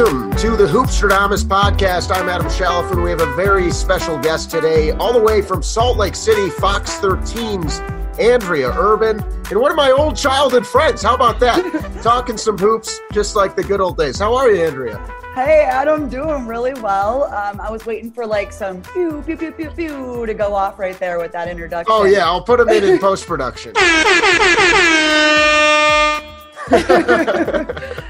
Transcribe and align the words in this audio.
Welcome 0.00 0.34
to 0.36 0.56
the 0.56 0.64
Hoopstradamus 0.64 1.44
podcast. 1.44 2.10
I'm 2.10 2.26
Adam 2.26 2.46
Shaliff, 2.46 2.90
and 2.90 3.02
we 3.02 3.10
have 3.10 3.20
a 3.20 3.30
very 3.34 3.70
special 3.70 4.16
guest 4.16 4.50
today, 4.50 4.92
all 4.92 5.12
the 5.12 5.20
way 5.20 5.42
from 5.42 5.62
Salt 5.62 5.98
Lake 5.98 6.14
City, 6.14 6.48
Fox 6.48 6.96
13's 7.00 7.80
Andrea 8.18 8.72
Urban, 8.78 9.22
and 9.50 9.60
one 9.60 9.70
of 9.70 9.76
my 9.76 9.90
old 9.90 10.16
childhood 10.16 10.66
friends. 10.66 11.02
How 11.02 11.14
about 11.14 11.38
that? 11.40 11.98
Talking 12.02 12.38
some 12.38 12.56
hoops, 12.56 12.98
just 13.12 13.36
like 13.36 13.54
the 13.54 13.62
good 13.62 13.82
old 13.82 13.98
days. 13.98 14.18
How 14.18 14.34
are 14.34 14.50
you, 14.50 14.64
Andrea? 14.64 14.96
Hey, 15.34 15.68
Adam, 15.70 16.08
doing 16.08 16.46
really 16.46 16.72
well. 16.80 17.24
Um, 17.24 17.60
I 17.60 17.70
was 17.70 17.84
waiting 17.84 18.10
for 18.10 18.24
like 18.24 18.54
some 18.54 18.80
pew, 18.80 19.22
pew, 19.26 19.36
pew, 19.36 19.52
pew, 19.52 19.68
pew 19.68 20.24
to 20.24 20.32
go 20.32 20.54
off 20.54 20.78
right 20.78 20.98
there 20.98 21.18
with 21.18 21.32
that 21.32 21.46
introduction. 21.46 21.94
Oh, 21.94 22.04
yeah, 22.04 22.24
I'll 22.24 22.42
put 22.42 22.58
them 22.58 22.70
in 22.70 22.84
in 22.84 22.98
post 22.98 23.26
production. 23.26 23.74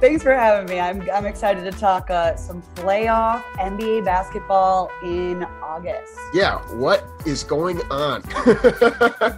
Thanks 0.00 0.22
for 0.22 0.32
having 0.32 0.66
me. 0.70 0.80
I'm, 0.80 1.06
I'm 1.10 1.26
excited 1.26 1.70
to 1.70 1.78
talk 1.78 2.08
uh, 2.08 2.34
some 2.34 2.62
playoff 2.74 3.42
NBA 3.56 4.02
basketball 4.02 4.90
in 5.02 5.44
August. 5.62 6.14
Yeah, 6.32 6.58
what 6.74 7.04
is 7.26 7.44
going 7.44 7.82
on? 7.90 8.22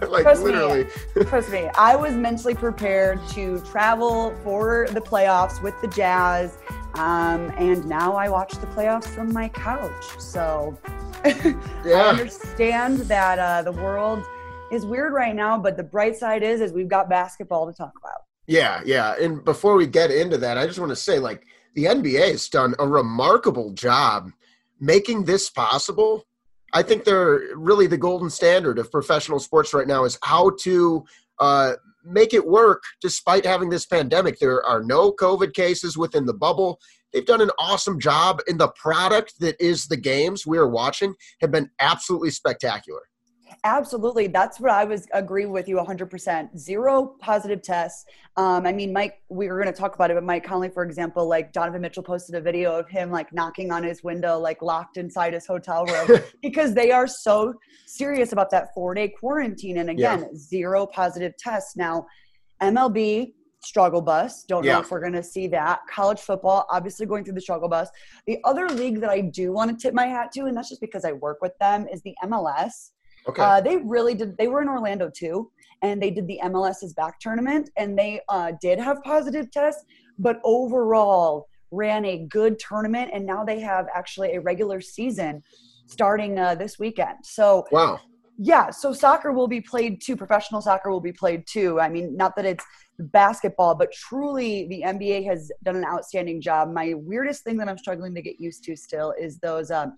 like 0.09 0.23
Trust 0.23 0.43
literally. 0.43 0.85
Me, 1.15 1.23
trust 1.25 1.51
me, 1.51 1.69
I 1.77 1.97
was 1.97 2.13
mentally 2.13 2.55
prepared 2.55 3.19
to 3.31 3.59
travel 3.65 4.33
for 4.41 4.87
the 4.91 5.01
playoffs 5.01 5.61
with 5.61 5.79
the 5.81 5.87
Jazz, 5.89 6.57
um, 6.93 7.51
and 7.57 7.85
now 7.85 8.13
I 8.13 8.29
watch 8.29 8.53
the 8.53 8.67
playoffs 8.67 9.07
from 9.07 9.33
my 9.33 9.49
couch. 9.49 10.05
So 10.17 10.77
Yeah. 11.25 11.55
I 11.85 12.09
understand 12.09 12.99
that 12.99 13.37
uh, 13.37 13.63
the 13.63 13.73
world 13.73 14.23
is 14.71 14.85
weird 14.85 15.11
right 15.11 15.35
now, 15.35 15.57
but 15.57 15.75
the 15.75 15.83
bright 15.83 16.15
side 16.15 16.41
is 16.41 16.61
is 16.61 16.71
we've 16.71 16.87
got 16.87 17.09
basketball 17.09 17.69
to 17.69 17.73
talk 17.73 17.93
about. 17.97 18.22
Yeah, 18.47 18.81
yeah. 18.85 19.15
And 19.19 19.43
before 19.43 19.75
we 19.75 19.87
get 19.87 20.11
into 20.11 20.37
that, 20.37 20.57
I 20.57 20.67
just 20.67 20.79
want 20.79 20.89
to 20.89 20.95
say 20.95 21.19
like 21.19 21.45
the 21.75 21.85
NBA 21.85 22.31
has 22.31 22.49
done 22.49 22.75
a 22.79 22.87
remarkable 22.87 23.71
job 23.71 24.31
making 24.79 25.23
this 25.23 25.49
possible. 25.49 26.25
I 26.73 26.83
think 26.83 27.03
they're 27.03 27.55
really 27.55 27.87
the 27.87 27.97
golden 27.97 28.29
standard 28.29 28.79
of 28.79 28.91
professional 28.91 29.39
sports 29.39 29.73
right 29.73 29.87
now 29.87 30.03
is 30.03 30.17
how 30.23 30.51
to 30.61 31.05
uh, 31.39 31.73
make 32.03 32.33
it 32.33 32.45
work 32.45 32.83
despite 33.01 33.45
having 33.45 33.69
this 33.69 33.85
pandemic. 33.85 34.39
There 34.39 34.63
are 34.65 34.83
no 34.83 35.11
COVID 35.13 35.53
cases 35.53 35.97
within 35.97 36.25
the 36.25 36.33
bubble. 36.33 36.79
They've 37.13 37.25
done 37.25 37.41
an 37.41 37.51
awesome 37.59 37.99
job, 37.99 38.41
and 38.47 38.59
the 38.59 38.69
product 38.69 39.35
that 39.39 39.55
is 39.63 39.85
the 39.85 39.97
games 39.97 40.47
we 40.47 40.57
are 40.57 40.67
watching 40.67 41.13
have 41.41 41.51
been 41.51 41.69
absolutely 41.79 42.31
spectacular. 42.31 43.01
Absolutely, 43.63 44.27
that's 44.27 44.59
what 44.59 44.71
I 44.71 44.83
was 44.83 45.07
agree 45.13 45.45
with 45.45 45.67
you 45.67 45.77
100%. 45.77 46.57
Zero 46.57 47.15
positive 47.19 47.61
tests. 47.61 48.05
Um, 48.37 48.65
I 48.65 48.71
mean, 48.71 48.91
Mike, 48.93 49.21
we 49.29 49.47
were 49.47 49.61
going 49.61 49.73
to 49.73 49.79
talk 49.79 49.95
about 49.95 50.11
it, 50.11 50.15
but 50.15 50.23
Mike 50.23 50.43
Conley, 50.43 50.69
for 50.69 50.83
example, 50.83 51.27
like 51.27 51.53
Donovan 51.53 51.81
Mitchell 51.81 52.03
posted 52.03 52.35
a 52.35 52.41
video 52.41 52.75
of 52.77 52.89
him 52.89 53.11
like 53.11 53.31
knocking 53.33 53.71
on 53.71 53.83
his 53.83 54.03
window, 54.03 54.39
like 54.39 54.61
locked 54.61 54.97
inside 54.97 55.33
his 55.33 55.45
hotel 55.45 55.85
room, 55.85 56.19
because 56.41 56.73
they 56.73 56.91
are 56.91 57.07
so 57.07 57.53
serious 57.85 58.31
about 58.31 58.49
that 58.51 58.73
four 58.73 58.93
day 58.93 59.07
quarantine. 59.09 59.77
And 59.77 59.89
again, 59.89 60.35
zero 60.35 60.85
positive 60.85 61.33
tests. 61.37 61.75
Now, 61.75 62.05
MLB 62.61 63.33
struggle 63.63 64.01
bus. 64.01 64.43
Don't 64.43 64.63
Yeah. 64.65 64.73
know 64.73 64.79
if 64.81 64.91
we're 64.91 64.99
going 64.99 65.13
to 65.13 65.23
see 65.23 65.47
that. 65.47 65.79
College 65.89 66.19
football, 66.19 66.65
obviously 66.69 67.05
going 67.05 67.23
through 67.23 67.35
the 67.35 67.41
struggle 67.41 67.69
bus. 67.69 67.89
The 68.27 68.37
other 68.43 68.67
league 68.67 68.99
that 69.01 69.09
I 69.09 69.21
do 69.21 69.53
want 69.53 69.71
to 69.71 69.81
tip 69.81 69.93
my 69.93 70.05
hat 70.07 70.31
to, 70.33 70.41
and 70.45 70.55
that's 70.57 70.69
just 70.69 70.81
because 70.81 71.05
I 71.05 71.13
work 71.13 71.37
with 71.41 71.53
them, 71.59 71.87
is 71.91 72.01
the 72.01 72.13
MLS. 72.25 72.91
Okay. 73.27 73.41
Uh, 73.41 73.61
they 73.61 73.77
really 73.77 74.15
did. 74.15 74.37
They 74.37 74.47
were 74.47 74.61
in 74.61 74.67
Orlando 74.67 75.09
too, 75.09 75.51
and 75.81 76.01
they 76.01 76.11
did 76.11 76.27
the 76.27 76.39
MLS's 76.43 76.93
back 76.93 77.19
tournament, 77.19 77.69
and 77.77 77.97
they 77.97 78.21
uh, 78.29 78.53
did 78.61 78.79
have 78.79 79.01
positive 79.03 79.51
tests, 79.51 79.85
but 80.19 80.39
overall 80.43 81.47
ran 81.71 82.05
a 82.05 82.25
good 82.29 82.59
tournament, 82.59 83.11
and 83.13 83.25
now 83.25 83.43
they 83.43 83.59
have 83.59 83.87
actually 83.93 84.33
a 84.35 84.41
regular 84.41 84.79
season 84.81 85.43
starting 85.87 86.37
uh, 86.37 86.55
this 86.55 86.79
weekend. 86.79 87.17
So 87.23 87.65
wow. 87.71 87.99
yeah, 88.37 88.69
so 88.69 88.93
soccer 88.93 89.31
will 89.31 89.47
be 89.47 89.61
played 89.61 90.01
too. 90.01 90.15
Professional 90.15 90.61
soccer 90.61 90.89
will 90.91 91.01
be 91.01 91.13
played 91.13 91.45
too. 91.47 91.79
I 91.79 91.89
mean, 91.89 92.15
not 92.15 92.35
that 92.35 92.45
it's 92.45 92.65
basketball, 92.99 93.75
but 93.75 93.91
truly 93.91 94.67
the 94.67 94.83
NBA 94.85 95.25
has 95.25 95.51
done 95.63 95.75
an 95.75 95.85
outstanding 95.85 96.41
job. 96.41 96.71
My 96.71 96.93
weirdest 96.95 97.43
thing 97.43 97.57
that 97.57 97.67
I'm 97.67 97.77
struggling 97.77 98.13
to 98.15 98.21
get 98.21 98.39
used 98.39 98.63
to 98.65 98.75
still 98.75 99.13
is 99.19 99.39
those 99.39 99.71
um, 99.71 99.95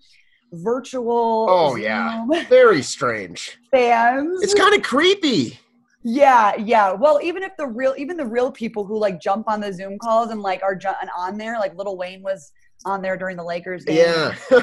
virtual 0.62 1.46
Oh, 1.48 1.76
yeah. 1.76 2.26
Very 2.48 2.82
strange. 2.82 3.58
fans. 3.70 4.42
It's 4.42 4.54
kind 4.54 4.74
of 4.74 4.82
creepy. 4.82 5.58
yeah, 6.02 6.54
yeah. 6.56 6.92
Well, 6.92 7.20
even 7.22 7.42
if 7.42 7.52
the 7.56 7.66
real, 7.66 7.94
even 7.98 8.16
the 8.16 8.26
real 8.26 8.50
people 8.52 8.84
who 8.84 8.98
like 8.98 9.20
jump 9.20 9.48
on 9.48 9.60
the 9.60 9.72
Zoom 9.72 9.98
calls 9.98 10.30
and 10.30 10.40
like 10.40 10.62
are 10.62 10.74
ju- 10.76 10.88
and 11.00 11.10
on 11.16 11.36
there, 11.38 11.58
like 11.58 11.76
Lil 11.76 11.96
Wayne 11.96 12.22
was 12.22 12.52
on 12.84 13.02
there 13.02 13.16
during 13.16 13.36
the 13.36 13.44
Lakers 13.44 13.84
game. 13.84 13.96
Yeah. 13.98 14.34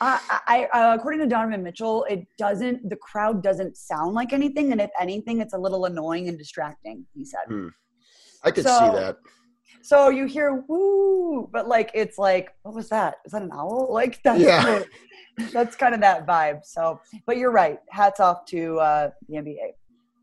I, 0.00 0.20
I, 0.46 0.64
uh, 0.66 0.94
according 0.94 1.20
to 1.20 1.26
Donovan 1.26 1.62
Mitchell, 1.64 2.04
it 2.08 2.24
doesn't. 2.38 2.88
The 2.88 2.94
crowd 2.96 3.42
doesn't 3.42 3.76
sound 3.76 4.14
like 4.14 4.32
anything, 4.32 4.70
and 4.70 4.80
if 4.80 4.90
anything, 5.00 5.40
it's 5.40 5.54
a 5.54 5.58
little 5.58 5.86
annoying 5.86 6.28
and 6.28 6.38
distracting. 6.38 7.04
He 7.14 7.24
said. 7.24 7.40
Hmm. 7.48 7.68
I 8.44 8.52
could 8.52 8.62
So- 8.64 8.78
see 8.78 8.96
that. 8.96 9.16
So 9.88 10.10
you 10.10 10.26
hear 10.26 10.64
woo, 10.68 11.48
but 11.50 11.66
like 11.66 11.90
it's 11.94 12.18
like, 12.18 12.54
what 12.60 12.74
was 12.74 12.90
that? 12.90 13.20
Is 13.24 13.32
that 13.32 13.40
an 13.40 13.50
owl? 13.54 13.88
Like 13.98 14.22
that's 14.22 14.38
Yeah. 14.38 14.82
that's 15.50 15.76
kind 15.76 15.94
of 15.94 16.02
that 16.02 16.26
vibe. 16.26 16.62
So, 16.66 17.00
but 17.24 17.38
you're 17.38 17.50
right. 17.50 17.78
Hats 17.88 18.20
off 18.20 18.44
to 18.46 18.78
uh, 18.80 19.10
the 19.30 19.36
NBA. 19.36 19.72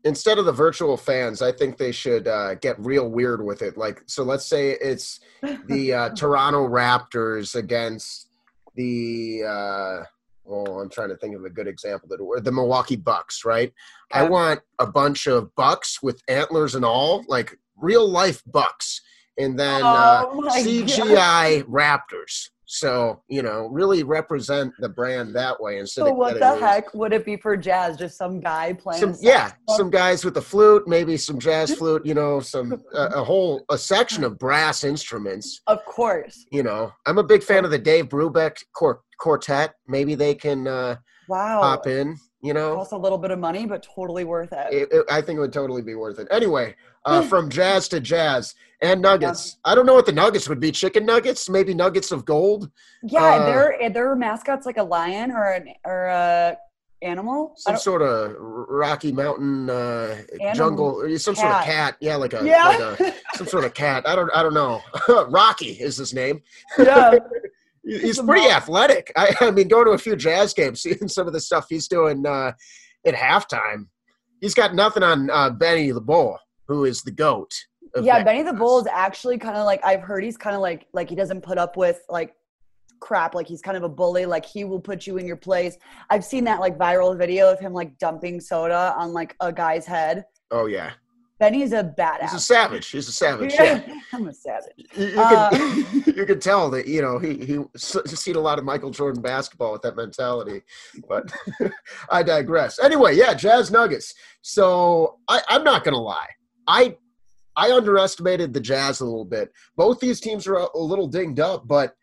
Instead 0.04 0.38
of 0.38 0.44
the 0.44 0.52
virtual 0.52 0.96
fans, 0.96 1.42
I 1.42 1.50
think 1.50 1.78
they 1.78 1.90
should 1.90 2.28
uh, 2.28 2.54
get 2.54 2.78
real 2.78 3.08
weird 3.08 3.44
with 3.44 3.60
it. 3.60 3.76
Like, 3.76 4.04
so 4.06 4.22
let's 4.22 4.46
say 4.46 4.76
it's 4.80 5.18
the 5.66 5.92
uh, 5.92 6.08
Toronto 6.10 6.68
Raptors 6.68 7.56
against 7.56 8.28
the. 8.76 9.42
Uh, 9.42 10.04
oh, 10.48 10.78
I'm 10.78 10.90
trying 10.90 11.08
to 11.08 11.16
think 11.16 11.34
of 11.34 11.44
a 11.44 11.50
good 11.50 11.66
example 11.66 12.08
that 12.10 12.20
or 12.20 12.38
the 12.38 12.52
Milwaukee 12.52 12.94
Bucks, 12.94 13.44
right? 13.44 13.72
I 14.12 14.22
want 14.28 14.60
a 14.78 14.86
bunch 14.86 15.26
of 15.26 15.52
bucks 15.56 16.00
with 16.04 16.22
antlers 16.28 16.76
and 16.76 16.84
all, 16.84 17.24
like 17.26 17.58
real 17.76 18.08
life 18.08 18.42
bucks, 18.46 19.00
and 19.38 19.58
then 19.58 19.82
uh, 19.82 20.24
Oh 20.26 20.40
my 20.40 20.58
CGI 20.60 21.64
Raptors. 21.64 22.50
So 22.68 23.22
you 23.28 23.42
know, 23.42 23.68
really 23.70 24.02
represent 24.02 24.72
the 24.80 24.88
brand 24.88 25.34
that 25.36 25.60
way 25.60 25.78
instead 25.78 26.02
So 26.02 26.10
of 26.10 26.16
what 26.16 26.40
the 26.40 26.56
heck 26.56 26.92
would 26.94 27.12
it 27.12 27.24
be 27.24 27.36
for 27.36 27.56
jazz? 27.56 27.96
Just 27.96 28.18
some 28.18 28.40
guy 28.40 28.72
playing? 28.72 29.00
some 29.00 29.14
yeah 29.20 29.46
saxophone? 29.48 29.76
some 29.76 29.90
guys 29.90 30.24
with 30.24 30.36
a 30.36 30.42
flute 30.42 30.88
maybe 30.88 31.16
some 31.16 31.38
jazz 31.38 31.72
flute 31.78 32.04
you 32.04 32.14
know 32.14 32.40
some 32.40 32.82
a, 32.94 33.02
a 33.20 33.24
whole 33.24 33.64
a 33.70 33.78
section 33.78 34.24
of 34.24 34.36
brass 34.38 34.82
instruments 34.84 35.60
Of 35.68 35.84
course. 35.84 36.44
you 36.50 36.62
know 36.64 36.92
i'm 37.06 37.18
a 37.18 37.22
big 37.24 37.42
fan 37.42 37.64
of 37.64 37.70
the 37.70 37.78
dave 37.78 38.08
brubeck 38.08 38.56
quartet 39.18 39.74
maybe 39.86 40.14
they 40.14 40.34
can 40.34 40.66
uh 40.66 40.96
Wow. 41.28 41.60
pop 41.60 41.86
in 41.88 42.16
you 42.46 42.54
know 42.54 42.76
Costs 42.76 42.92
a 42.92 42.96
little 42.96 43.18
bit 43.18 43.30
of 43.30 43.38
money, 43.38 43.66
but 43.66 43.82
totally 43.82 44.24
worth 44.24 44.52
it. 44.52 44.66
it, 44.72 44.88
it- 44.92 45.06
i 45.10 45.20
think 45.20 45.36
it 45.38 45.40
would 45.40 45.52
totally 45.52 45.82
be 45.82 45.94
worth 45.94 46.18
it 46.18 46.28
anyway 46.30 46.74
uh 47.04 47.22
from 47.22 47.48
jazz 47.50 47.88
to 47.88 48.00
jazz 48.00 48.54
and 48.82 49.00
nuggets 49.02 49.58
i 49.64 49.74
don't 49.74 49.86
know 49.86 49.94
what 49.94 50.06
the 50.06 50.12
nuggets 50.12 50.48
would 50.48 50.60
be 50.60 50.70
chicken 50.72 51.04
nuggets 51.06 51.48
maybe 51.48 51.74
nuggets 51.74 52.10
of 52.12 52.24
gold 52.24 52.70
yeah, 53.02 53.22
uh, 53.22 53.46
their 53.46 53.90
their 53.90 54.16
mascot's 54.16 54.66
like 54.66 54.76
a 54.78 54.82
lion 54.82 55.30
or 55.30 55.52
an 55.52 55.68
or 55.84 56.06
a 56.06 56.56
animal. 57.02 57.52
Some 57.56 57.76
sort 57.76 58.00
of 58.02 58.34
rocky 58.38 59.12
mountain 59.12 59.68
uh 59.68 60.16
jungle 60.54 61.02
some 61.18 61.34
sort 61.36 61.52
of 61.52 61.62
Cat. 61.62 61.64
cat 61.66 61.96
yeah 62.00 62.16
like 62.16 62.32
a, 62.32 62.42
Yeah. 62.44 62.64
like 62.68 63.00
a 63.00 63.14
some 63.36 63.46
sort 63.46 63.64
of 63.64 63.74
cat. 63.74 64.08
I 64.08 64.16
don't 64.16 64.30
I 64.34 64.42
don't 64.42 64.54
know. 64.54 64.80
Rocky 65.28 65.72
is 65.72 65.98
his 65.98 66.14
name. 66.14 66.42
yeah. 66.78 67.14
He- 67.86 67.98
He's 68.00 68.20
pretty 68.20 68.48
athletic. 68.50 69.12
I, 69.16 69.34
I 69.40 69.50
mean, 69.52 69.68
going 69.68 69.86
to 69.86 69.92
a 69.92 69.98
few 69.98 70.16
jazz 70.16 70.52
games, 70.52 70.82
seeing 70.82 71.08
some 71.08 71.26
of 71.26 71.32
the 71.32 71.40
stuff 71.40 71.66
he's 71.68 71.88
doing 71.88 72.26
uh, 72.26 72.52
at 73.06 73.14
halftime. 73.14 73.86
He's 74.40 74.54
got 74.54 74.74
nothing 74.74 75.02
on 75.02 75.30
uh, 75.30 75.50
Benny 75.50 75.90
the 75.92 76.00
Bull, 76.00 76.38
who 76.68 76.84
is 76.84 77.02
the 77.02 77.10
goat. 77.12 77.52
yeah, 78.02 78.22
Benny 78.22 78.42
the. 78.42 78.52
Bull 78.52 78.80
is 78.80 78.86
actually 78.92 79.38
kind 79.38 79.56
of 79.56 79.64
like 79.64 79.80
I've 79.84 80.02
heard 80.02 80.22
he's 80.24 80.36
kind 80.36 80.54
of 80.56 80.60
like 80.62 80.86
like 80.92 81.08
he 81.08 81.16
doesn't 81.16 81.42
put 81.42 81.56
up 81.58 81.76
with 81.76 82.02
like 82.10 82.34
crap 82.98 83.34
like 83.34 83.46
he's 83.46 83.60
kind 83.60 83.76
of 83.76 83.82
a 83.82 83.88
bully 83.88 84.24
like 84.24 84.44
he 84.46 84.64
will 84.64 84.80
put 84.80 85.06
you 85.06 85.18
in 85.18 85.26
your 85.26 85.36
place 85.36 85.76
i've 86.08 86.24
seen 86.24 86.44
that 86.44 86.60
like 86.60 86.78
viral 86.78 87.16
video 87.16 87.52
of 87.52 87.60
him 87.60 87.74
like 87.74 87.96
dumping 87.98 88.40
soda 88.40 88.94
on 88.96 89.12
like 89.12 89.36
a 89.40 89.52
guy's 89.52 89.84
head 89.84 90.24
Oh 90.50 90.64
yeah, 90.64 90.92
benny's 91.38 91.72
a 91.72 91.82
badass 91.84 92.22
he's 92.22 92.34
a 92.34 92.40
savage. 92.40 92.86
He's 92.88 93.08
a 93.08 93.12
savage. 93.12 93.52
Yeah, 93.54 93.82
Yeah, 93.86 93.94
i'm 94.12 94.26
a 94.28 94.32
savage 94.32 94.72
you, 94.96 95.06
you 95.06 95.18
Uh, 95.20 95.50
can 95.50 96.04
you 96.16 96.24
can 96.26 96.40
tell 96.40 96.70
that 96.70 96.86
you 96.86 97.02
know 97.02 97.18
he 97.18 97.34
he 97.44 97.58
s- 97.74 97.96
seen 98.20 98.36
a 98.36 98.40
lot 98.40 98.58
of 98.58 98.64
Michael 98.64 98.90
Jordan 98.90 99.20
basketball 99.22 99.72
with 99.72 99.82
that 99.82 99.96
mentality. 99.96 100.62
But 101.08 101.30
I 102.10 102.22
digress. 102.22 102.78
Anyway, 102.78 103.16
yeah, 103.16 103.34
Jazz 103.34 103.70
Nuggets. 103.70 104.14
So 104.42 105.18
I, 105.28 105.40
I'm 105.48 105.64
not 105.64 105.84
gonna 105.84 106.00
lie, 106.00 106.28
I 106.66 106.96
I 107.56 107.72
underestimated 107.72 108.52
the 108.52 108.60
Jazz 108.60 109.00
a 109.00 109.04
little 109.04 109.24
bit. 109.24 109.50
Both 109.76 110.00
these 110.00 110.20
teams 110.20 110.46
are 110.46 110.56
a, 110.56 110.78
little 110.78 111.06
dinged 111.08 111.40
up, 111.40 111.66
but 111.66 111.94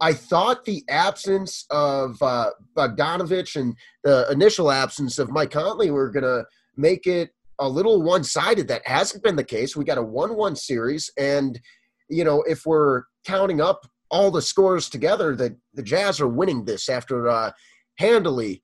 I 0.00 0.12
thought 0.12 0.64
the 0.64 0.84
absence 0.88 1.66
of 1.70 2.20
uh, 2.22 2.50
Bogdanovich 2.76 3.56
and 3.56 3.76
the 4.04 4.26
initial 4.30 4.70
absence 4.70 5.18
of 5.18 5.30
Mike 5.30 5.50
Conley 5.50 5.90
were 5.90 6.10
going 6.10 6.22
to 6.24 6.44
make 6.76 7.06
it 7.06 7.30
a 7.62 7.68
little 7.68 8.02
one 8.02 8.24
sided. 8.24 8.68
That 8.68 8.86
hasn't 8.86 9.22
been 9.22 9.36
the 9.36 9.44
case. 9.44 9.76
We 9.76 9.84
got 9.84 9.98
a 9.98 10.02
1 10.02 10.36
1 10.36 10.56
series. 10.56 11.10
And, 11.18 11.60
you 12.08 12.24
know, 12.24 12.42
if 12.42 12.66
we're 12.66 13.04
counting 13.24 13.60
up 13.60 13.86
all 14.10 14.30
the 14.30 14.42
scores 14.42 14.88
together, 14.90 15.34
that 15.36 15.52
the 15.74 15.82
Jazz 15.82 16.20
are 16.20 16.28
winning 16.28 16.64
this 16.64 16.88
after 16.88 17.28
uh, 17.28 17.52
handily 17.98 18.62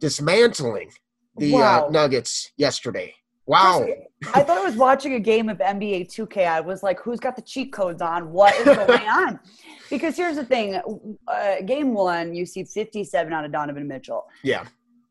dismantling 0.00 0.90
the 1.38 1.54
uh, 1.54 1.58
Wow. 1.58 1.86
uh, 1.86 1.90
Nuggets 1.90 2.52
yesterday. 2.56 3.14
Wow. 3.46 3.86
I 4.34 4.42
thought 4.42 4.58
I 4.58 4.64
was 4.64 4.74
watching 4.74 5.14
a 5.14 5.20
game 5.20 5.48
of 5.48 5.58
NBA 5.58 6.08
2K. 6.12 6.48
I 6.48 6.60
was 6.60 6.82
like, 6.82 6.98
who's 7.00 7.20
got 7.20 7.36
the 7.36 7.42
cheat 7.42 7.72
codes 7.72 8.02
on? 8.02 8.32
What 8.32 8.54
is 8.56 8.64
going 8.64 8.90
on? 9.08 9.38
Because 9.88 10.16
here's 10.16 10.34
the 10.36 10.44
thing 10.44 10.80
uh, 11.28 11.60
game 11.64 11.94
one, 11.94 12.34
you 12.34 12.44
see 12.44 12.64
57 12.64 13.32
out 13.32 13.44
of 13.44 13.52
Donovan 13.52 13.86
Mitchell. 13.86 14.26
Yeah. 14.42 14.64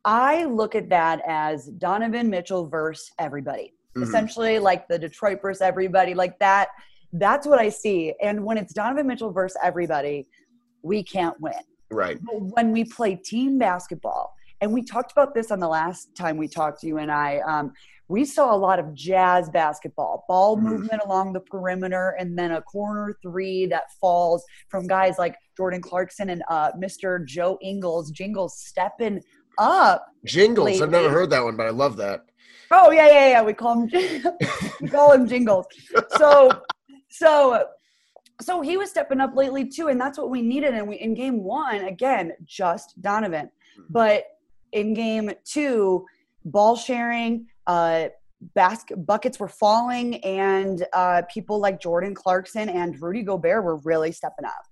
I 0.06 0.46
look 0.46 0.76
at 0.76 0.88
that 0.90 1.22
as 1.28 1.66
Donovan 1.66 2.30
Mitchell 2.30 2.68
versus 2.68 3.12
everybody. 3.20 3.74
Mhm. 3.98 4.04
Essentially, 4.04 4.60
like 4.60 4.88
the 4.88 5.00
Detroit 5.00 5.42
versus 5.42 5.62
everybody, 5.62 6.14
like 6.14 6.38
that. 6.40 6.70
That's 7.14 7.48
what 7.48 7.60
I 7.60 7.70
see. 7.70 8.14
And 8.22 8.44
when 8.46 8.58
it's 8.58 8.74
Donovan 8.74 9.08
Mitchell 9.08 9.32
versus 9.32 9.58
everybody, 9.64 10.28
we 10.84 11.02
can't 11.02 11.40
win. 11.42 11.54
Right. 11.92 12.20
But 12.24 12.42
when 12.42 12.72
we 12.72 12.84
play 12.84 13.16
team 13.16 13.58
basketball, 13.58 14.36
and 14.62 14.72
we 14.74 14.84
talked 14.84 15.12
about 15.12 15.34
this 15.34 15.50
on 15.52 15.60
the 15.60 15.68
last 15.68 16.16
time 16.16 16.38
we 16.38 16.48
talked 16.48 16.82
to 16.82 16.88
you 16.88 16.98
and 16.98 17.12
I, 17.12 17.40
um, 17.40 17.74
we 18.08 18.24
saw 18.24 18.54
a 18.54 18.58
lot 18.58 18.78
of 18.80 18.94
jazz 18.94 19.50
basketball, 19.50 20.26
ball 20.28 20.56
Mhm. 20.58 20.62
movement 20.62 21.02
along 21.04 21.34
the 21.34 21.40
perimeter, 21.40 22.12
and 22.20 22.38
then 22.38 22.52
a 22.52 22.62
corner 22.62 23.18
three 23.24 23.66
that 23.68 23.92
falls 24.00 24.46
from 24.70 24.86
guys 24.88 25.18
like 25.18 25.36
Jordan 25.58 25.82
Clarkson 25.82 26.30
and 26.30 26.44
uh, 26.50 26.72
Mr. 26.74 27.26
Joe 27.26 27.58
Ingles, 27.62 28.12
Jingles 28.12 28.58
stepping 28.60 29.22
up. 29.58 30.08
Jingles. 30.26 30.82
I've 30.82 30.90
never 30.90 31.10
heard 31.10 31.30
that 31.32 31.44
one, 31.44 31.56
but 31.56 31.68
I 31.68 31.72
love 31.72 31.98
that. 31.98 32.26
Oh 32.72 32.92
yeah, 32.92 33.08
yeah, 33.08 33.30
yeah. 33.30 33.42
We 33.44 33.54
call 33.54 33.82
him 33.82 33.90
we 34.82 34.88
call 34.88 35.12
him 35.12 35.28
Jingles. 35.28 35.66
So 36.18 36.50
so 37.10 37.66
so 38.42 38.62
he 38.62 38.78
was 38.78 38.90
stepping 38.90 39.22
up 39.22 39.36
lately 39.36 39.68
too, 39.68 39.88
and 39.88 40.00
that's 40.00 40.18
what 40.18 40.30
we 40.30 40.42
needed. 40.42 40.74
And 40.74 40.88
we 40.88 40.98
in 40.98 41.14
game 41.14 41.44
one, 41.44 41.86
again, 41.86 42.34
just 42.44 43.02
Donovan. 43.02 43.50
But 43.90 44.26
in 44.72 44.94
game 44.94 45.32
two, 45.44 46.06
ball 46.44 46.76
sharing, 46.76 47.48
uh 47.68 48.10
basket 48.54 49.06
buckets 49.06 49.40
were 49.40 49.48
falling, 49.48 50.24
and 50.24 50.86
uh 50.94 51.22
people 51.32 51.60
like 51.60 51.80
Jordan 51.80 52.16
Clarkson 52.16 52.70
and 52.70 53.00
Rudy 53.02 53.22
Gobert 53.22 53.64
were 53.64 53.78
really 53.78 54.12
stepping 54.12 54.46
up. 54.46 54.64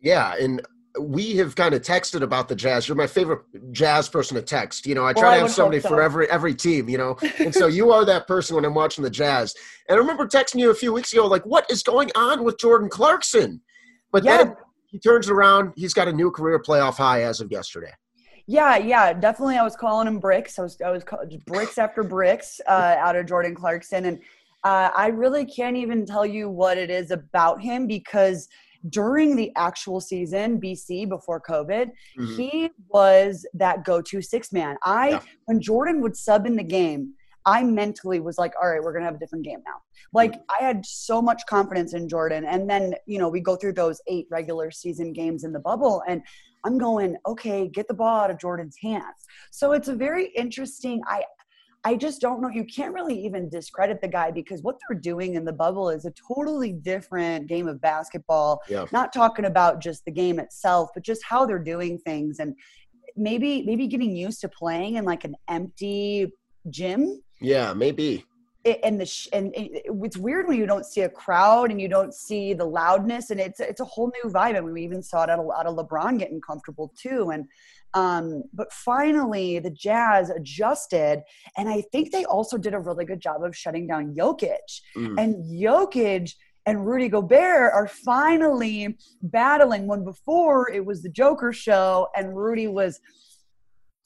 Yeah, 0.00 0.34
and 0.38 0.60
we 1.00 1.36
have 1.36 1.54
kind 1.56 1.74
of 1.74 1.82
texted 1.82 2.22
about 2.22 2.48
the 2.48 2.54
Jazz. 2.56 2.88
You're 2.88 2.96
my 2.96 3.06
favorite 3.06 3.42
Jazz 3.72 4.08
person 4.08 4.34
to 4.36 4.42
text. 4.42 4.86
You 4.86 4.94
know, 4.94 5.02
I 5.02 5.12
Well, 5.12 5.22
try 5.22 5.32
I 5.32 5.36
to 5.36 5.40
have 5.42 5.50
somebody 5.50 5.78
hope 5.80 5.88
for 5.88 6.02
every 6.02 6.28
every 6.30 6.54
team. 6.54 6.88
You 6.88 6.98
know, 6.98 7.16
and 7.38 7.54
so 7.54 7.66
you 7.78 7.90
are 7.92 8.04
that 8.04 8.26
person 8.26 8.56
when 8.56 8.64
I'm 8.64 8.74
watching 8.74 9.04
the 9.04 9.10
Jazz. 9.10 9.54
And 9.88 9.96
I 9.96 9.98
remember 9.98 10.26
texting 10.26 10.60
you 10.60 10.70
a 10.70 10.74
few 10.74 10.92
weeks 10.92 11.12
ago, 11.12 11.26
like, 11.26 11.44
"What 11.44 11.70
is 11.70 11.82
going 11.82 12.10
on 12.14 12.44
with 12.44 12.58
Jordan 12.58 12.88
Clarkson?" 12.88 13.60
But 14.12 14.24
Yeah. 14.24 14.38
then 14.38 14.56
he 14.86 14.98
turns 14.98 15.28
around. 15.28 15.72
He's 15.76 15.92
got 15.94 16.08
a 16.08 16.12
new 16.12 16.30
career 16.30 16.58
playoff 16.60 16.94
high 16.96 17.22
as 17.22 17.40
of 17.40 17.50
yesterday. 17.50 17.92
Yeah, 18.46 18.76
yeah, 18.76 19.12
definitely. 19.12 19.56
I 19.58 19.64
was 19.64 19.74
calling 19.74 20.06
him 20.06 20.20
bricks. 20.20 20.56
I 20.58 20.62
was, 20.62 20.78
I 20.80 20.90
was 20.90 21.02
call- 21.02 21.24
bricks 21.46 21.78
after 21.78 22.04
bricks 22.04 22.60
uh, 22.68 22.94
out 22.98 23.16
of 23.16 23.26
Jordan 23.26 23.54
Clarkson, 23.56 24.04
and 24.04 24.18
uh, 24.62 24.90
I 24.94 25.08
really 25.08 25.44
can't 25.44 25.76
even 25.76 26.06
tell 26.06 26.24
you 26.24 26.48
what 26.48 26.78
it 26.78 26.88
is 26.88 27.10
about 27.10 27.60
him 27.60 27.86
because 27.88 28.48
during 28.88 29.36
the 29.36 29.52
actual 29.56 30.00
season, 30.00 30.58
BC 30.60 31.06
before 31.08 31.40
COVID, 31.40 31.90
Mhm. 32.18 32.36
he 32.36 32.70
was 32.88 33.46
that 33.54 33.84
go-to 33.84 34.20
six 34.22 34.52
man. 34.52 34.76
I 34.84 35.08
Yeah. 35.10 35.20
when 35.46 35.60
Jordan 35.60 36.00
would 36.02 36.16
sub 36.16 36.46
in 36.46 36.56
the 36.56 36.62
game, 36.64 37.14
I 37.44 37.62
mentally 37.62 38.18
was 38.20 38.38
like, 38.38 38.54
all 38.60 38.68
right, 38.68 38.82
we're 38.82 38.92
gonna 38.92 39.04
have 39.04 39.14
a 39.14 39.18
different 39.18 39.44
game 39.44 39.62
now. 39.64 39.76
Like 40.12 40.34
I 40.50 40.62
had 40.64 40.84
so 40.84 41.22
much 41.22 41.42
confidence 41.46 41.94
in 41.94 42.08
Jordan, 42.08 42.44
and 42.44 42.68
then 42.68 42.94
you 43.06 43.18
know 43.18 43.28
we 43.28 43.40
go 43.40 43.56
through 43.56 43.74
those 43.74 44.00
eight 44.08 44.26
regular 44.30 44.70
season 44.70 45.12
games 45.12 45.44
in 45.44 45.52
the 45.52 45.60
bubble, 45.60 46.02
and 46.08 46.22
I'm 46.64 46.78
going, 46.78 47.16
okay, 47.26 47.68
get 47.68 47.86
the 47.86 47.94
ball 47.94 48.20
out 48.22 48.30
of 48.30 48.38
Jordan's 48.38 48.76
hands. 48.82 49.24
So 49.52 49.72
it's 49.72 49.86
a 49.88 49.94
very 49.94 50.26
interesting. 50.34 51.00
I 51.06 51.22
I 51.86 51.94
just 51.94 52.20
don't 52.20 52.40
know. 52.42 52.48
You 52.48 52.64
can't 52.64 52.92
really 52.92 53.16
even 53.24 53.48
discredit 53.48 54.00
the 54.00 54.08
guy 54.08 54.32
because 54.32 54.60
what 54.62 54.74
they're 54.80 54.98
doing 54.98 55.34
in 55.36 55.44
the 55.44 55.52
bubble 55.52 55.88
is 55.88 56.04
a 56.04 56.12
totally 56.28 56.72
different 56.72 57.46
game 57.46 57.68
of 57.68 57.80
basketball. 57.80 58.60
Yeah. 58.68 58.86
Not 58.90 59.12
talking 59.12 59.44
about 59.44 59.80
just 59.80 60.04
the 60.04 60.10
game 60.10 60.40
itself, 60.40 60.90
but 60.94 61.04
just 61.04 61.22
how 61.22 61.46
they're 61.46 61.60
doing 61.74 61.96
things 61.98 62.40
and 62.40 62.56
maybe 63.16 63.62
maybe 63.62 63.86
getting 63.86 64.16
used 64.16 64.40
to 64.40 64.48
playing 64.48 64.96
in 64.96 65.04
like 65.04 65.22
an 65.24 65.36
empty 65.46 66.32
gym 66.70 67.22
Yeah, 67.40 67.72
maybe. 67.72 68.24
it, 68.64 68.80
and 68.82 69.00
the 69.00 69.06
sh- 69.06 69.28
and 69.32 69.54
it, 69.54 69.84
it's 70.04 70.16
weird 70.16 70.48
when 70.48 70.58
you 70.58 70.66
don't 70.66 70.84
see 70.84 71.02
a 71.02 71.08
crowd 71.08 71.70
and 71.70 71.80
you 71.80 71.88
don't 71.88 72.12
see 72.12 72.52
the 72.52 72.64
loudness 72.64 73.30
and 73.30 73.38
it's 73.38 73.60
it's 73.60 73.80
a 73.80 73.84
whole 73.84 74.10
new 74.16 74.30
vibe. 74.30 74.56
I 74.56 74.60
mean, 74.60 74.72
we 74.72 74.82
even 74.82 75.02
saw 75.04 75.22
it 75.22 75.30
out 75.30 75.38
of, 75.38 75.46
out 75.56 75.66
of 75.66 75.76
LeBron 75.76 76.18
getting 76.18 76.40
comfortable 76.40 76.92
too. 77.00 77.30
And 77.30 77.46
um, 77.94 78.42
but 78.52 78.72
finally, 78.72 79.58
the 79.58 79.70
Jazz 79.70 80.30
adjusted, 80.30 81.22
and 81.56 81.68
I 81.68 81.82
think 81.92 82.12
they 82.12 82.24
also 82.24 82.58
did 82.58 82.74
a 82.74 82.78
really 82.78 83.04
good 83.04 83.20
job 83.20 83.42
of 83.42 83.56
shutting 83.56 83.86
down 83.86 84.14
Jokic. 84.14 84.82
Mm. 84.96 85.14
And 85.18 85.44
Jokic 85.44 86.32
and 86.66 86.86
Rudy 86.86 87.08
Gobert 87.08 87.72
are 87.72 87.88
finally 87.88 88.98
battling. 89.22 89.86
When 89.86 90.04
before 90.04 90.70
it 90.70 90.84
was 90.84 91.02
the 91.02 91.08
Joker 91.08 91.52
show, 91.52 92.08
and 92.16 92.36
Rudy 92.36 92.66
was 92.66 93.00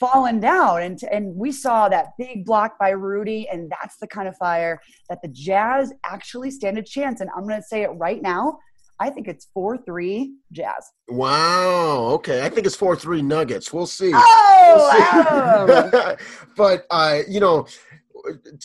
fallen 0.00 0.40
down 0.40 0.80
and 0.80 0.98
and 1.12 1.36
we 1.36 1.52
saw 1.52 1.86
that 1.86 2.16
big 2.16 2.46
block 2.46 2.78
by 2.78 2.88
Rudy 2.88 3.46
and 3.50 3.70
that's 3.70 3.98
the 3.98 4.06
kind 4.06 4.26
of 4.26 4.36
fire 4.38 4.80
that 5.10 5.20
the 5.20 5.28
Jazz 5.28 5.92
actually 6.06 6.50
stand 6.50 6.78
a 6.78 6.82
chance 6.82 7.20
and 7.20 7.28
I'm 7.36 7.42
going 7.46 7.60
to 7.60 7.62
say 7.62 7.82
it 7.82 7.90
right 7.90 8.22
now 8.22 8.58
I 9.00 9.08
think 9.08 9.28
it's 9.28 9.48
4-3 9.56 10.28
Jazz. 10.52 10.90
Wow. 11.08 12.10
Okay. 12.12 12.44
I 12.44 12.50
think 12.50 12.66
it's 12.66 12.76
four 12.76 12.94
three 12.94 13.22
Nuggets. 13.22 13.72
We'll 13.72 13.86
see. 13.86 14.12
Oh, 14.14 15.64
We'll 15.66 15.90
see. 15.90 16.24
but 16.56 16.86
uh, 16.90 17.20
you 17.26 17.40
know, 17.40 17.66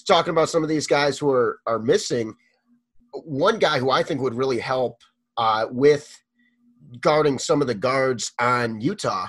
talking 0.06 0.32
about 0.32 0.50
some 0.50 0.62
of 0.62 0.70
these 0.70 0.88
guys 0.88 1.18
who 1.18 1.30
are 1.30 1.60
are 1.66 1.80
missing, 1.80 2.36
one 3.14 3.60
guy 3.60 3.80
who 3.80 3.90
I 3.90 4.04
think 4.04 4.22
would 4.22 4.36
really 4.36 4.60
help 4.60 4.98
uh, 5.38 5.68
with 5.72 6.14
guarding 7.00 7.40
some 7.40 7.62
of 7.62 7.68
the 7.68 7.76
guards 7.76 8.32
on 8.40 8.82
Utah 8.82 9.28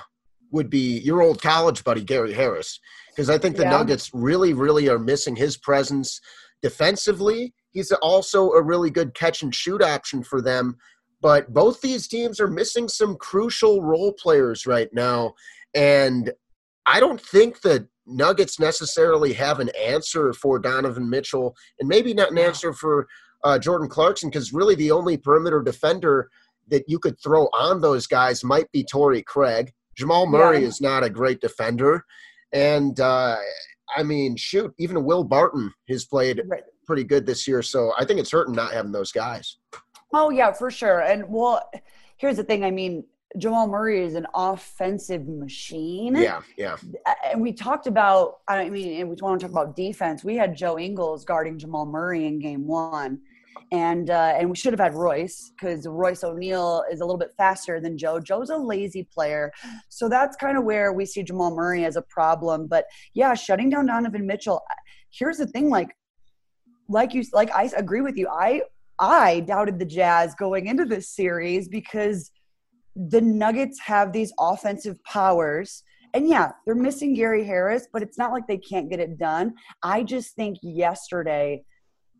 would 0.51 0.69
be 0.69 0.99
your 0.99 1.21
old 1.21 1.41
college 1.41 1.83
buddy 1.83 2.03
Gary 2.03 2.33
Harris, 2.33 2.79
because 3.09 3.29
I 3.29 3.37
think 3.37 3.55
the 3.55 3.63
Yeah. 3.63 3.71
Nuggets 3.71 4.11
really, 4.13 4.53
really 4.53 4.89
are 4.89 4.99
missing 4.99 5.35
his 5.35 5.57
presence 5.57 6.19
defensively. 6.61 7.53
He's 7.71 7.91
also 7.91 8.51
a 8.51 8.61
really 8.61 8.89
good 8.89 9.13
catch 9.13 9.41
and 9.43 9.53
shoot 9.53 9.81
option 9.81 10.23
for 10.23 10.41
them. 10.41 10.77
But 11.21 11.51
both 11.53 11.81
these 11.81 12.07
teams 12.07 12.39
are 12.39 12.47
missing 12.47 12.87
some 12.87 13.15
crucial 13.15 13.81
role 13.81 14.13
players 14.13 14.65
right 14.67 14.89
now. 14.93 15.33
And 15.73 16.31
I 16.85 16.99
don't 16.99 17.19
think 17.21 17.61
the 17.61 17.87
Nuggets 18.05 18.59
necessarily 18.59 19.33
have 19.33 19.59
an 19.59 19.69
answer 19.77 20.31
for 20.31 20.59
Donovan 20.59 21.09
Mitchell 21.09 21.55
and 21.79 21.89
maybe 21.89 22.13
not 22.13 22.31
an 22.31 22.37
answer 22.37 22.71
for 22.71 23.07
uh, 23.43 23.59
Jordan 23.59 23.89
Clarkson 23.89 24.29
because 24.29 24.53
really 24.53 24.75
the 24.75 24.91
only 24.91 25.17
perimeter 25.17 25.61
defender 25.61 26.29
that 26.69 26.83
you 26.87 26.99
could 26.99 27.19
throw 27.21 27.45
on 27.47 27.81
those 27.81 28.07
guys 28.07 28.43
might 28.43 28.71
be 28.71 28.83
Torrey 28.83 29.23
Craig. 29.23 29.73
Jamal 29.95 30.27
Murray 30.27 30.61
Yeah. 30.61 30.67
is 30.67 30.79
not 30.79 31.03
a 31.03 31.09
great 31.09 31.41
defender. 31.41 32.05
And 32.53 32.99
uh, 32.99 33.37
I 33.95 34.03
mean, 34.03 34.35
shoot, 34.37 34.73
even 34.77 35.03
Will 35.03 35.23
Barton 35.23 35.73
has 35.89 36.05
played 36.05 36.41
Right. 36.47 36.63
pretty 36.85 37.03
good 37.03 37.25
this 37.25 37.47
year. 37.47 37.61
So 37.61 37.91
I 37.97 38.05
think 38.05 38.19
it's 38.19 38.31
hurting 38.31 38.53
not 38.55 38.71
having 38.71 38.91
those 38.91 39.11
guys. 39.11 39.57
Oh 40.13 40.29
yeah, 40.29 40.51
for 40.51 40.71
sure. 40.71 40.99
And 41.01 41.25
well, 41.27 41.69
here's 42.17 42.37
the 42.37 42.43
thing. 42.43 42.63
I 42.63 42.71
mean, 42.71 43.03
Jamal 43.37 43.67
Murray 43.67 44.03
is 44.03 44.15
an 44.15 44.25
offensive 44.33 45.27
machine. 45.27 46.15
Yeah, 46.15 46.41
yeah. 46.57 46.77
and 47.25 47.41
we 47.41 47.51
talked 47.53 47.87
about 47.87 48.37
i 48.47 48.69
mean 48.69 48.99
and 49.01 49.09
we 49.09 49.15
want 49.21 49.39
to 49.39 49.47
talk 49.47 49.51
about 49.51 49.75
defense 49.75 50.23
we 50.23 50.35
had 50.35 50.55
joe 50.55 50.79
ingles 50.79 51.25
guarding 51.25 51.57
jamal 51.57 51.85
murray 51.85 52.25
in 52.25 52.39
game 52.39 52.65
one 52.67 53.19
and 53.71 54.09
uh, 54.09 54.33
and 54.37 54.49
we 54.49 54.55
should 54.55 54.71
have 54.71 54.79
had 54.79 54.93
royce 54.93 55.51
because 55.55 55.85
royce 55.87 56.23
o'neal 56.23 56.83
is 56.91 57.01
a 57.01 57.05
little 57.05 57.17
bit 57.17 57.31
faster 57.37 57.79
than 57.81 57.97
joe 57.97 58.19
joe's 58.19 58.49
a 58.49 58.57
lazy 58.57 59.03
player 59.03 59.51
so 59.89 60.07
that's 60.07 60.35
kind 60.37 60.57
of 60.57 60.63
where 60.63 60.93
we 60.93 61.05
see 61.05 61.23
jamal 61.23 61.53
murray 61.53 61.83
as 61.85 61.95
a 61.95 62.01
problem 62.03 62.67
but 62.67 62.85
yeah 63.13 63.33
shutting 63.33 63.69
down 63.69 63.85
donovan 63.85 64.25
mitchell 64.25 64.63
here's 65.09 65.37
the 65.37 65.47
thing 65.47 65.69
like 65.69 65.95
like 66.87 67.13
you 67.13 67.23
like 67.33 67.51
i 67.51 67.69
agree 67.75 68.01
with 68.01 68.17
you 68.17 68.27
i 68.29 68.61
i 68.99 69.39
doubted 69.41 69.79
the 69.79 69.85
jazz 69.85 70.35
going 70.35 70.67
into 70.67 70.85
this 70.85 71.09
series 71.09 71.67
because 71.67 72.31
the 72.95 73.21
nuggets 73.21 73.79
have 73.79 74.11
these 74.11 74.33
offensive 74.39 75.01
powers 75.03 75.83
and 76.13 76.27
yeah, 76.27 76.51
they're 76.65 76.73
missing 76.73 77.13
Gary 77.13 77.43
Harris, 77.43 77.87
but 77.91 78.01
it's 78.01 78.17
not 78.17 78.31
like 78.31 78.47
they 78.47 78.57
can't 78.57 78.89
get 78.89 78.99
it 78.99 79.17
done. 79.17 79.53
I 79.83 80.03
just 80.03 80.35
think 80.35 80.57
yesterday 80.63 81.63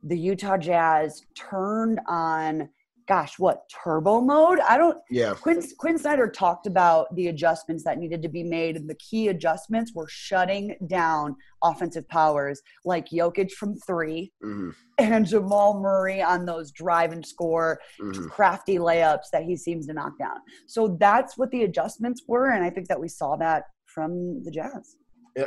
the 0.03 0.17
Utah 0.17 0.57
Jazz 0.57 1.23
turned 1.35 1.99
on 2.07 2.69
gosh, 3.07 3.39
what 3.39 3.69
turbo 3.69 4.21
mode? 4.21 4.59
I 4.59 4.77
don't. 4.77 4.97
Yeah. 5.09 5.33
Quinn, 5.33 5.63
Quinn 5.77 5.97
Snyder 5.97 6.29
talked 6.29 6.67
about 6.67 7.13
the 7.15 7.27
adjustments 7.27 7.83
that 7.85 7.97
needed 7.97 8.21
to 8.21 8.29
be 8.29 8.43
made, 8.43 8.75
and 8.75 8.89
the 8.89 8.95
key 8.95 9.29
adjustments 9.29 9.93
were 9.95 10.07
shutting 10.09 10.75
down 10.87 11.35
offensive 11.63 12.07
powers 12.09 12.61
like 12.85 13.07
Jokic 13.09 13.51
from 13.51 13.75
3 13.77 14.33
Mhm. 14.43 14.73
and 14.97 15.25
Jamal 15.25 15.79
Murray 15.79 16.21
on 16.21 16.45
those 16.45 16.71
drive 16.71 17.11
and 17.13 17.25
score 17.25 17.79
Mhm. 18.01 18.29
crafty 18.29 18.77
layups 18.77 19.29
that 19.31 19.43
he 19.43 19.55
seems 19.55 19.87
to 19.87 19.93
knock 19.93 20.17
down. 20.19 20.37
So 20.67 20.97
that's 20.99 21.37
what 21.37 21.49
the 21.51 21.63
adjustments 21.63 22.23
were, 22.27 22.51
and 22.51 22.63
I 22.63 22.69
think 22.69 22.87
that 22.89 22.99
we 22.99 23.07
saw 23.07 23.37
that 23.37 23.65
from 23.85 24.43
the 24.43 24.51
Jazz. 24.51 24.97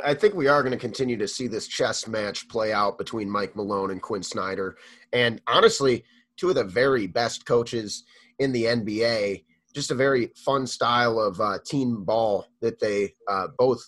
I 0.05 0.13
think 0.13 0.35
we 0.35 0.47
are 0.47 0.61
going 0.61 0.71
to 0.71 0.77
continue 0.77 1.17
to 1.17 1.27
see 1.27 1.47
this 1.47 1.67
chess 1.67 2.07
match 2.07 2.47
play 2.47 2.71
out 2.71 2.97
between 2.97 3.29
Mike 3.29 3.57
Malone 3.57 3.91
and 3.91 4.01
Quinn 4.01 4.23
Snyder. 4.23 4.77
And 5.11 5.41
honestly, 5.47 6.05
two 6.41 6.49
of 6.49 6.55
the 6.55 6.63
very 6.63 7.05
best 7.05 7.45
coaches 7.45 8.03
in 8.39 8.51
the 8.51 8.65
NBA. 8.65 9.45
Just 9.73 9.91
a 9.91 9.95
very 9.95 10.31
fun 10.35 10.65
style 10.65 11.19
of 11.19 11.39
uh, 11.39 11.59
team 11.65 12.03
ball 12.03 12.47
that 12.61 12.79
they 12.79 13.13
uh, 13.29 13.47
both 13.57 13.81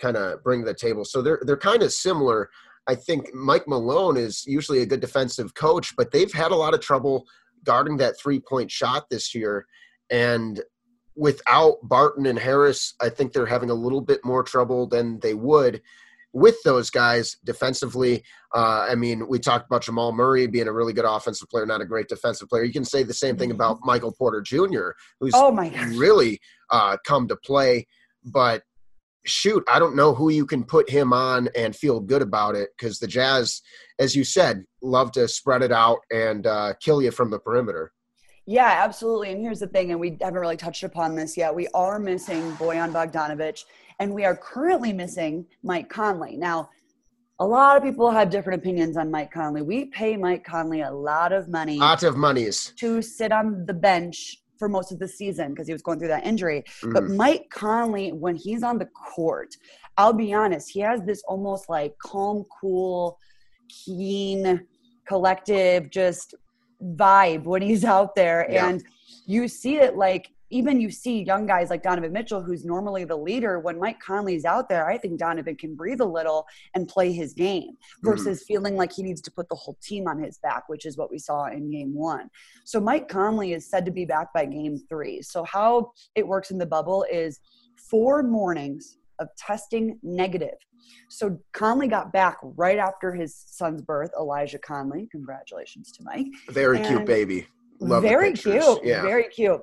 kind 0.00 0.16
of 0.16 0.42
bring 0.42 0.60
to 0.60 0.66
the 0.66 0.74
table. 0.74 1.04
So 1.04 1.22
they're 1.22 1.40
they're 1.42 1.56
kind 1.56 1.82
of 1.82 1.92
similar. 1.92 2.50
I 2.88 2.96
think 2.96 3.32
Mike 3.32 3.68
Malone 3.68 4.16
is 4.16 4.44
usually 4.44 4.80
a 4.80 4.86
good 4.86 5.00
defensive 5.00 5.54
coach, 5.54 5.94
but 5.96 6.10
they've 6.10 6.32
had 6.32 6.50
a 6.50 6.56
lot 6.56 6.74
of 6.74 6.80
trouble 6.80 7.24
guarding 7.64 7.96
that 7.98 8.18
three 8.18 8.40
point 8.40 8.70
shot 8.70 9.08
this 9.08 9.34
year. 9.34 9.66
And 10.10 10.60
without 11.14 11.76
Barton 11.84 12.26
and 12.26 12.38
Harris, 12.38 12.94
I 13.00 13.08
think 13.08 13.32
they're 13.32 13.46
having 13.46 13.70
a 13.70 13.74
little 13.74 14.00
bit 14.00 14.24
more 14.24 14.42
trouble 14.42 14.88
than 14.88 15.20
they 15.20 15.34
would 15.34 15.80
with 16.32 16.56
those 16.64 16.90
guys 16.90 17.36
defensively. 17.44 18.22
Uh, 18.54 18.86
I 18.90 18.94
mean, 18.94 19.26
we 19.28 19.38
talked 19.38 19.66
about 19.66 19.82
Jamal 19.82 20.12
Murray 20.12 20.46
being 20.46 20.68
a 20.68 20.72
really 20.72 20.92
good 20.92 21.04
offensive 21.04 21.48
player, 21.48 21.66
not 21.66 21.80
a 21.80 21.86
great 21.86 22.08
defensive 22.08 22.48
player. 22.48 22.64
You 22.64 22.72
can 22.72 22.84
say 22.84 23.02
the 23.02 23.14
same 23.14 23.36
thing 23.36 23.50
about 23.50 23.78
Michael 23.82 24.12
Porter 24.12 24.40
Jr., 24.40 24.90
who's 25.20 25.32
Oh 25.34 25.50
my 25.50 25.68
gosh. 25.68 25.94
really 25.94 26.40
uh, 26.70 26.96
come 27.04 27.28
to 27.28 27.36
play. 27.36 27.86
But 28.24 28.62
shoot, 29.24 29.62
I 29.70 29.78
don't 29.78 29.96
know 29.96 30.14
who 30.14 30.30
you 30.30 30.46
can 30.46 30.64
put 30.64 30.88
him 30.88 31.12
on 31.12 31.48
and 31.54 31.76
feel 31.76 32.00
good 32.00 32.22
about 32.22 32.54
it 32.54 32.70
because 32.76 32.98
the 32.98 33.06
Jazz, 33.06 33.60
as 33.98 34.16
you 34.16 34.24
said, 34.24 34.64
love 34.82 35.12
to 35.12 35.28
spread 35.28 35.62
it 35.62 35.72
out 35.72 35.98
and 36.10 36.46
uh, 36.46 36.74
kill 36.80 37.02
you 37.02 37.10
from 37.10 37.30
the 37.30 37.38
perimeter. 37.38 37.92
Yeah, 38.44 38.80
absolutely. 38.84 39.30
And 39.30 39.40
here's 39.40 39.60
the 39.60 39.68
thing, 39.68 39.92
and 39.92 40.00
we 40.00 40.18
haven't 40.20 40.40
really 40.40 40.56
touched 40.56 40.82
upon 40.82 41.14
this 41.14 41.36
yet. 41.36 41.54
We 41.54 41.68
are 41.74 42.00
missing 42.00 42.42
Bojan 42.54 42.92
Bogdanovich, 42.92 43.60
and 44.02 44.12
we 44.12 44.24
are 44.24 44.36
currently 44.36 44.92
missing 44.92 45.46
Mike 45.62 45.88
Conley. 45.88 46.36
Now, 46.36 46.68
a 47.38 47.46
lot 47.46 47.76
of 47.76 47.84
people 47.84 48.10
have 48.10 48.30
different 48.30 48.60
opinions 48.60 48.96
on 48.96 49.12
Mike 49.12 49.30
Conley. 49.30 49.62
We 49.62 49.84
pay 49.86 50.16
Mike 50.16 50.42
Conley 50.44 50.80
a 50.80 50.90
lot 50.90 51.30
of 51.32 51.48
money 51.48 51.78
Lot 51.78 52.02
of 52.02 52.16
monies. 52.16 52.72
to 52.78 53.00
sit 53.00 53.30
on 53.30 53.64
the 53.64 53.72
bench 53.74 54.38
for 54.58 54.68
most 54.68 54.90
of 54.90 54.98
the 54.98 55.06
season 55.06 55.50
because 55.50 55.68
he 55.68 55.72
was 55.72 55.82
going 55.82 56.00
through 56.00 56.08
that 56.08 56.26
injury. 56.26 56.64
But 56.82 57.04
Mhm. 57.04 57.16
Mike 57.16 57.46
Conley, 57.50 58.12
when 58.12 58.34
he's 58.34 58.64
on 58.64 58.78
the 58.78 58.86
court, 58.86 59.56
I'll 59.96 60.12
be 60.12 60.34
honest, 60.34 60.70
he 60.70 60.80
has 60.80 61.00
this 61.02 61.22
almost 61.28 61.68
like 61.68 61.96
calm, 61.98 62.44
cool, 62.60 63.18
keen, 63.68 64.66
collective, 65.06 65.90
just 65.90 66.34
vibe 66.96 67.44
when 67.44 67.62
he's 67.62 67.84
out 67.84 68.16
there. 68.16 68.48
Yeah. 68.50 68.66
And 68.68 68.84
you 69.26 69.46
see 69.46 69.76
it 69.76 69.96
like 69.96 70.28
even 70.52 70.80
you 70.80 70.90
see 70.90 71.22
young 71.22 71.46
guys 71.46 71.70
like 71.70 71.82
Donovan 71.82 72.12
Mitchell, 72.12 72.42
who's 72.42 72.64
normally 72.64 73.04
the 73.04 73.16
leader, 73.16 73.58
when 73.58 73.78
Mike 73.80 73.98
Conley's 74.00 74.44
out 74.44 74.68
there, 74.68 74.88
I 74.88 74.98
think 74.98 75.18
Donovan 75.18 75.56
can 75.56 75.74
breathe 75.74 76.02
a 76.02 76.06
little 76.06 76.46
and 76.74 76.86
play 76.86 77.10
his 77.10 77.32
game 77.32 77.70
hmm. 78.02 78.10
versus 78.10 78.44
feeling 78.46 78.76
like 78.76 78.92
he 78.92 79.02
needs 79.02 79.22
to 79.22 79.30
put 79.30 79.48
the 79.48 79.54
whole 79.54 79.78
team 79.82 80.06
on 80.06 80.22
his 80.22 80.38
back, 80.38 80.68
which 80.68 80.84
is 80.84 80.96
what 80.98 81.10
we 81.10 81.18
saw 81.18 81.46
in 81.46 81.70
game 81.70 81.94
one. 81.94 82.28
So 82.64 82.80
Mike 82.80 83.08
Conley 83.08 83.54
is 83.54 83.68
said 83.68 83.84
to 83.86 83.90
be 83.90 84.04
back 84.04 84.32
by 84.34 84.44
game 84.44 84.78
three. 84.88 85.22
So 85.22 85.42
how 85.44 85.92
it 86.14 86.26
works 86.26 86.50
in 86.50 86.58
the 86.58 86.66
bubble 86.66 87.04
is 87.10 87.40
four 87.90 88.22
mornings 88.22 88.98
of 89.18 89.28
testing 89.36 89.98
negative. 90.02 90.58
So 91.08 91.38
Conley 91.52 91.88
got 91.88 92.12
back 92.12 92.36
right 92.42 92.78
after 92.78 93.14
his 93.14 93.34
son's 93.46 93.80
birth, 93.80 94.10
Elijah 94.18 94.58
Conley. 94.58 95.08
Congratulations 95.10 95.92
to 95.92 96.02
Mike. 96.02 96.26
Very 96.50 96.80
cute 96.80 97.06
baby. 97.06 97.46
Love 97.80 98.02
very 98.02 98.32
cute. 98.32 98.80
Yeah. 98.84 99.02
Very 99.02 99.28
cute. 99.28 99.60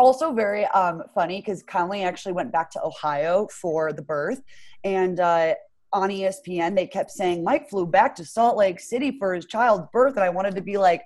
Also 0.00 0.32
very 0.32 0.64
um, 0.66 1.02
funny 1.14 1.40
because 1.40 1.62
Conley 1.62 2.02
actually 2.02 2.32
went 2.32 2.50
back 2.50 2.70
to 2.70 2.82
Ohio 2.82 3.46
for 3.48 3.92
the 3.92 4.00
birth, 4.02 4.40
and 4.82 5.20
uh, 5.20 5.54
on 5.92 6.08
ESPN 6.08 6.74
they 6.74 6.86
kept 6.86 7.10
saying 7.10 7.44
Mike 7.44 7.68
flew 7.68 7.86
back 7.86 8.14
to 8.16 8.24
Salt 8.24 8.56
Lake 8.56 8.80
City 8.80 9.16
for 9.18 9.34
his 9.34 9.44
child's 9.44 9.86
birth, 9.92 10.14
and 10.16 10.24
I 10.24 10.30
wanted 10.30 10.54
to 10.54 10.62
be 10.62 10.78
like, 10.78 11.02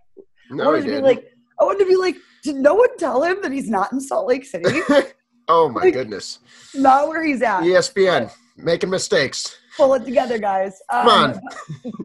I 0.50 0.54
wanted 0.54 0.76
he 0.76 0.80
to 0.82 0.86
be 0.86 0.90
didn't. 0.92 1.04
like, 1.04 1.32
I 1.60 1.64
wanted 1.64 1.80
to 1.80 1.86
be 1.90 1.96
like, 1.96 2.14
did 2.44 2.54
no 2.56 2.74
one 2.74 2.96
tell 2.96 3.22
him 3.24 3.38
that 3.42 3.50
he's 3.50 3.68
not 3.68 3.92
in 3.92 4.00
Salt 4.00 4.28
Lake 4.28 4.44
City? 4.44 4.80
oh 5.48 5.68
my 5.68 5.80
like- 5.82 5.94
goodness. 5.94 6.38
not 6.74 7.08
where 7.08 7.24
he's 7.24 7.42
at. 7.42 7.62
ESPN 7.62 8.30
making 8.56 8.90
mistakes. 8.90 9.56
pull 9.76 9.94
it 9.94 10.04
together, 10.04 10.38
guys. 10.38 10.80
Um, 10.92 11.06
Come 11.06 11.18
on. 11.30 11.40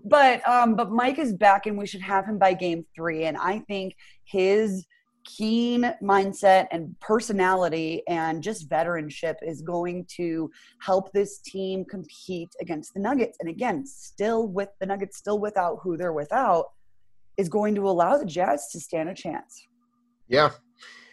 but 0.06 0.48
um, 0.50 0.76
but 0.76 0.90
Mike 0.90 1.20
is 1.20 1.34
back, 1.34 1.68
and 1.68 1.78
we 1.78 1.86
should 1.86 2.02
have 2.02 2.26
him 2.26 2.40
by 2.40 2.54
game 2.56 2.84
three. 2.96 3.26
And 3.26 3.38
I 3.38 3.60
think 3.60 3.96
his 4.24 4.86
keen 5.38 5.94
mindset 6.02 6.68
and 6.72 7.00
personality 7.00 8.04
and 8.08 8.42
just 8.42 8.70
veteranship 8.70 9.36
is 9.42 9.62
going 9.62 10.06
to 10.06 10.50
help 10.82 11.12
this 11.12 11.40
team 11.40 11.86
compete 11.86 12.50
against 12.62 12.94
the 12.94 13.00
Nuggets. 13.00 13.38
And 13.40 13.50
again, 13.50 13.86
still 13.86 14.48
with 14.48 14.70
the 14.80 14.86
Nuggets, 14.86 15.18
still 15.18 15.40
without 15.40 15.80
who 15.82 15.98
they're 15.98 16.14
without, 16.14 16.66
is 17.38 17.50
going 17.50 17.76
to 17.76 17.88
allow 17.88 18.18
the 18.18 18.26
Jazz 18.26 18.70
to 18.72 18.80
stand 18.80 19.10
a 19.10 19.14
chance. 19.14 19.68
Yeah. 20.28 20.52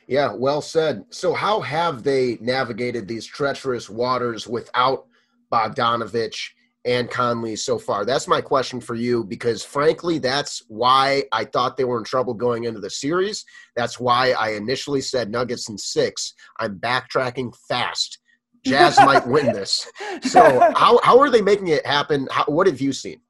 Yeah, 0.08 0.32
well 0.35 0.61
said. 0.61 1.04
So, 1.11 1.35
how 1.35 1.61
have 1.61 2.04
they 2.04 2.38
navigated 2.40 3.08
these 3.08 3.26
treacherous 3.26 3.90
waters 3.90 4.46
without 4.46 5.06
Bogdanovich 5.52 6.50
and 6.87 7.11
Conley 7.11 7.57
so 7.57 7.78
far? 7.78 8.05
That's 8.05 8.28
my 8.28 8.40
question 8.40 8.81
for 8.81 8.95
you 8.95 9.25
because, 9.25 9.62
frankly, 9.62 10.19
that's 10.19 10.62
why 10.69 11.25
I 11.33 11.45
thought 11.45 11.76
they 11.76 11.85
were 11.85 11.99
in 11.99 12.05
trouble 12.05 12.33
going 12.33 12.64
into 12.64 12.81
the 12.81 12.88
series. 12.88 13.45
That's 13.75 14.00
why 14.00 14.31
I 14.33 14.50
initially 14.50 15.00
said 15.00 15.31
Nuggets 15.31 15.69
in 15.69 15.76
six. 15.76 16.33
I'm 16.59 16.78
backtracking 16.78 17.55
fast. 17.69 18.21
Jazz 18.64 18.97
might 19.05 19.26
win 19.26 19.47
this. 19.47 19.90
So, 20.23 20.73
how, 20.76 20.99
how 21.02 21.19
are 21.19 21.31
they 21.31 21.43
making 21.43 21.69
it 21.69 21.85
happen? 21.85 22.28
How, 22.31 22.45
what 22.45 22.66
have 22.66 22.81
you 22.81 22.93
seen? 22.93 23.21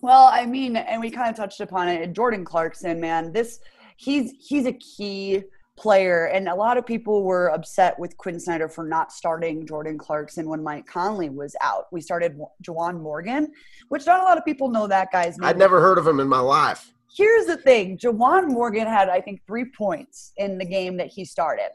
Well, 0.00 0.30
I 0.32 0.46
mean, 0.46 0.76
and 0.76 1.00
we 1.00 1.10
kind 1.10 1.28
of 1.28 1.36
touched 1.36 1.60
upon 1.60 1.88
it. 1.88 2.12
Jordan 2.12 2.44
Clarkson, 2.44 3.00
man, 3.00 3.32
this 3.32 3.58
he's 3.96 4.32
he's 4.38 4.66
a 4.66 4.72
key 4.72 5.42
player, 5.78 6.26
and 6.26 6.48
a 6.48 6.54
lot 6.54 6.76
of 6.76 6.84
people 6.84 7.22
were 7.22 7.48
upset 7.48 7.98
with 7.98 8.16
Quinn 8.16 8.40
Snyder 8.40 8.68
for 8.68 8.84
not 8.84 9.12
starting 9.12 9.66
Jordan 9.66 9.96
Clarkson 9.96 10.48
when 10.48 10.62
Mike 10.62 10.86
Conley 10.86 11.30
was 11.30 11.54
out. 11.62 11.86
We 11.92 12.00
started 12.00 12.38
Juwan 12.62 13.00
Morgan, 13.00 13.52
which 13.88 14.04
not 14.04 14.20
a 14.20 14.24
lot 14.24 14.36
of 14.36 14.44
people 14.44 14.68
know 14.68 14.86
that 14.88 15.12
guy's 15.12 15.38
name. 15.38 15.48
I'd 15.48 15.56
never 15.56 15.80
heard 15.80 15.96
of 15.96 16.06
him 16.06 16.18
in 16.20 16.28
my 16.28 16.40
life. 16.40 16.92
Here's 17.16 17.46
the 17.46 17.56
thing: 17.56 17.96
Juwan 17.96 18.48
Morgan 18.48 18.86
had, 18.86 19.08
I 19.08 19.20
think, 19.20 19.40
three 19.46 19.66
points 19.66 20.32
in 20.36 20.58
the 20.58 20.66
game 20.66 20.96
that 20.96 21.06
he 21.06 21.24
started, 21.24 21.70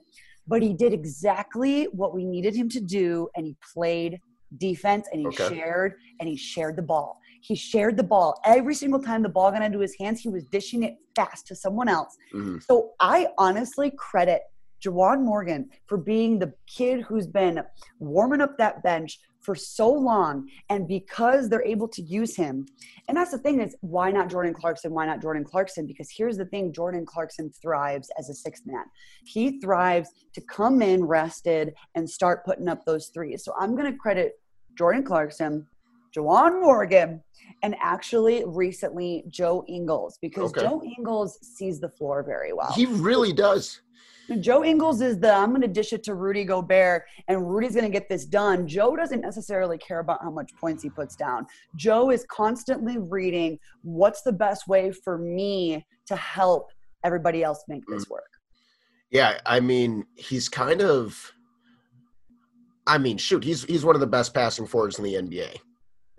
but 0.48 0.62
he 0.62 0.74
did 0.74 0.94
exactly 0.94 1.86
what 1.86 2.14
we 2.14 2.26
needed 2.26 2.56
him 2.56 2.70
to 2.70 2.82
do, 2.82 3.30
and 3.36 3.46
he 3.46 3.56
played 3.74 4.20
defense, 4.58 5.08
and 5.12 5.22
he 5.22 5.28
Okay. 5.28 5.56
shared, 5.56 5.96
and 6.20 6.30
he 6.30 6.36
shared 6.36 6.76
the 6.76 6.84
ball. 6.84 7.20
He 7.44 7.56
shared 7.56 7.98
the 7.98 8.04
ball 8.04 8.40
every 8.46 8.74
single 8.74 9.02
time 9.02 9.22
the 9.22 9.28
ball 9.28 9.52
got 9.52 9.62
into 9.62 9.80
his 9.80 9.96
hands. 10.00 10.22
He 10.22 10.30
was 10.30 10.46
dishing 10.46 10.84
it 10.84 10.96
fast 11.14 11.46
to 11.48 11.56
someone 11.56 11.90
else. 11.90 12.18
Mhm. 12.34 12.64
So 12.64 12.94
I 13.02 13.28
honestly 13.38 13.92
credit 13.98 14.42
Juwan 14.82 15.22
Morgan 15.22 15.70
for 15.86 15.98
being 15.98 16.40
the 16.40 16.54
kid 16.68 17.02
who's 17.02 17.28
been 17.28 17.62
warming 18.00 18.40
up 18.40 18.58
that 18.58 18.82
bench 18.82 19.20
for 19.42 19.56
so 19.56 19.92
long. 19.92 20.50
And 20.70 20.88
because 20.88 21.50
they're 21.50 21.66
able 21.66 21.90
to 21.90 22.02
use 22.02 22.34
him, 22.34 22.66
and 23.10 23.18
that's 23.18 23.32
the 23.32 23.38
thing 23.38 23.60
is 23.60 23.76
why 23.82 24.10
not 24.10 24.30
Jordan 24.30 24.54
Clarkson? 24.54 24.94
Why 24.94 25.06
not 25.06 25.22
Jordan 25.22 25.44
Clarkson? 25.44 25.86
Because 25.86 26.10
here's 26.10 26.38
the 26.38 26.46
thing 26.46 26.72
Jordan 26.72 27.06
Clarkson 27.06 27.52
thrives 27.62 28.10
as 28.18 28.30
a 28.30 28.34
sixth 28.34 28.66
man. 28.66 28.86
He 29.26 29.60
thrives 29.60 30.10
to 30.34 30.40
come 30.40 30.82
in 30.82 31.04
rested 31.04 31.74
and 31.96 32.10
start 32.10 32.46
putting 32.46 32.70
up 32.70 32.86
those 32.86 33.08
threes. 33.08 33.44
So 33.44 33.54
I'm 33.60 33.76
going 33.76 33.92
to 33.92 33.98
credit 33.98 34.40
Jordan 34.78 35.04
Clarkson, 35.04 35.68
Juwan 36.16 36.62
Morgan, 36.62 37.22
and 37.64 37.76
actually 37.82 38.44
recently 38.46 39.24
Joe 39.30 39.64
Ingles 39.68 40.18
because 40.22 40.52
Okay. 40.52 40.62
Joe 40.62 40.82
Ingles 40.98 41.40
sees 41.42 41.80
the 41.80 41.90
floor 41.90 42.24
very 42.24 42.54
well. 42.54 42.72
He 42.74 42.86
really 42.86 43.34
does. 43.34 43.82
Joe 44.40 44.64
Ingles 44.64 45.02
is 45.02 45.20
the 45.20 45.34
I'm 45.34 45.50
going 45.50 45.62
to 45.62 45.68
dish 45.68 45.92
it 45.92 46.02
to 46.04 46.16
Rudy 46.16 46.46
Gobert 46.46 47.04
and 47.28 47.50
Rudy's 47.54 47.74
going 47.76 47.84
to 47.84 47.92
get 47.92 48.08
this 48.08 48.24
done. 48.26 48.66
Joe 48.68 48.96
doesn't 48.96 49.20
necessarily 49.20 49.78
care 49.78 50.00
about 50.00 50.22
how 50.24 50.32
much 50.32 50.50
points 50.56 50.82
he 50.82 50.90
puts 50.90 51.16
down. 51.18 51.46
Joe 51.76 52.10
is 52.10 52.26
constantly 52.30 52.98
reading 52.98 53.60
what's 53.82 54.22
the 54.22 54.32
best 54.32 54.66
way 54.68 54.92
for 54.92 55.18
me 55.18 55.86
to 56.06 56.16
help 56.16 56.72
everybody 57.04 57.44
else 57.44 57.64
make 57.68 57.86
Mm. 57.86 57.96
this 57.96 58.10
work. 58.10 58.30
Yeah, 59.12 59.40
I 59.46 59.60
mean, 59.60 60.06
he's 60.16 60.48
kind 60.48 60.82
of 60.82 61.34
I 62.88 62.98
mean, 62.98 63.18
shoot, 63.18 63.44
he's 63.44 63.64
he's 63.64 63.86
one 63.86 63.96
of 63.96 64.02
the 64.02 64.08
best 64.08 64.34
passing 64.34 64.66
forwards 64.68 64.98
in 65.00 65.04
the 65.06 65.16
NBA. 65.16 65.58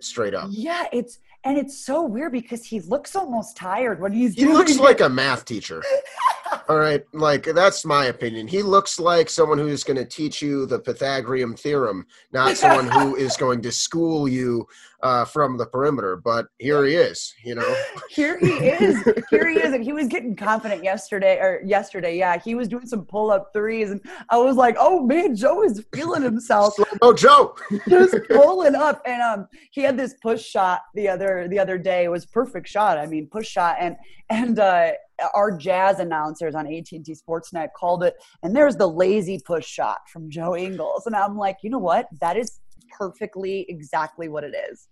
Straight 0.01 0.33
up. 0.33 0.47
Yeah, 0.51 0.85
it's 0.91 1.19
and 1.45 1.57
it's 1.57 1.77
so 1.85 2.03
weird 2.03 2.31
because 2.31 2.65
he 2.65 2.79
looks 2.81 3.15
almost 3.15 3.55
tired 3.55 4.01
when 4.01 4.11
he's 4.11 4.33
He 4.33 4.41
doing 4.41 4.55
looks 4.55 4.75
it. 4.75 4.81
like 4.81 4.99
a 5.01 5.07
math 5.09 5.45
teacher. 5.45 5.81
All 6.69 6.77
right, 6.77 7.03
like 7.13 7.43
that's 7.43 7.85
my 7.85 8.05
opinion. 8.05 8.47
He 8.47 8.61
looks 8.61 8.99
like 8.99 9.29
someone 9.29 9.57
who's 9.57 9.83
going 9.83 9.97
to 9.97 10.05
teach 10.05 10.41
you 10.41 10.65
the 10.65 10.79
Pythagorean 10.79 11.55
theorem, 11.55 12.05
not 12.31 12.57
someone 12.57 12.87
who 12.87 13.15
is 13.15 13.37
going 13.37 13.61
to 13.61 13.71
school 13.71 14.27
you 14.27 14.67
uh, 15.05 15.23
from 15.23 15.55
the 15.55 15.67
perimeter. 15.67 16.15
But 16.15 16.47
here 16.57 16.83
he 16.83 16.95
is, 16.95 17.31
you 17.43 17.53
know. 17.53 17.75
Here 18.09 18.39
he 18.39 18.47
is. 18.47 19.03
Here 19.29 19.47
he 19.47 19.57
is, 19.57 19.73
and 19.73 19.83
he 19.83 19.91
was 19.91 20.07
getting 20.07 20.35
confident 20.35 20.83
yesterday. 20.83 21.37
Or 21.37 21.61
yesterday, 21.65 22.17
yeah, 22.17 22.39
he 22.39 22.55
was 22.55 22.67
doing 22.67 22.87
some 22.87 23.05
pull-up 23.05 23.51
threes, 23.53 23.91
and 23.91 24.01
I 24.29 24.37
was 24.37 24.55
like, 24.55 24.75
"Oh 24.79 25.05
man, 25.05 25.35
Joe 25.35 25.63
is 25.63 25.85
feeling 25.93 26.23
himself." 26.23 26.73
Oh, 27.01 27.13
Joe, 27.13 27.55
just 27.89 28.15
pulling 28.29 28.73
up, 28.73 29.01
and 29.05 29.21
um, 29.21 29.47
he 29.71 29.81
had 29.81 29.97
this 29.97 30.15
push 30.21 30.43
shot 30.43 30.81
the 30.93 31.09
other 31.09 31.47
the 31.49 31.59
other 31.59 31.77
day. 31.77 32.05
It 32.05 32.09
was 32.09 32.25
perfect 32.25 32.67
shot. 32.67 32.97
I 32.97 33.05
mean, 33.05 33.27
push 33.27 33.47
shot, 33.47 33.75
and 33.79 33.97
and 34.29 34.57
uh, 34.57 34.91
our 35.35 35.55
jazz 35.55 35.99
announcers 35.99 36.55
on 36.55 36.65
AT&T 36.67 37.03
Sportsnet 37.03 37.69
called 37.75 38.03
it, 38.03 38.15
and 38.43 38.55
there's 38.55 38.77
the 38.77 38.87
lazy 38.87 39.39
push 39.45 39.65
shot 39.65 39.97
from 40.11 40.29
Joe 40.29 40.55
Ingles, 40.55 41.05
and 41.05 41.15
I'm 41.15 41.37
like, 41.37 41.57
you 41.63 41.69
know 41.69 41.79
what? 41.79 42.07
That 42.21 42.37
is 42.37 42.59
perfectly 42.97 43.65
exactly 43.69 44.27
what 44.27 44.43
it 44.43 44.55
is. 44.71 44.87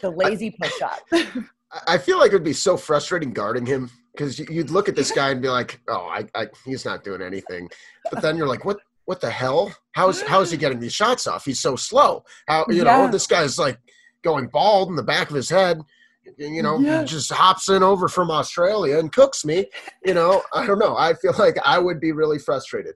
The 0.00 0.10
lazy 0.10 0.54
push 0.60 0.82
up. 0.82 1.00
I 1.86 1.98
feel 1.98 2.18
like 2.18 2.32
it 2.32 2.34
would 2.34 2.44
be 2.44 2.52
so 2.52 2.76
frustrating 2.76 3.32
guarding 3.32 3.64
him 3.64 3.90
because 4.12 4.38
you'd 4.38 4.70
look 4.70 4.88
at 4.88 4.96
this 4.96 5.10
guy 5.10 5.30
and 5.30 5.40
be 5.40 5.48
like, 5.48 5.80
"Oh, 5.88 6.06
I, 6.06 6.26
I, 6.34 6.48
he's 6.64 6.84
not 6.84 7.02
doing 7.04 7.22
anything," 7.22 7.70
but 8.10 8.20
then 8.22 8.36
you're 8.36 8.46
like, 8.46 8.64
"What? 8.64 8.78
What 9.04 9.20
the 9.20 9.30
hell? 9.30 9.74
How's 9.92 10.22
how 10.22 10.40
is 10.40 10.50
he 10.50 10.56
getting 10.56 10.80
these 10.80 10.92
shots 10.92 11.26
off? 11.26 11.44
He's 11.44 11.60
so 11.60 11.76
slow. 11.76 12.24
How 12.46 12.66
you 12.68 12.84
yeah. 12.84 12.84
know 12.84 13.10
this 13.10 13.26
guy's 13.26 13.58
like 13.58 13.78
going 14.22 14.48
bald 14.48 14.90
in 14.90 14.96
the 14.96 15.02
back 15.02 15.30
of 15.30 15.36
his 15.36 15.48
head." 15.48 15.80
You 16.36 16.62
know, 16.62 16.78
yeah. 16.78 17.04
just 17.04 17.32
hops 17.32 17.68
in 17.68 17.82
over 17.82 18.08
from 18.08 18.30
Australia 18.30 18.98
and 18.98 19.12
cooks 19.12 19.44
me. 19.44 19.66
You 20.04 20.14
know, 20.14 20.42
I 20.52 20.66
don't 20.66 20.78
know. 20.78 20.96
I 20.96 21.14
feel 21.14 21.34
like 21.38 21.56
I 21.64 21.78
would 21.78 22.00
be 22.00 22.12
really 22.12 22.38
frustrated. 22.38 22.94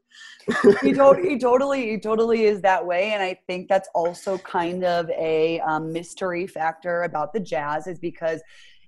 he, 0.83 0.93
to- 0.93 1.21
he 1.23 1.39
totally, 1.39 1.91
he 1.91 1.99
totally 1.99 2.45
is 2.45 2.61
that 2.63 2.85
way, 2.85 3.13
and 3.13 3.23
I 3.23 3.39
think 3.47 3.69
that's 3.69 3.89
also 3.95 4.39
kind 4.39 4.85
of 4.85 5.09
a 5.11 5.61
um, 5.61 5.93
mystery 5.93 6.47
factor 6.47 7.03
about 7.03 7.33
the 7.33 7.41
Jazz, 7.41 7.87
is 7.87 7.99
because 7.99 8.43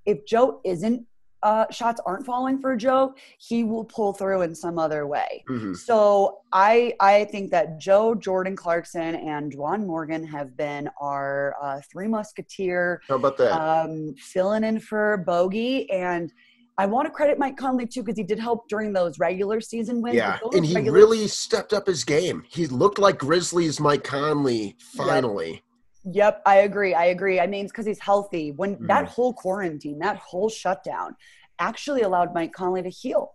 if 0.06 0.24
Joe 0.26 0.60
isn't 0.64 1.04
uh, 1.42 1.66
shots 1.70 2.00
aren't 2.04 2.26
falling 2.26 2.60
for 2.60 2.76
Joe, 2.76 3.14
he 3.38 3.64
will 3.64 3.84
pull 3.84 4.12
through 4.12 4.42
in 4.42 4.54
some 4.54 4.78
other 4.78 5.06
way. 5.06 5.44
Mm-hmm. 5.48 5.74
So 5.74 6.38
I 6.52 6.94
I 7.00 7.24
think 7.26 7.50
that 7.50 7.78
Joe, 7.78 8.14
Jordan 8.14 8.56
Clarkson, 8.56 9.14
and 9.14 9.52
Juwan 9.52 9.86
Morgan 9.86 10.24
have 10.24 10.56
been 10.56 10.88
our 11.00 11.54
uh, 11.62 11.80
three 11.90 12.08
musketeer. 12.08 13.00
How 13.08 13.16
about 13.16 13.36
that? 13.38 13.52
Um, 13.52 14.14
filling 14.18 14.64
in 14.64 14.80
for 14.80 15.18
Bogey 15.18 15.90
and. 15.90 16.32
I 16.80 16.86
want 16.86 17.06
to 17.06 17.10
credit 17.10 17.40
Mike 17.40 17.56
Conley 17.56 17.86
too 17.86 18.04
because 18.04 18.16
he 18.16 18.22
did 18.22 18.38
help 18.38 18.68
during 18.68 18.92
those 18.92 19.18
regular 19.18 19.60
season 19.60 20.00
wins. 20.00 20.14
Yeah, 20.14 20.38
and 20.52 20.64
he 20.64 20.76
regular- 20.76 20.96
really 20.96 21.26
stepped 21.26 21.72
up 21.72 21.88
his 21.88 22.04
game. 22.04 22.44
He 22.48 22.68
looked 22.68 23.00
like 23.00 23.18
Grizzlies 23.18 23.80
Mike 23.80 24.04
Conley 24.04 24.76
finally. 24.78 25.50
Yep. 25.50 25.62
Yep, 26.10 26.42
I 26.46 26.56
agree. 26.58 26.94
I 26.94 27.06
agree. 27.06 27.40
I 27.40 27.46
mean, 27.46 27.64
it's 27.64 27.72
because 27.72 27.86
he's 27.86 27.98
healthy. 27.98 28.52
When 28.52 28.76
mm. 28.76 28.86
that 28.86 29.06
whole 29.06 29.32
quarantine, 29.32 29.98
that 29.98 30.16
whole 30.16 30.48
shutdown, 30.48 31.14
actually 31.58 32.02
allowed 32.02 32.34
Mike 32.34 32.52
Conley 32.52 32.82
to 32.82 32.88
heal, 32.88 33.34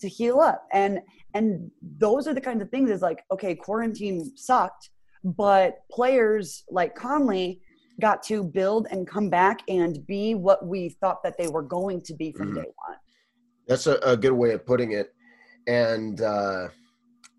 to 0.00 0.08
heal 0.08 0.40
up, 0.40 0.66
and 0.72 1.00
and 1.34 1.70
those 1.82 2.26
are 2.26 2.34
the 2.34 2.40
kinds 2.40 2.62
of 2.62 2.70
things. 2.70 2.90
Is 2.90 3.02
like, 3.02 3.22
okay, 3.30 3.54
quarantine 3.54 4.36
sucked, 4.36 4.90
but 5.22 5.78
players 5.90 6.64
like 6.70 6.94
Conley 6.94 7.60
got 8.00 8.22
to 8.24 8.42
build 8.42 8.86
and 8.90 9.06
come 9.06 9.28
back 9.28 9.60
and 9.68 10.04
be 10.06 10.34
what 10.34 10.66
we 10.66 10.88
thought 10.88 11.22
that 11.24 11.36
they 11.36 11.48
were 11.48 11.62
going 11.62 12.00
to 12.02 12.14
be 12.14 12.32
from 12.32 12.52
mm. 12.52 12.56
day 12.56 12.68
one. 12.86 12.96
That's 13.66 13.86
a, 13.86 13.96
a, 13.98 14.16
good 14.16 14.32
way 14.32 14.52
of 14.52 14.64
putting 14.64 14.92
it, 14.92 15.12
and 15.66 16.20
uh, 16.20 16.68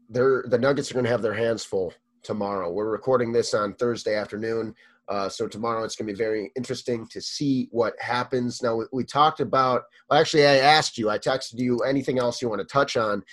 they're 0.10 0.46
the 0.48 0.58
Nuggets 0.58 0.92
are 0.92 0.94
going 0.94 1.06
to 1.06 1.12
have 1.12 1.22
their 1.22 1.34
hands 1.34 1.66
full 1.66 1.94
tomorrow. 2.30 2.72
We're 2.72 2.92
recording 2.92 3.32
this 3.32 3.56
on 3.56 3.74
Thursday 3.74 4.14
afternoon. 4.14 4.76
Uh, 5.08 5.28
so 5.28 5.48
tomorrow 5.48 5.84
it's 5.84 5.96
going 5.96 6.06
to 6.06 6.14
be 6.14 6.16
very 6.16 6.52
interesting 6.56 7.08
to 7.08 7.20
see 7.20 7.68
what 7.72 7.96
happens. 8.00 8.62
Now 8.62 8.76
we, 8.76 8.86
we, 8.94 9.04
talked 9.04 9.40
about. 9.40 9.82
Well, 10.08 10.20
actually, 10.20 10.46
I 10.46 10.58
asked 10.58 10.96
you. 10.96 11.10
I 11.10 11.18
texted 11.18 11.58
you 11.58 11.80
anything 11.80 12.20
else 12.20 12.40
you 12.40 12.48
want 12.48 12.62
to 12.62 12.72
touch 12.72 12.98
on, 12.98 13.24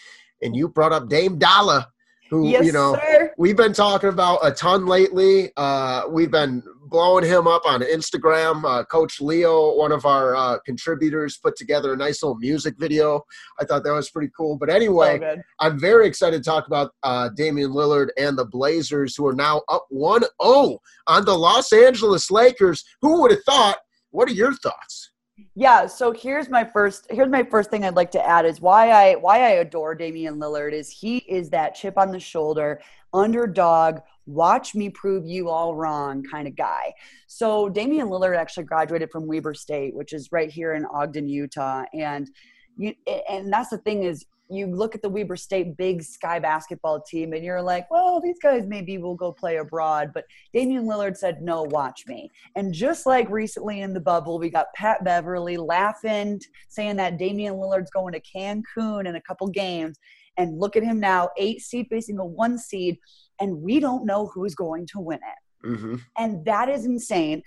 and 0.40 0.56
you 0.56 0.70
brought 0.70 0.94
up 0.94 1.10
Dame 1.10 1.38
Dolla, 1.38 1.88
who 2.30 2.48
yes, 2.48 2.64
you 2.64 2.72
know 2.72 2.94
sir. 2.94 3.32
we've 3.38 3.56
been 3.56 3.72
talking 3.72 4.08
about 4.08 4.38
a 4.42 4.50
ton 4.50 4.86
lately. 4.86 5.50
Uh, 5.56 6.02
we've 6.08 6.30
been 6.30 6.62
blowing 6.88 7.24
him 7.24 7.46
up 7.46 7.62
on 7.66 7.80
Instagram. 7.80 8.64
Uh, 8.64 8.84
Coach 8.84 9.20
Leo, 9.20 9.76
one 9.76 9.92
of 9.92 10.06
our 10.06 10.36
uh, 10.36 10.58
contributors, 10.60 11.36
put 11.36 11.56
together 11.56 11.92
a 11.92 11.96
nice 11.96 12.22
little 12.22 12.36
music 12.36 12.74
video. 12.78 13.22
I 13.60 13.64
thought 13.64 13.84
that 13.84 13.92
was 13.92 14.10
pretty 14.10 14.30
cool. 14.36 14.56
But 14.56 14.70
anyway, 14.70 15.18
so 15.20 15.42
I'm 15.60 15.78
very 15.78 16.06
excited 16.06 16.42
to 16.42 16.48
talk 16.48 16.66
about 16.66 16.92
uh, 17.02 17.30
Damian 17.36 17.72
Lillard 17.72 18.08
and 18.16 18.38
the 18.38 18.44
Blazers, 18.44 19.16
who 19.16 19.26
are 19.26 19.34
now 19.34 19.62
up 19.68 19.86
1 19.90 20.22
0 20.42 20.78
on 21.06 21.24
the 21.24 21.36
Los 21.36 21.72
Angeles 21.72 22.30
Lakers. 22.30 22.84
Who 23.02 23.22
would 23.22 23.30
have 23.30 23.44
thought? 23.44 23.78
What 24.10 24.28
are 24.28 24.32
your 24.32 24.54
thoughts? 24.54 25.10
Yeah, 25.54 25.86
so 25.86 26.12
here's 26.12 26.48
my 26.48 26.64
first 26.64 27.06
here's 27.10 27.28
my 27.28 27.42
first 27.42 27.70
thing 27.70 27.84
I'd 27.84 27.94
like 27.94 28.10
to 28.12 28.26
add 28.26 28.46
is 28.46 28.60
why 28.60 28.90
I 28.90 29.14
why 29.16 29.38
I 29.38 29.50
adore 29.50 29.94
Damian 29.94 30.36
Lillard 30.36 30.72
is 30.72 30.90
he 30.90 31.18
is 31.18 31.50
that 31.50 31.74
chip 31.74 31.98
on 31.98 32.10
the 32.10 32.20
shoulder, 32.20 32.80
underdog, 33.12 34.00
watch 34.24 34.74
me 34.74 34.88
prove 34.88 35.26
you 35.26 35.50
all 35.50 35.74
wrong 35.74 36.22
kind 36.22 36.48
of 36.48 36.56
guy. 36.56 36.94
So 37.26 37.68
Damian 37.68 38.08
Lillard 38.08 38.36
actually 38.36 38.64
graduated 38.64 39.10
from 39.10 39.26
Weber 39.26 39.52
State, 39.52 39.94
which 39.94 40.14
is 40.14 40.32
right 40.32 40.50
here 40.50 40.72
in 40.72 40.86
Ogden, 40.86 41.28
Utah, 41.28 41.84
and 41.92 42.30
you 42.78 42.94
and 43.28 43.52
that's 43.52 43.70
the 43.70 43.78
thing 43.78 44.04
is 44.04 44.24
you 44.48 44.66
look 44.66 44.94
at 44.94 45.02
the 45.02 45.08
Weber 45.08 45.36
State 45.36 45.76
big 45.76 46.02
sky 46.02 46.38
basketball 46.38 47.00
team 47.00 47.32
and 47.32 47.44
you're 47.44 47.62
like, 47.62 47.90
well, 47.90 48.20
these 48.20 48.38
guys 48.42 48.64
maybe 48.66 48.98
will 48.98 49.14
go 49.14 49.32
play 49.32 49.56
abroad. 49.56 50.10
But 50.14 50.24
Damian 50.52 50.84
Lillard 50.84 51.16
said, 51.16 51.42
no, 51.42 51.62
watch 51.62 52.04
me. 52.06 52.30
And 52.54 52.72
just 52.72 53.06
like 53.06 53.28
recently 53.30 53.80
in 53.80 53.92
the 53.92 54.00
bubble, 54.00 54.38
we 54.38 54.50
got 54.50 54.72
Pat 54.74 55.04
Beverley 55.04 55.56
laughing, 55.56 56.40
saying 56.68 56.96
that 56.96 57.18
Damian 57.18 57.54
Lillard's 57.54 57.90
going 57.90 58.14
to 58.14 58.20
Cancun 58.20 59.06
in 59.06 59.16
a 59.16 59.22
couple 59.22 59.48
games. 59.48 59.98
And 60.36 60.58
look 60.58 60.76
at 60.76 60.82
him 60.82 61.00
now, 61.00 61.30
eight 61.38 61.60
seed 61.62 61.86
facing 61.90 62.18
a 62.18 62.24
one 62.24 62.58
seed 62.58 62.98
and 63.40 63.62
we 63.62 63.80
don't 63.80 64.06
know 64.06 64.30
who's 64.34 64.54
going 64.54 64.86
to 64.88 65.00
win 65.00 65.18
it. 65.18 65.66
Mm-hmm. 65.66 65.96
And 66.16 66.44
that 66.44 66.68
is 66.68 66.84
insane. 66.84 67.42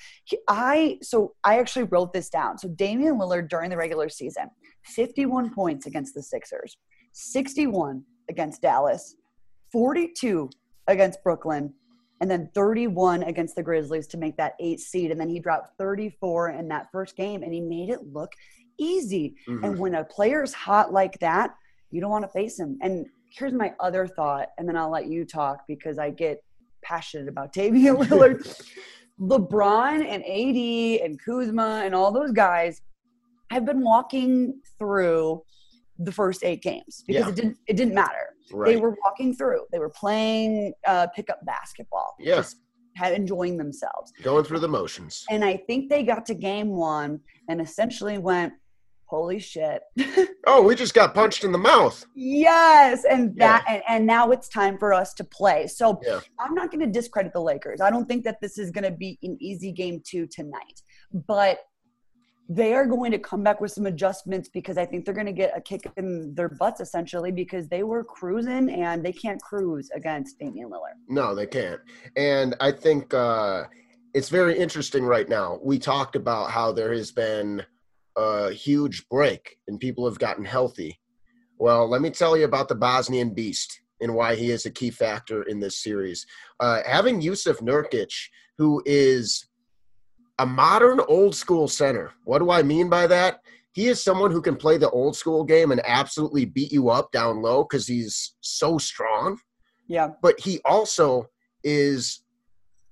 I 0.48 0.98
so 1.02 1.36
I 1.44 1.60
actually 1.60 1.84
wrote 1.84 2.12
this 2.14 2.30
down. 2.30 2.58
So 2.58 2.68
Damian 2.70 3.18
Lillard 3.18 3.50
during 3.50 3.70
the 3.70 3.78
regular 3.78 4.10
season, 4.10 4.50
51 4.86 5.54
points 5.54 5.86
against 5.86 6.16
the 6.16 6.24
Sixers, 6.24 6.78
61 7.14 8.04
against 8.30 8.62
Dallas, 8.62 9.16
42 9.72 10.50
against 10.88 11.24
Brooklyn, 11.24 11.74
and 12.22 12.30
then 12.30 12.50
31 12.54 13.24
against 13.24 13.56
the 13.56 13.64
Grizzlies 13.64 14.08
to 14.08 14.18
make 14.18 14.36
that 14.38 14.54
eight 14.60 14.80
seed. 14.80 15.12
And 15.12 15.20
then 15.20 15.30
he 15.30 15.40
dropped 15.40 15.78
34 15.78 16.52
in 16.52 16.68
that 16.70 16.88
first 16.92 17.16
game 17.16 17.44
and 17.44 17.54
he 17.54 17.62
made 17.62 17.90
it 17.90 18.00
look 18.12 18.34
easy. 18.78 19.36
Mm-hmm. 19.48 19.64
And 19.64 19.80
when 19.80 19.96
a 19.96 20.04
player's 20.04 20.54
hot 20.54 20.92
like 20.92 21.18
that, 21.20 21.56
you 21.92 22.02
don't 22.02 22.10
want 22.10 22.26
to 22.26 22.32
face 22.32 22.60
him. 22.60 22.78
And 22.82 23.06
here's 23.32 23.54
my 23.54 23.74
other 23.80 24.08
thought, 24.08 24.50
and 24.58 24.68
then 24.68 24.76
I'll 24.76 24.92
let 24.92 25.08
you 25.08 25.26
talk 25.26 25.64
because 25.68 25.98
I 25.98 26.10
get 26.10 26.44
passionate 26.82 27.28
about 27.28 27.54
Damian 27.54 27.96
Lillard. 27.98 28.46
LeBron 29.20 30.06
and 30.06 30.24
AD 30.24 31.06
and 31.06 31.20
Kuzma 31.22 31.82
and 31.84 31.94
all 31.94 32.12
those 32.12 32.32
guys 32.32 32.82
have 33.52 33.66
been 33.66 33.82
walking 33.82 34.62
through 34.78 35.44
the 36.00 36.12
first 36.12 36.44
eight 36.44 36.62
games 36.62 37.04
because 37.06 37.26
yeah. 37.26 37.30
it 37.30 37.36
didn't 37.36 37.58
it 37.68 37.78
didn't 37.78 37.94
matter. 37.94 38.36
Right. 38.52 38.74
They 38.74 38.78
were 38.78 38.96
walking 39.04 39.36
through. 39.36 39.66
They 39.72 39.80
were 39.80 39.90
playing 39.90 40.74
uh, 40.88 41.08
pickup 41.16 41.46
basketball. 41.46 42.16
Yes. 42.20 42.56
Yeah. 43.00 43.10
enjoying 43.10 43.58
themselves. 43.58 44.12
Going 44.24 44.44
through 44.44 44.60
the 44.60 44.68
motions. 44.68 45.26
And 45.30 45.44
I 45.46 45.58
think 45.58 45.90
they 45.90 46.04
got 46.04 46.26
to 46.28 46.34
game 46.34 46.70
one 46.70 47.20
and 47.48 47.62
essentially 47.62 48.18
went, 48.18 48.54
holy 49.10 49.40
shit 49.40 49.82
oh 50.46 50.62
we 50.62 50.76
just 50.76 50.94
got 50.94 51.16
punched 51.16 51.44
in 51.44 51.52
the 51.52 51.58
mouth 51.58 52.06
yes 52.14 53.06
and 53.10 53.36
that 53.38 53.64
yeah. 53.68 53.74
and, 53.74 53.84
and 53.88 54.06
now 54.06 54.30
it's 54.30 54.48
time 54.48 54.78
for 54.78 54.94
us 54.94 55.16
to 55.16 55.24
play 55.24 55.66
so 55.66 56.00
yeah. 56.06 56.20
i'm 56.40 56.54
not 56.54 56.70
going 56.70 56.80
to 56.80 56.86
discredit 56.86 57.34
the 57.34 57.42
lakers 57.42 57.82
i 57.82 57.90
don't 57.90 58.08
think 58.08 58.24
that 58.24 58.40
this 58.40 58.60
is 58.60 58.70
going 58.70 58.84
to 58.84 58.92
be 58.92 59.18
an 59.24 59.36
easy 59.42 59.72
game 59.72 60.00
two 60.06 60.28
tonight 60.28 60.84
but 61.28 61.58
they 62.52 62.74
are 62.74 62.88
going 62.88 63.12
to 63.12 63.20
come 63.20 63.44
back 63.44 63.62
with 63.62 63.72
some 63.72 63.86
adjustments 63.86 64.50
because 64.50 64.78
i 64.78 64.86
think 64.86 65.06
they're 65.06 65.14
going 65.14 65.26
to 65.26 65.32
get 65.32 65.56
a 65.56 65.62
kick 65.62 65.82
in 65.98 66.34
their 66.36 66.50
butts 66.50 66.82
essentially 66.82 67.32
because 67.32 67.68
they 67.68 67.84
were 67.84 68.04
cruising 68.04 68.70
and 68.70 69.06
they 69.06 69.14
can't 69.14 69.42
cruise 69.42 69.90
against 69.96 70.38
damian 70.40 70.70
lillard 70.70 70.98
no 71.08 71.36
they 71.36 71.46
can't 71.46 71.80
and 72.16 72.56
i 72.60 72.72
think 72.72 73.14
uh 73.14 73.64
it's 74.14 74.30
very 74.30 74.58
interesting 74.58 75.06
right 75.06 75.30
now 75.30 75.60
we 75.64 75.78
talked 75.78 76.16
about 76.16 76.50
how 76.50 76.72
there 76.72 76.92
has 76.92 77.12
been 77.12 77.64
a 78.20 78.52
huge 78.52 79.08
break 79.10 79.58
and 79.68 79.80
people 79.80 80.06
have 80.06 80.20
gotten 80.20 80.46
healthy. 80.46 81.00
Well, 81.58 81.90
let 81.90 82.02
me 82.02 82.10
tell 82.10 82.38
you 82.38 82.46
about 82.46 82.68
the 82.68 82.76
Bosnian 82.76 83.34
Beast 83.34 83.82
and 84.02 84.14
why 84.14 84.36
he 84.36 84.52
is 84.52 84.66
a 84.66 84.72
key 84.72 84.92
factor 84.92 85.44
in 85.44 85.60
this 85.60 85.82
series. 85.82 86.26
Uh, 86.60 86.82
having 86.86 87.22
Jusuf 87.22 87.60
Nurkic, 87.62 88.14
who 88.58 88.82
is 88.86 89.49
a 90.40 90.46
modern 90.46 91.00
old 91.08 91.36
school 91.36 91.68
center. 91.68 92.12
What 92.24 92.40
do 92.40 92.50
I 92.50 92.64
mean 92.64 92.90
by 92.90 93.06
that? 93.08 93.42
he 93.74 93.88
is 93.88 94.04
someone 94.04 94.32
who 94.32 94.42
can 94.42 94.56
play 94.56 94.78
the 94.78 94.90
old 94.90 95.16
school 95.16 95.44
game 95.44 95.72
and 95.72 95.80
absolutely 95.86 96.44
beat 96.44 96.72
you 96.72 96.90
up 96.90 97.12
down 97.12 97.42
low 97.42 97.64
because 97.64 97.86
he's 97.88 98.36
so 98.42 98.78
strong. 98.80 99.38
Yeah. 99.88 100.10
But 100.24 100.40
he 100.40 100.60
also 100.66 101.28
is, 101.64 102.24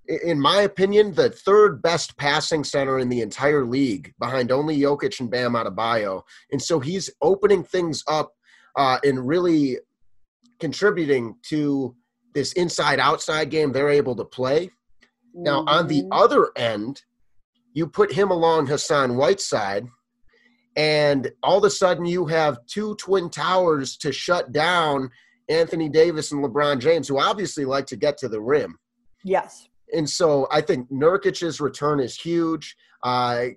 in 0.08 0.40
my 0.40 0.62
opinion, 0.62 1.14
the 1.14 1.32
third 1.32 1.82
best 1.82 2.16
passing 2.18 2.64
center 2.64 3.00
in 3.00 3.10
the 3.10 3.22
entire 3.22 3.66
league 3.66 4.14
behind 4.20 4.52
only 4.52 4.78
Jokic 4.78 5.20
and 5.20 5.32
Bam 5.32 5.54
Adebayo. 5.54 6.22
And 6.52 6.62
so 6.62 6.80
he's 6.80 7.10
opening 7.22 7.64
things 7.64 8.04
up 8.08 8.32
uh, 8.78 9.00
and 9.04 9.28
really 9.28 9.80
contributing 10.60 11.36
to 11.50 11.96
this 12.34 12.54
inside 12.54 13.00
outside 13.00 13.50
game 13.50 13.72
they're 13.72 13.90
able 13.90 14.16
to 14.16 14.26
play. 14.26 14.70
Now, 15.34 15.66
on 15.68 15.88
the 15.88 16.04
Mhm. 16.04 16.10
other 16.12 16.52
end, 16.56 17.02
you 17.74 17.88
put 17.88 18.12
him 18.12 18.32
along 18.32 18.68
Hassan 18.68 19.18
Whiteside, 19.18 19.88
and 20.76 21.32
all 21.44 21.58
of 21.58 21.64
a 21.64 21.70
sudden 21.70 22.06
you 22.06 22.26
have 22.28 22.60
two 22.68 22.96
twin 22.96 23.30
towers 23.30 23.98
to 23.98 24.12
shut 24.12 24.52
down 24.52 25.10
Anthony 25.50 25.90
Davis 25.90 26.32
and 26.32 26.44
LeBron 26.44 26.80
James, 26.80 27.08
who 27.08 27.20
obviously 27.20 27.66
like 27.66 27.88
to 27.88 27.96
get 27.96 28.18
to 28.20 28.28
the 28.28 28.42
rim. 28.42 28.78
Yes. 29.24 29.68
And 29.94 30.10
so 30.10 30.48
I 30.52 30.62
think 30.62 30.92
Nurkic's 30.92 31.60
return 31.60 32.00
is 32.00 32.16
huge. 32.16 32.76
Uh, 33.04 33.48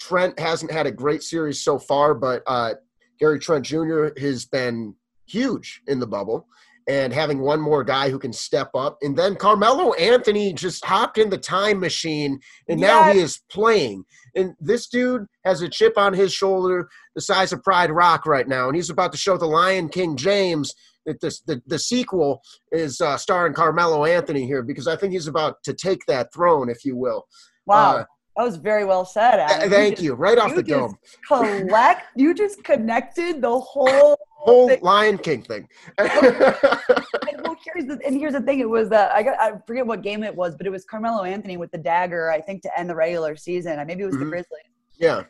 Trent 0.00 0.38
hasn't 0.38 0.70
had 0.70 0.86
a 0.86 0.92
great 0.92 1.22
series 1.22 1.62
so 1.62 1.78
far, 1.78 2.14
but 2.14 2.42
uh, 2.46 2.74
Gary 3.18 3.38
Trent 3.38 3.64
Jr. 3.64 4.08
has 4.18 4.44
been 4.44 4.94
huge 5.26 5.82
in 5.86 6.00
the 6.00 6.06
bubble. 6.06 6.46
And 6.88 7.12
having 7.12 7.40
one 7.40 7.60
more 7.60 7.82
guy 7.82 8.10
who 8.10 8.18
can 8.18 8.32
step 8.32 8.70
up. 8.74 8.98
And 9.02 9.18
then 9.18 9.34
Carmelo 9.34 9.92
Anthony 9.94 10.52
just 10.52 10.84
hopped 10.84 11.18
in 11.18 11.30
the 11.30 11.38
time 11.38 11.80
machine 11.80 12.38
and 12.68 12.80
now 12.80 13.12
he 13.12 13.18
is 13.18 13.40
playing. 13.50 14.04
And 14.36 14.54
this 14.60 14.86
dude 14.86 15.26
has 15.44 15.62
a 15.62 15.68
chip 15.68 15.98
on 15.98 16.12
his 16.12 16.32
shoulder 16.32 16.88
the 17.16 17.20
size 17.20 17.52
of 17.52 17.62
Pride 17.64 17.90
Rock 17.90 18.24
right 18.24 18.46
now. 18.46 18.68
And 18.68 18.76
he's 18.76 18.90
about 18.90 19.10
to 19.12 19.18
show 19.18 19.36
the 19.36 19.46
Lion 19.46 19.88
King 19.88 20.16
James 20.16 20.72
that 21.06 21.20
this, 21.20 21.40
the, 21.40 21.62
the 21.66 21.78
sequel 21.78 22.42
is 22.70 23.00
uh, 23.00 23.16
starring 23.16 23.54
Carmelo 23.54 24.04
Anthony 24.04 24.46
here 24.46 24.62
because 24.62 24.86
I 24.86 24.96
think 24.96 25.12
he's 25.12 25.28
about 25.28 25.62
to 25.64 25.72
take 25.72 26.04
that 26.06 26.32
throne, 26.32 26.68
if 26.68 26.84
you 26.84 26.96
will. 26.96 27.26
Wow. 27.66 27.96
Uh, 27.96 28.04
that 28.36 28.42
was 28.44 28.56
very 28.56 28.84
well 28.84 29.04
said, 29.04 29.38
Adam. 29.40 29.70
Thank 29.70 29.94
just 29.94 30.02
you. 30.04 30.14
Right 30.14 30.38
off 30.38 30.50
you 30.50 30.56
the 30.56 30.62
dome. 30.62 30.98
Collect. 31.26 32.02
you 32.16 32.34
just 32.34 32.62
connected 32.64 33.40
the 33.40 33.58
whole. 33.58 34.16
Whole 34.46 34.68
thing. 34.68 34.78
Lion 34.80 35.18
King 35.18 35.42
thing. 35.42 35.68
And, 35.98 37.42
well, 37.42 37.56
here's 37.64 37.86
the, 37.86 37.98
and 38.06 38.14
here's 38.16 38.34
the 38.34 38.40
thing. 38.40 38.60
It 38.60 38.68
was 38.68 38.92
uh, 38.92 39.10
I 39.12 39.22
got 39.24 39.40
I 39.40 39.52
forget 39.66 39.84
what 39.84 40.02
game 40.02 40.22
it 40.22 40.32
was, 40.34 40.54
but 40.54 40.66
it 40.66 40.70
was 40.70 40.84
Carmelo 40.84 41.24
Anthony 41.24 41.56
with 41.56 41.72
the 41.72 41.78
dagger. 41.78 42.30
I 42.30 42.40
think 42.40 42.62
to 42.62 42.78
end 42.78 42.88
the 42.88 42.94
regular 42.94 43.34
season. 43.34 43.84
Maybe 43.86 44.02
it 44.04 44.06
was 44.06 44.16
the 44.16 44.24
Mhm. 44.24 44.30
Grizzlies. 44.30 44.60
yeah. 44.98 45.24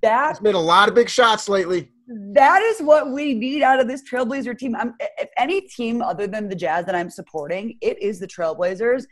That 0.00 0.30
He's 0.36 0.40
made 0.40 0.54
a 0.54 0.58
lot 0.58 0.88
of 0.88 0.94
big 0.94 1.10
shots 1.10 1.48
lately. 1.50 1.90
that 2.32 2.62
is 2.62 2.80
what 2.80 3.10
we 3.12 3.34
need 3.34 3.62
out 3.62 3.78
of 3.78 3.88
this 3.88 4.02
Trailblazer 4.08 4.56
team. 4.56 4.74
I'm, 4.74 4.94
if 5.18 5.28
any 5.36 5.60
team 5.62 6.00
other 6.00 6.26
than 6.26 6.48
the 6.48 6.56
Jazz 6.56 6.86
that 6.86 6.94
I'm 6.94 7.10
supporting, 7.10 7.76
it 7.82 8.00
is 8.02 8.18
the 8.20 8.26
Trailblazers 8.26 9.04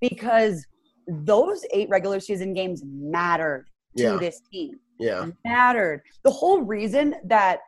because 0.00 0.66
those 1.08 1.64
eight 1.72 1.88
regular 1.88 2.20
season 2.20 2.52
games 2.52 2.82
mattered 2.84 3.66
to 3.96 4.18
this 4.18 4.40
team. 4.52 4.78
Yeah. 4.98 5.26
Mattered. 5.44 6.02
The 6.24 6.30
whole 6.30 6.62
reason 6.62 7.14
that 7.24 7.60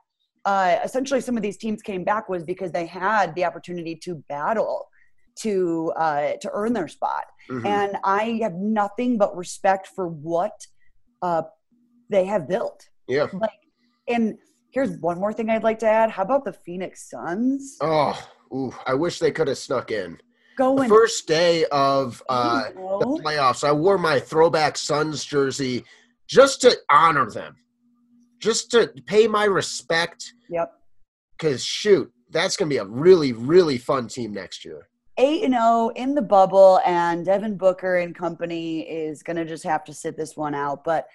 uh, 0.45 0.79
essentially 0.85 1.21
some 1.21 1.37
of 1.37 1.43
these 1.43 1.57
teams 1.57 1.83
came 1.83 2.05
back 2.05 2.29
was 2.29 2.43
because 2.45 2.71
they 2.73 2.87
had 2.87 3.35
the 3.35 3.45
opportunity 3.45 3.95
to 3.97 4.17
battle 4.29 4.89
to 5.41 5.93
uh, 5.97 6.33
to 6.41 6.51
earn 6.53 6.73
their 6.73 6.89
spot. 6.89 7.25
Mhm. 7.51 7.67
And 7.67 7.97
I 8.05 8.41
have 8.43 8.55
nothing 8.55 9.19
but 9.19 9.37
respect 9.37 9.87
for 9.89 10.09
what 10.09 10.67
uh, 11.23 11.43
they 12.11 12.25
have 12.25 12.49
built 12.49 12.89
Yeah. 13.09 13.27
like 13.33 13.51
and 14.09 14.39
here's 14.71 14.97
one 15.01 15.19
more 15.19 15.33
thing 15.33 15.51
i'd 15.51 15.63
like 15.65 15.79
to 15.81 15.87
add 15.87 16.11
how 16.11 16.23
about 16.23 16.45
the 16.45 16.53
phoenix 16.53 17.11
suns 17.11 17.77
Oh, 17.83 18.19
ooh, 18.55 18.73
I 18.87 18.95
wish 18.95 19.19
they 19.19 19.31
could 19.31 19.49
have 19.49 19.59
snuck 19.59 19.91
in. 19.91 20.19
The 20.59 20.65
going 20.65 20.89
first 20.89 21.29
day 21.29 21.65
of 21.67 22.21
uh, 22.29 22.71
the 22.75 23.23
playoffs, 23.25 23.63
I 23.63 23.71
wore 23.71 23.97
my 23.97 24.19
throwback 24.19 24.77
Suns 24.77 25.25
jersey 25.25 25.85
just 26.27 26.61
to 26.63 26.77
honor 26.91 27.31
them, 27.31 27.57
just 28.41 28.73
to 28.73 28.89
pay 29.07 29.29
my 29.29 29.45
respect. 29.45 30.33
yep. 30.51 30.73
Because 31.39 31.65
shoot, 31.65 32.13
that's 32.31 32.57
gonna 32.57 32.69
be 32.69 32.79
a 32.79 32.85
really, 32.85 33.33
really 33.33 33.79
fun 33.79 34.09
team 34.09 34.33
next 34.35 34.65
year. 34.65 34.89
8 35.17 35.45
and 35.45 35.55
0 35.55 35.91
in 35.95 36.15
the 36.17 36.23
bubble 36.23 36.81
and 36.85 37.25
devin 37.25 37.57
booker 37.57 37.97
and 37.97 38.15
company 38.15 38.81
is 38.81 39.23
going 39.23 39.37
to 39.37 39.45
just 39.45 39.65
have 39.65 39.83
to 39.85 39.93
sit 39.93 40.17
this 40.17 40.37
one 40.37 40.55
out. 40.55 40.85
But 40.85 41.07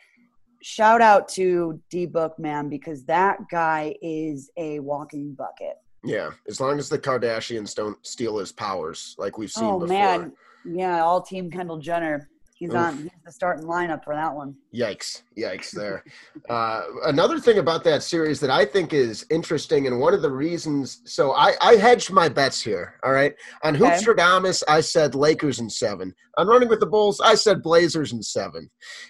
shout 0.62 1.02
out 1.02 1.28
to 1.30 1.82
d 1.90 2.06
book 2.06 2.38
man 2.38 2.70
because 2.70 3.06
that 3.06 3.38
guy 3.50 3.96
is 4.02 4.50
a 4.58 4.80
walking 4.80 5.34
bucket 5.34 5.76
Yeah, 6.04 6.32
as 6.48 6.60
long 6.60 6.80
as 6.80 6.90
the 6.90 7.00
Kardashians 7.00 7.74
don't 7.74 7.98
steal 8.06 8.38
his 8.38 8.52
powers, 8.52 9.16
like 9.18 9.38
we've 9.38 9.52
seen 9.52 9.66
oh 9.66 9.80
before. 9.80 9.88
man 9.88 10.34
yeah 10.66 11.02
all 11.04 11.22
team 11.22 11.50
kendall 11.52 11.78
jenner 11.78 12.30
he's 12.56 12.70
Oof. 12.70 12.76
on 12.76 12.98
he's 12.98 13.10
the 13.26 13.32
starting 13.32 13.66
lineup 13.66 14.04
for 14.04 14.16
that 14.16 14.34
one 14.34 14.56
Yikes! 14.74 15.22
Yikes! 15.38 15.72
There. 15.72 16.04
uh, 16.50 16.82
another 17.06 17.40
thing 17.40 17.58
about 17.60 17.84
that 17.84 18.04
series 18.04 18.40
that 18.40 18.50
I 18.50 18.66
think 18.66 18.94
is 18.94 19.26
interesting, 19.30 19.88
and 19.88 20.00
one 20.00 20.14
of 20.14 20.22
the 20.22 20.32
reasons. 20.32 21.02
So 21.06 21.34
I, 21.34 21.54
I 21.62 21.76
hedged 21.76 22.12
my 22.12 22.28
bets 22.30 22.62
here. 22.62 22.96
All 23.04 23.12
right, 23.12 23.34
on 23.64 23.76
Okay. 23.76 23.86
Hoopstradamus, 23.86 24.64
I 24.68 24.82
said 24.82 25.14
Lakers 25.16 25.60
in 25.60 25.70
seven. 25.70 26.14
On 26.38 26.48
Running 26.48 26.70
with 26.70 26.80
the 26.80 26.88
Bulls, 26.88 27.22
I 27.22 27.36
said 27.36 27.62
Blazers 27.62 28.14
in 28.14 28.24
seven. 28.24 28.70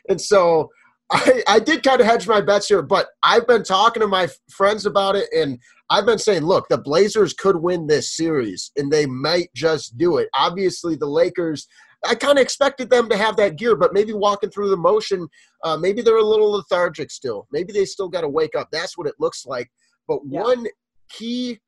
And 0.09 0.19
so 0.19 0.69
I, 1.11 1.43
I 1.47 1.59
did 1.59 1.83
kind 1.83 2.01
of 2.01 2.07
hedge 2.07 2.27
my 2.27 2.41
bets 2.41 2.67
here, 2.67 2.81
but 2.81 3.07
I've 3.21 3.47
been 3.47 3.63
talking 3.63 4.01
to 4.01 4.07
my 4.07 4.27
friends 4.49 4.85
about 4.85 5.15
it, 5.15 5.27
and 5.35 5.59
I've 5.89 6.05
been 6.05 6.17
saying, 6.17 6.43
look, 6.43 6.67
the 6.69 6.77
Blazers 6.77 7.33
could 7.33 7.57
win 7.57 7.87
this 7.87 8.15
series, 8.15 8.71
and 8.77 8.91
they 8.91 9.05
might 9.05 9.49
just 9.53 9.97
do 9.97 10.17
it. 10.17 10.29
Obviously, 10.33 10.95
the 10.95 11.05
Lakers. 11.07 11.67
I 12.05 12.15
kind 12.15 12.37
of 12.37 12.41
expected 12.41 12.89
them 12.89 13.07
to 13.09 13.15
have 13.15 13.37
that 13.37 13.57
gear, 13.57 13.77
but 13.77 13.93
maybe 13.93 14.11
walking 14.11 14.49
through 14.49 14.69
the 14.69 14.77
motion, 14.77 15.25
uh, 15.63 15.77
maybe 15.77 16.01
they're 16.01 16.17
a 16.17 16.21
little 16.21 16.51
lethargic 16.51 17.09
still. 17.09 17.47
Maybe 17.53 17.71
they 17.71 17.85
still 17.85 18.09
got 18.09 18.21
to 18.21 18.27
wake 18.29 18.55
up. 18.57 18.67
That's 18.73 18.97
what 18.97 19.07
it 19.07 19.15
looks 19.19 19.45
like. 19.45 19.71
But 20.05 20.19
Yeah. 20.25 20.41
one 20.41 20.67
key 21.07 21.59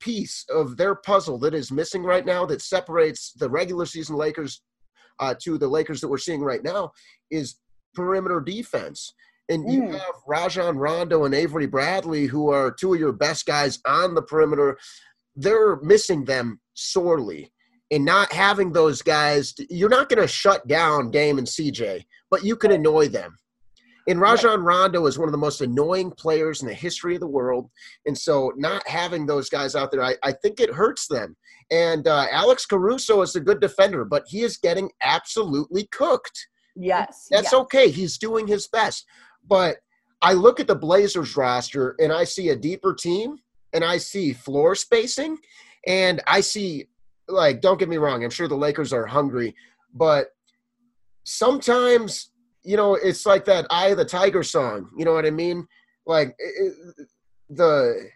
piece 0.00 0.44
of 0.50 0.76
their 0.76 0.96
puzzle 0.96 1.38
that 1.38 1.54
is 1.54 1.70
missing 1.70 2.02
right 2.02 2.26
now 2.26 2.44
that 2.46 2.60
separates 2.60 3.34
the 3.34 3.48
regular 3.48 3.86
season 3.86 4.16
Lakers 4.16 4.62
uh, 5.20 5.34
to 5.42 5.58
the 5.58 5.68
Lakers 5.68 6.00
that 6.00 6.08
we're 6.08 6.18
seeing 6.18 6.42
right 6.42 6.64
now 6.64 6.90
is 7.30 7.56
perimeter 7.94 8.40
defense. 8.40 9.14
And 9.48 9.70
you 9.70 9.82
Mm. 9.82 9.92
have 9.92 10.14
Rajon 10.26 10.78
Rondo 10.78 11.24
and 11.24 11.34
Avery 11.34 11.66
Bradley, 11.66 12.26
who 12.26 12.50
are 12.50 12.70
two 12.72 12.94
of 12.94 13.00
your 13.00 13.12
best 13.12 13.44
guys 13.46 13.78
on 13.86 14.14
the 14.14 14.22
perimeter. 14.22 14.78
They're 15.36 15.76
missing 15.82 16.24
them 16.24 16.60
sorely. 16.74 17.52
And 17.90 18.04
not 18.04 18.32
having 18.32 18.72
those 18.72 19.02
guys, 19.02 19.52
you're 19.68 19.90
not 19.90 20.08
going 20.08 20.22
to 20.22 20.26
shut 20.28 20.66
down 20.66 21.10
Dame 21.10 21.38
and 21.38 21.46
CJ, 21.46 22.06
but 22.30 22.42
you 22.42 22.56
can 22.56 22.72
annoy 22.72 23.08
them. 23.08 23.36
And 24.08 24.20
Rajon 24.20 24.62
Rondo 24.62 25.06
is 25.06 25.18
one 25.18 25.28
of 25.28 25.32
the 25.32 25.38
most 25.38 25.60
annoying 25.60 26.10
players 26.10 26.60
in 26.62 26.68
the 26.68 26.74
history 26.74 27.14
of 27.14 27.20
the 27.20 27.26
world. 27.26 27.70
And 28.06 28.16
so 28.16 28.52
not 28.56 28.86
having 28.88 29.26
those 29.26 29.48
guys 29.48 29.74
out 29.74 29.90
there, 29.90 30.02
I, 30.02 30.16
I 30.22 30.32
think 30.32 30.60
it 30.60 30.72
hurts 30.72 31.06
them. 31.06 31.36
And 31.70 32.06
uh, 32.06 32.26
Alex 32.30 32.66
Caruso 32.66 33.22
is 33.22 33.36
a 33.36 33.40
good 33.40 33.60
defender, 33.60 34.04
but 34.04 34.24
he 34.26 34.42
is 34.42 34.56
getting 34.58 34.90
absolutely 35.02 35.86
cooked. 35.92 36.48
Yes 36.74 37.28
That's 37.30 37.52
yes. 37.52 37.54
okay. 37.54 37.90
He's 37.90 38.18
doing 38.18 38.46
his 38.46 38.66
best. 38.66 39.06
But 39.46 39.78
I 40.22 40.32
look 40.32 40.60
at 40.60 40.66
the 40.66 40.74
Blazers 40.74 41.36
roster 41.36 41.96
and 41.98 42.12
I 42.12 42.24
see 42.24 42.48
a 42.48 42.56
deeper 42.56 42.94
team 42.94 43.38
and 43.72 43.84
I 43.84 43.98
see 43.98 44.32
floor 44.32 44.74
spacing 44.74 45.38
and 45.86 46.22
I 46.26 46.40
see, 46.40 46.88
like, 47.28 47.60
don't 47.60 47.78
get 47.78 47.88
me 47.88 47.98
wrong, 47.98 48.24
I'm 48.24 48.30
sure 48.30 48.48
the 48.48 48.54
Lakers 48.54 48.92
are 48.92 49.06
hungry, 49.06 49.54
but 49.92 50.28
sometimes, 51.24 52.30
you 52.62 52.76
know, 52.76 52.94
it's 52.94 53.26
like 53.26 53.44
that 53.46 53.66
Eye 53.70 53.88
of 53.88 53.98
the 53.98 54.04
Tiger 54.04 54.42
song. 54.42 54.90
You 54.96 55.04
know 55.04 55.12
what 55.12 55.26
I 55.26 55.30
mean? 55.30 55.66
Like, 56.06 56.34
it, 56.38 56.72
the. 57.50 58.08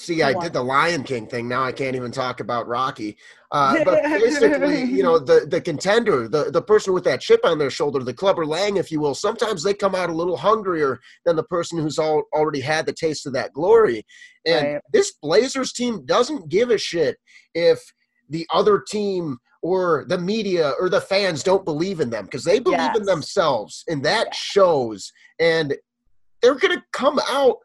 See, 0.00 0.22
I 0.22 0.32
did 0.32 0.54
the 0.54 0.62
Lion 0.62 1.02
King 1.02 1.26
thing. 1.26 1.46
Now 1.46 1.62
I 1.62 1.72
can't 1.72 1.94
even 1.94 2.10
talk 2.10 2.40
about 2.40 2.66
Rocky. 2.66 3.18
Uh, 3.52 3.84
but 3.84 4.02
basically, 4.12 4.84
you 4.84 5.02
know, 5.02 5.18
the 5.18 5.46
the 5.46 5.60
contender, 5.60 6.26
the 6.26 6.50
the 6.50 6.62
person 6.62 6.94
with 6.94 7.04
that 7.04 7.20
chip 7.20 7.40
on 7.44 7.58
their 7.58 7.70
shoulder, 7.70 8.02
the 8.02 8.14
clubber 8.14 8.46
lang, 8.46 8.78
if 8.78 8.90
you 8.90 9.00
will, 9.00 9.14
sometimes 9.14 9.62
they 9.62 9.74
come 9.74 9.94
out 9.94 10.08
a 10.08 10.14
little 10.14 10.36
hungrier 10.38 10.98
than 11.26 11.36
the 11.36 11.42
person 11.44 11.78
who's 11.78 11.98
all, 11.98 12.22
already 12.32 12.60
had 12.60 12.86
the 12.86 12.92
taste 12.92 13.26
of 13.26 13.34
that 13.34 13.52
glory. 13.52 14.04
And 14.46 14.74
Right. 14.74 14.80
this 14.92 15.12
Blazers 15.22 15.72
team 15.72 16.04
doesn't 16.06 16.48
give 16.48 16.70
a 16.70 16.78
shit 16.78 17.18
if 17.54 17.80
the 18.28 18.46
other 18.52 18.80
team 18.80 19.38
or 19.62 20.06
the 20.08 20.16
media 20.18 20.72
or 20.80 20.88
the 20.88 21.00
fans 21.00 21.42
don't 21.42 21.66
believe 21.66 22.00
in 22.00 22.08
them 22.08 22.24
because 22.24 22.44
they 22.44 22.58
believe 22.58 22.94
in 22.96 23.04
themselves, 23.04 23.84
and 23.88 24.02
that 24.04 24.28
Yeah. 24.28 24.32
shows. 24.32 25.12
And 25.38 25.76
they're 26.40 26.54
gonna 26.54 26.82
come 26.92 27.20
out 27.28 27.58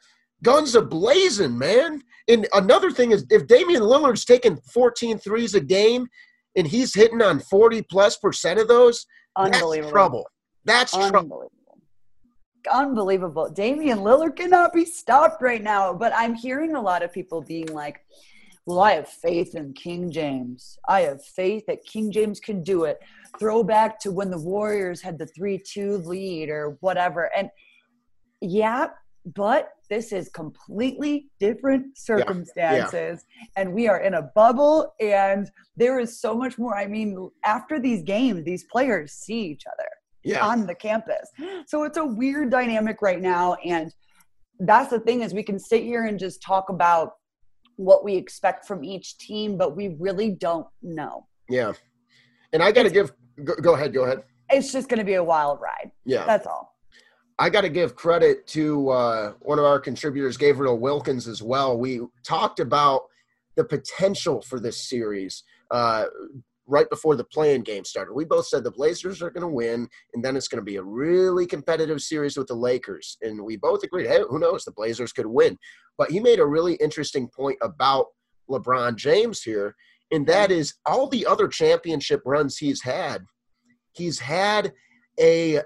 guns 0.43 0.75
a 0.75 0.81
blazing, 0.81 1.57
man. 1.57 2.03
And 2.27 2.47
another 2.53 2.91
thing 2.91 3.11
is 3.11 3.25
if 3.29 3.47
Damian 3.47 3.83
Lillard's 3.83 4.25
taking 4.25 4.57
14 4.73 5.19
threes 5.19 5.53
a 5.53 5.61
game 5.61 6.07
and 6.55 6.65
he's 6.65 6.93
hitting 6.93 7.21
on 7.21 7.39
40 7.39 7.83
plus 7.83 8.17
percent 8.17 8.59
of 8.59 8.67
those, 8.67 9.05
that's 9.35 9.57
unbelievable 9.57 9.91
trouble. 9.91 10.27
That's 10.63 10.91
trouble. 10.91 11.19
unbelievable 11.19 11.51
unbelievable. 12.71 13.49
Damian 13.49 13.99
Lillard 13.99 14.35
cannot 14.35 14.73
be 14.73 14.85
stopped 14.85 15.41
right 15.41 15.61
now. 15.61 15.93
But 15.93 16.13
I'm 16.15 16.35
hearing 16.35 16.75
a 16.75 16.81
lot 16.81 17.03
of 17.03 17.13
people 17.13 17.41
being 17.41 17.67
like, 17.67 18.03
well, 18.65 18.79
I 18.79 18.93
have 18.93 19.07
faith 19.07 19.55
in 19.55 19.73
King 19.73 20.11
James. 20.11 20.77
I 20.87 21.01
have 21.01 21.23
faith 21.23 21.65
that 21.67 21.85
King 21.85 22.11
James 22.11 22.39
can 22.39 22.63
do 22.63 22.85
it. 22.85 22.99
Throwback 23.39 23.99
to 23.99 24.11
when 24.11 24.31
the 24.31 24.39
Warriors 24.39 25.01
had 25.01 25.19
the 25.19 25.27
3 25.27 25.59
2 25.59 25.97
lead 25.97 26.49
or 26.49 26.77
whatever. 26.79 27.29
And 27.35 27.49
yeah, 28.41 28.87
but 29.33 29.69
this 29.89 30.11
is 30.11 30.29
completely 30.29 31.27
different 31.39 31.97
circumstances 31.97 33.25
yeah, 33.27 33.41
yeah. 33.41 33.61
and 33.61 33.73
we 33.73 33.87
are 33.87 34.01
in 34.01 34.15
a 34.15 34.23
bubble 34.35 34.93
and 34.99 35.49
there 35.75 35.99
is 35.99 36.19
so 36.19 36.35
much 36.35 36.57
more. 36.57 36.75
I 36.75 36.85
mean 36.85 37.29
after 37.43 37.79
these 37.79 38.03
games 38.03 38.43
these 38.43 38.65
players 38.65 39.13
see 39.13 39.41
each 39.47 39.63
other 39.73 39.89
yeah. 40.23 40.45
on 40.45 40.67
the 40.67 40.75
campus. 40.75 41.29
So 41.65 41.83
it's 41.83 41.97
a 41.97 42.05
weird 42.05 42.51
dynamic 42.51 43.01
right 43.01 43.21
now 43.21 43.55
and 43.65 43.93
that's 44.59 44.89
the 44.91 44.99
thing 44.99 45.21
is 45.21 45.33
we 45.33 45.43
can 45.43 45.59
sit 45.59 45.83
here 45.83 46.05
and 46.05 46.19
just 46.19 46.41
talk 46.41 46.69
about 46.69 47.13
what 47.77 48.05
we 48.05 48.15
expect 48.15 48.65
from 48.65 48.83
each 48.83 49.17
team 49.17 49.57
but 49.57 49.75
we 49.75 49.95
really 49.99 50.31
don't 50.31 50.67
know. 50.83 51.25
Yeah. 51.49 51.73
And 52.53 52.61
i 52.61 52.71
gotta 52.71 52.91
give 52.91 53.11
go, 53.43 53.55
go 53.55 53.73
ahead 53.73 53.93
go 53.93 54.03
ahead. 54.03 54.23
It's 54.51 54.71
just 54.71 54.87
gonna 54.87 55.03
be 55.03 55.15
a 55.15 55.23
wild 55.23 55.59
ride. 55.61 55.91
Yeah. 56.05 56.25
That's 56.25 56.45
all 56.45 56.74
I 57.37 57.49
got 57.49 57.61
to 57.61 57.69
give 57.69 57.95
credit 57.95 58.47
to 58.47 58.89
uh, 58.89 59.33
one 59.41 59.59
of 59.59 59.65
our 59.65 59.79
contributors, 59.79 60.37
Gabriel 60.37 60.79
Wilkins, 60.79 61.27
as 61.27 61.43
well. 61.43 61.77
We 61.77 62.01
talked 62.23 62.59
about 62.59 63.03
the 63.55 63.63
potential 63.65 64.41
for 64.41 64.59
this 64.59 64.87
series 64.89 65.43
uh, 65.71 66.05
right 66.65 66.89
before 66.89 67.15
the 67.15 67.25
playing 67.25 67.63
game 67.63 67.83
started. 67.83 68.13
We 68.13 68.25
both 68.25 68.47
said 68.47 68.63
the 68.63 68.71
Blazers 68.71 69.21
are 69.21 69.29
going 69.29 69.41
to 69.41 69.47
win, 69.47 69.87
and 70.13 70.23
then 70.23 70.37
it's 70.37 70.47
going 70.47 70.61
to 70.61 70.65
be 70.65 70.77
a 70.77 70.83
really 70.83 71.45
competitive 71.45 72.01
series 72.01 72.37
with 72.37 72.47
the 72.47 72.55
Lakers. 72.55 73.17
And 73.21 73.43
we 73.43 73.57
both 73.57 73.83
agreed, 73.83 74.07
hey, 74.07 74.21
who 74.29 74.39
knows? 74.39 74.63
The 74.63 74.71
Blazers 74.71 75.11
could 75.11 75.27
win. 75.27 75.57
But 75.97 76.11
he 76.11 76.19
made 76.21 76.39
a 76.39 76.45
really 76.45 76.75
interesting 76.75 77.27
point 77.27 77.57
about 77.61 78.07
LeBron 78.49 78.95
James 78.95 79.41
here, 79.41 79.75
and 80.11 80.25
that 80.27 80.51
is 80.51 80.75
all 80.85 81.07
the 81.07 81.25
other 81.25 81.47
championship 81.49 82.21
runs 82.25 82.57
he's 82.57 82.81
had. 82.81 83.25
He's 83.91 84.19
had 84.19 84.73
a 85.19 85.61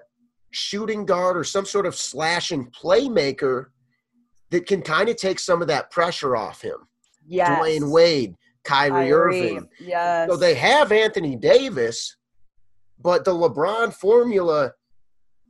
shooting 0.51 1.05
guard 1.05 1.37
or 1.37 1.43
some 1.43 1.65
sort 1.65 1.85
of 1.85 1.95
slashing 1.95 2.71
playmaker 2.71 3.67
that 4.49 4.65
can 4.65 4.81
kind 4.81 5.09
of 5.09 5.15
take 5.15 5.39
some 5.39 5.61
of 5.61 5.67
that 5.67 5.91
pressure 5.91 6.35
off 6.35 6.61
him. 6.61 6.77
Yes. 7.27 7.59
Dwyane 7.59 7.91
Wade, 7.91 8.35
Kyrie, 8.63 8.89
Kyrie 8.89 9.11
Irving. 9.11 9.69
Yes. 9.79 10.29
So 10.29 10.35
they 10.35 10.55
have 10.55 10.91
Anthony 10.91 11.35
Davis, 11.35 12.17
but 12.99 13.23
the 13.23 13.33
LeBron 13.33 13.93
formula, 13.93 14.73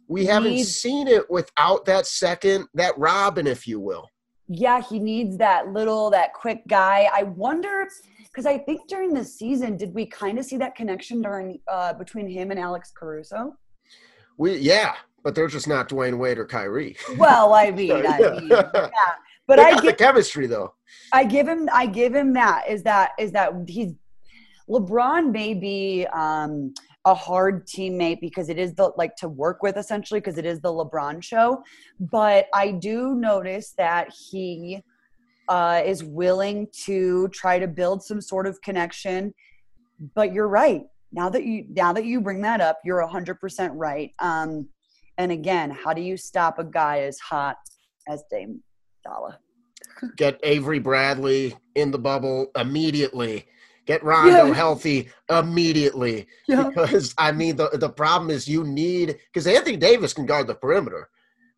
we 0.08 0.26
haven't 0.26 0.66
seen 0.66 1.08
it 1.08 1.30
without 1.30 1.86
that 1.86 2.06
second, 2.06 2.68
that 2.74 2.98
Robin, 2.98 3.48
if 3.48 3.68
you 3.68 3.80
will. 3.80 4.10
Yeah, 4.48 4.82
he 4.82 5.00
needs 5.00 5.38
that 5.38 5.72
little, 5.72 6.10
that 6.10 6.34
quick 6.34 6.68
guy. 6.68 7.08
I 7.14 7.24
wonder 7.24 7.88
because 8.26 8.46
I 8.46 8.58
think 8.58 8.88
during 8.88 9.14
the 9.14 9.24
season, 9.24 9.78
did 9.78 9.94
we 9.94 10.06
kind 10.06 10.40
of 10.40 10.46
see 10.46 10.58
that 10.58 10.76
connection 10.76 11.22
during 11.22 11.60
uh, 11.68 11.94
between 11.94 12.28
him 12.28 12.52
and 12.52 12.60
Alex 12.60 12.92
Caruso? 12.96 13.56
We 14.40 14.56
yeah, 14.56 14.96
but 15.22 15.36
they're 15.36 15.48
just 15.48 15.68
not 15.68 15.90
Dwyane 15.90 16.18
Wade 16.18 16.40
or 16.40 16.46
Kyrie. 16.46 16.96
Well, 17.18 17.54
I 17.54 17.72
mean, 17.72 17.90
so, 17.90 17.98
yeah. 17.98 18.12
I 18.12 18.40
mean 18.40 18.48
yeah. 18.50 18.90
But 19.46 19.58
they 19.58 19.64
I 19.64 19.74
give, 19.76 19.84
the 19.84 19.94
chemistry 19.94 20.48
though. 20.48 20.74
I 21.12 21.26
give 21.26 21.48
him 21.48 21.70
I 21.74 21.86
give 21.86 22.16
him 22.16 22.34
that 22.34 22.64
is 22.68 22.82
that 22.84 23.12
is 23.20 23.34
that 23.34 23.54
he's 23.68 23.94
LeBron 24.70 25.32
may 25.32 25.54
be 25.56 26.08
um, 26.14 26.74
a 27.04 27.14
hard 27.14 27.68
teammate 27.68 28.22
because 28.22 28.50
it 28.50 28.58
is 28.58 28.74
the 28.76 28.92
like 28.98 29.16
to 29.18 29.28
work 29.28 29.62
with 29.62 29.76
essentially 29.76 30.22
because 30.22 30.38
it 30.38 30.46
is 30.46 30.62
the 30.62 30.70
LeBron 30.70 31.22
show. 31.22 31.62
But 32.00 32.48
I 32.54 32.72
do 32.72 33.16
notice 33.16 33.74
that 33.78 34.10
he 34.30 34.82
uh, 35.50 35.82
is 35.84 36.04
willing 36.04 36.68
to 36.86 37.28
try 37.30 37.60
to 37.60 37.68
build 37.68 38.04
some 38.04 38.22
sort 38.22 38.48
of 38.48 38.62
connection. 38.62 39.34
But 40.16 40.32
you're 40.32 40.48
right 40.48 40.84
now 41.12 41.30
that 41.30 41.46
you 41.46 41.66
now 41.70 41.94
that 41.94 42.06
you 42.06 42.22
bring 42.22 42.42
that 42.42 42.62
up 42.62 42.80
you're 42.84 43.06
100% 43.06 43.72
right 43.74 44.12
um 44.20 44.68
and 45.18 45.32
again 45.32 45.70
how 45.70 45.94
do 45.94 46.02
you 46.02 46.18
stop 46.18 46.60
a 46.60 46.64
guy 46.64 47.00
as 47.02 47.20
hot 47.20 47.58
as 48.08 48.24
dame 48.30 48.62
Dolla? 49.04 49.40
get 50.16 50.40
avery 50.44 50.80
bradley 50.80 51.56
in 51.76 51.92
the 51.92 52.00
bubble 52.00 52.48
immediately 52.56 53.46
get 53.86 54.04
rondo 54.04 54.48
yeah. 54.48 54.54
healthy 54.54 55.10
immediately 55.30 56.28
yeah. 56.48 56.70
because 56.70 57.14
i 57.18 57.32
mean 57.32 57.56
the, 57.56 57.70
the 57.74 57.90
problem 57.90 58.30
is 58.30 58.48
you 58.48 58.64
need 58.64 59.18
because 59.32 59.48
anthony 59.48 59.78
davis 59.78 60.14
can 60.14 60.26
guard 60.26 60.48
the 60.48 60.56
perimeter 60.56 61.10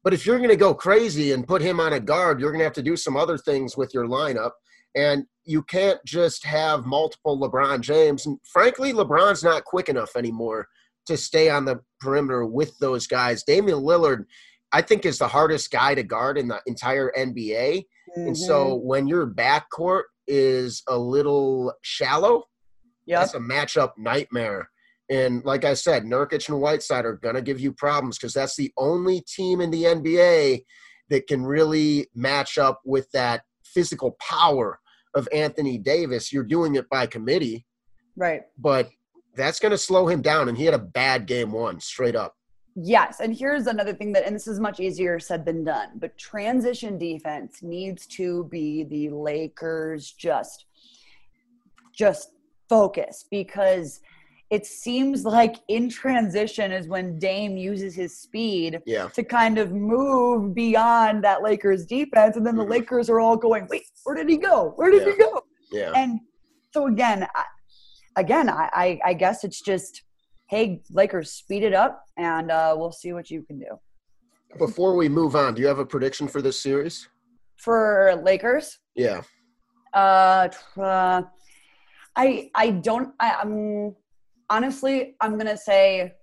but 0.04 0.14
if 0.14 0.26
you're 0.26 0.38
going 0.38 0.50
to 0.50 0.56
go 0.56 0.74
crazy 0.74 1.32
and 1.34 1.48
put 1.48 1.62
him 1.62 1.80
on 1.80 1.94
a 1.94 2.00
guard 2.00 2.40
you're 2.40 2.52
going 2.52 2.60
to 2.60 2.66
have 2.66 2.74
to 2.74 2.82
do 2.82 2.96
some 2.96 3.18
other 3.18 3.38
things 3.38 3.78
with 3.78 3.94
your 3.94 4.08
lineup 4.08 4.52
and 4.96 5.26
you 5.46 5.64
can't 5.64 6.00
just 6.06 6.46
have 6.46 6.86
multiple 6.86 7.40
LeBron 7.40 7.82
James. 7.82 8.26
And 8.26 8.38
frankly, 8.44 8.94
LeBron's 8.94 9.44
not 9.44 9.66
quick 9.66 9.90
enough 9.90 10.16
anymore 10.16 10.68
to 11.08 11.18
stay 11.18 11.50
on 11.50 11.66
the 11.66 11.80
perimeter 12.00 12.46
with 12.46 12.78
those 12.80 13.08
guys. 13.08 13.44
Damian 13.44 13.80
Lillard, 13.80 14.26
I 14.72 14.82
think, 14.82 15.06
is 15.06 15.18
the 15.18 15.28
hardest 15.28 15.72
guy 15.72 15.96
to 15.96 16.04
guard 16.04 16.38
in 16.38 16.48
the 16.48 16.62
entire 16.68 17.12
NBA. 17.18 17.86
Mm-hmm. 18.18 18.28
And 18.28 18.38
so 18.38 18.78
mm-hmm. 18.78 18.88
when 18.88 19.08
your 19.08 19.28
backcourt 19.28 20.04
is 20.28 20.84
a 20.88 20.98
little 20.98 21.74
shallow, 21.82 22.44
yep. 23.06 23.22
that's 23.22 23.34
a 23.34 23.40
matchup 23.40 23.92
nightmare. 23.98 24.70
And 25.10 25.44
like 25.44 25.66
I 25.66 25.74
said, 25.74 26.04
Nurkic 26.04 26.48
and 26.48 26.62
Whiteside 26.62 27.06
are 27.06 27.18
going 27.18 27.36
to 27.36 27.42
give 27.42 27.60
you 27.60 27.74
problems 27.74 28.18
because 28.18 28.34
that's 28.34 28.56
the 28.56 28.72
only 28.78 29.22
team 29.22 29.60
in 29.60 29.72
the 29.72 29.84
NBA 29.84 30.64
that 31.10 31.28
can 31.28 31.44
really 31.44 32.08
match 32.16 32.58
up 32.58 32.80
with 32.86 33.12
that 33.12 33.42
physical 33.74 34.18
power 34.20 34.80
of 35.14 35.28
Anthony 35.34 35.78
Davis. 35.78 36.32
You're 36.32 36.44
doing 36.44 36.76
it 36.76 36.90
by 36.90 37.06
committee. 37.06 37.66
Right. 38.16 38.42
But 38.58 38.90
that's 39.36 39.60
going 39.60 39.72
to 39.72 39.78
slow 39.78 40.08
him 40.08 40.22
down. 40.22 40.50
And 40.50 40.58
he 40.58 40.66
had 40.66 40.74
a 40.74 40.80
bad 40.80 41.26
game 41.26 41.52
one, 41.52 41.80
straight 41.80 42.16
up. 42.16 42.36
Yes. 42.76 43.20
And 43.20 43.36
here's 43.36 43.68
another 43.68 43.94
thing 43.94 44.14
that, 44.14 44.26
and 44.26 44.36
this 44.36 44.48
is 44.48 44.60
much 44.60 44.80
easier 44.80 45.20
said 45.20 45.46
than 45.46 45.64
done, 45.64 45.90
but 45.96 46.18
transition 46.18 46.98
defense 46.98 47.62
needs 47.62 48.06
to 48.08 48.46
be 48.46 48.84
the 48.86 49.10
Lakers 49.10 50.14
just, 50.14 50.66
just 51.94 52.30
focus 52.70 53.26
because 53.30 54.00
it 54.52 54.66
seems 54.66 55.24
like 55.24 55.56
in 55.70 55.90
transition 55.90 56.74
is 56.74 56.86
when 56.86 57.18
Dame 57.18 57.56
uses 57.56 57.96
his 57.96 58.20
speed 58.20 58.82
yeah. 58.86 59.08
to 59.08 59.24
kind 59.24 59.58
of 59.58 59.72
move 59.72 60.54
beyond 60.54 61.24
that 61.24 61.42
Lakers 61.42 61.86
defense. 61.86 62.36
And 62.36 62.46
then 62.46 62.58
the 62.58 62.64
mm-hmm. 62.64 62.72
Lakers 62.72 63.10
are 63.10 63.22
all 63.22 63.38
going, 63.38 63.66
wait, 63.70 63.84
where 64.04 64.14
did 64.14 64.30
he 64.30 64.36
go? 64.36 64.74
Where 64.76 64.92
did 64.92 65.08
yeah. 65.08 65.14
he 65.14 65.18
go? 65.18 65.42
Yeah. 65.72 65.92
And 65.96 66.20
so 66.74 66.88
again, 66.88 67.26
I, 67.34 67.46
again, 68.18 68.50
I, 68.50 68.70
I, 68.74 69.00
I, 69.06 69.14
guess 69.14 69.46
it's 69.46 69.62
just, 69.62 70.04
hey, 70.50 70.82
Lakers, 70.92 71.32
speed 71.32 71.64
it 71.64 71.74
up 71.74 72.04
and 72.18 72.52
uh, 72.52 72.76
we'll 72.78 72.92
see 72.92 73.14
what 73.14 73.32
you 73.32 73.44
can 73.44 73.58
do. 73.58 73.80
Before 74.58 74.98
we 74.98 75.08
move 75.08 75.38
on, 75.38 75.56
do 75.56 75.62
you 75.62 75.68
have 75.70 75.80
a 75.80 75.86
prediction 75.86 76.28
for 76.28 76.42
this 76.42 76.62
series? 76.62 77.08
For 77.56 78.22
Lakers? 78.22 78.80
Yeah. 78.96 79.22
Uh, 79.94 80.50
uh 80.78 81.22
I 82.16 82.50
I 82.56 82.72
don't 82.72 83.14
I, 83.20 83.38
I'm 83.42 83.96
honestly, 84.52 85.16
I'm 85.22 85.38
gonna 85.38 85.58
say 85.58 86.14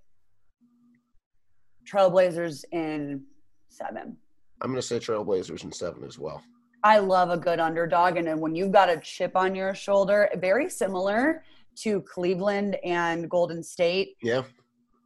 Trailblazers 1.90 2.64
in 2.72 3.24
seven. 3.70 4.16
I'm 4.60 4.70
gonna 4.70 4.82
say 4.82 4.98
Trailblazers 4.98 5.64
in 5.64 5.72
seven 5.72 6.04
as 6.04 6.18
well. 6.18 6.42
I 6.84 6.98
love 6.98 7.30
a 7.30 7.38
good 7.38 7.58
underdog, 7.58 8.18
and 8.18 8.26
then 8.26 8.38
when 8.38 8.54
you've 8.54 8.70
got 8.70 8.88
a 8.90 9.00
chip 9.00 9.32
on 9.34 9.54
your 9.54 9.74
shoulder, 9.74 10.28
very 10.36 10.68
similar 10.70 11.42
to 11.82 12.02
Cleveland 12.02 12.76
and 12.84 13.28
Golden 13.28 13.62
State. 13.62 14.16
Yeah. 14.22 14.42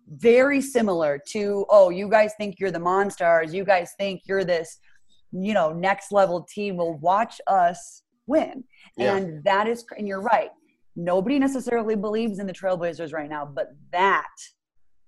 Very 0.09 0.61
similar 0.61 1.19
to 1.29 1.65
oh, 1.71 1.91
you 1.91 2.09
guys 2.09 2.33
think 2.37 2.57
you're 2.59 2.73
the 2.73 2.81
monsters. 2.81 3.55
You 3.55 3.65
guys 3.65 3.93
think 3.99 4.23
you're 4.27 4.45
this, 4.45 4.79
you 5.31 5.55
know, 5.55 5.73
next 5.73 6.11
level 6.11 6.43
team. 6.43 6.77
Will 6.77 6.99
watch 6.99 7.41
us 7.47 8.03
win, 8.27 8.65
yeah. 8.97 9.17
and 9.17 9.45
that 9.45 9.69
is. 9.69 9.85
And 9.97 10.09
you're 10.09 10.21
right 10.21 10.51
nobody 10.97 11.39
necessarily 11.39 11.97
believes 11.97 12.39
in 12.39 12.47
the 12.47 12.53
Trailblazers 12.53 13.13
right 13.13 13.29
now, 13.29 13.45
but 13.45 13.69
that 13.93 14.29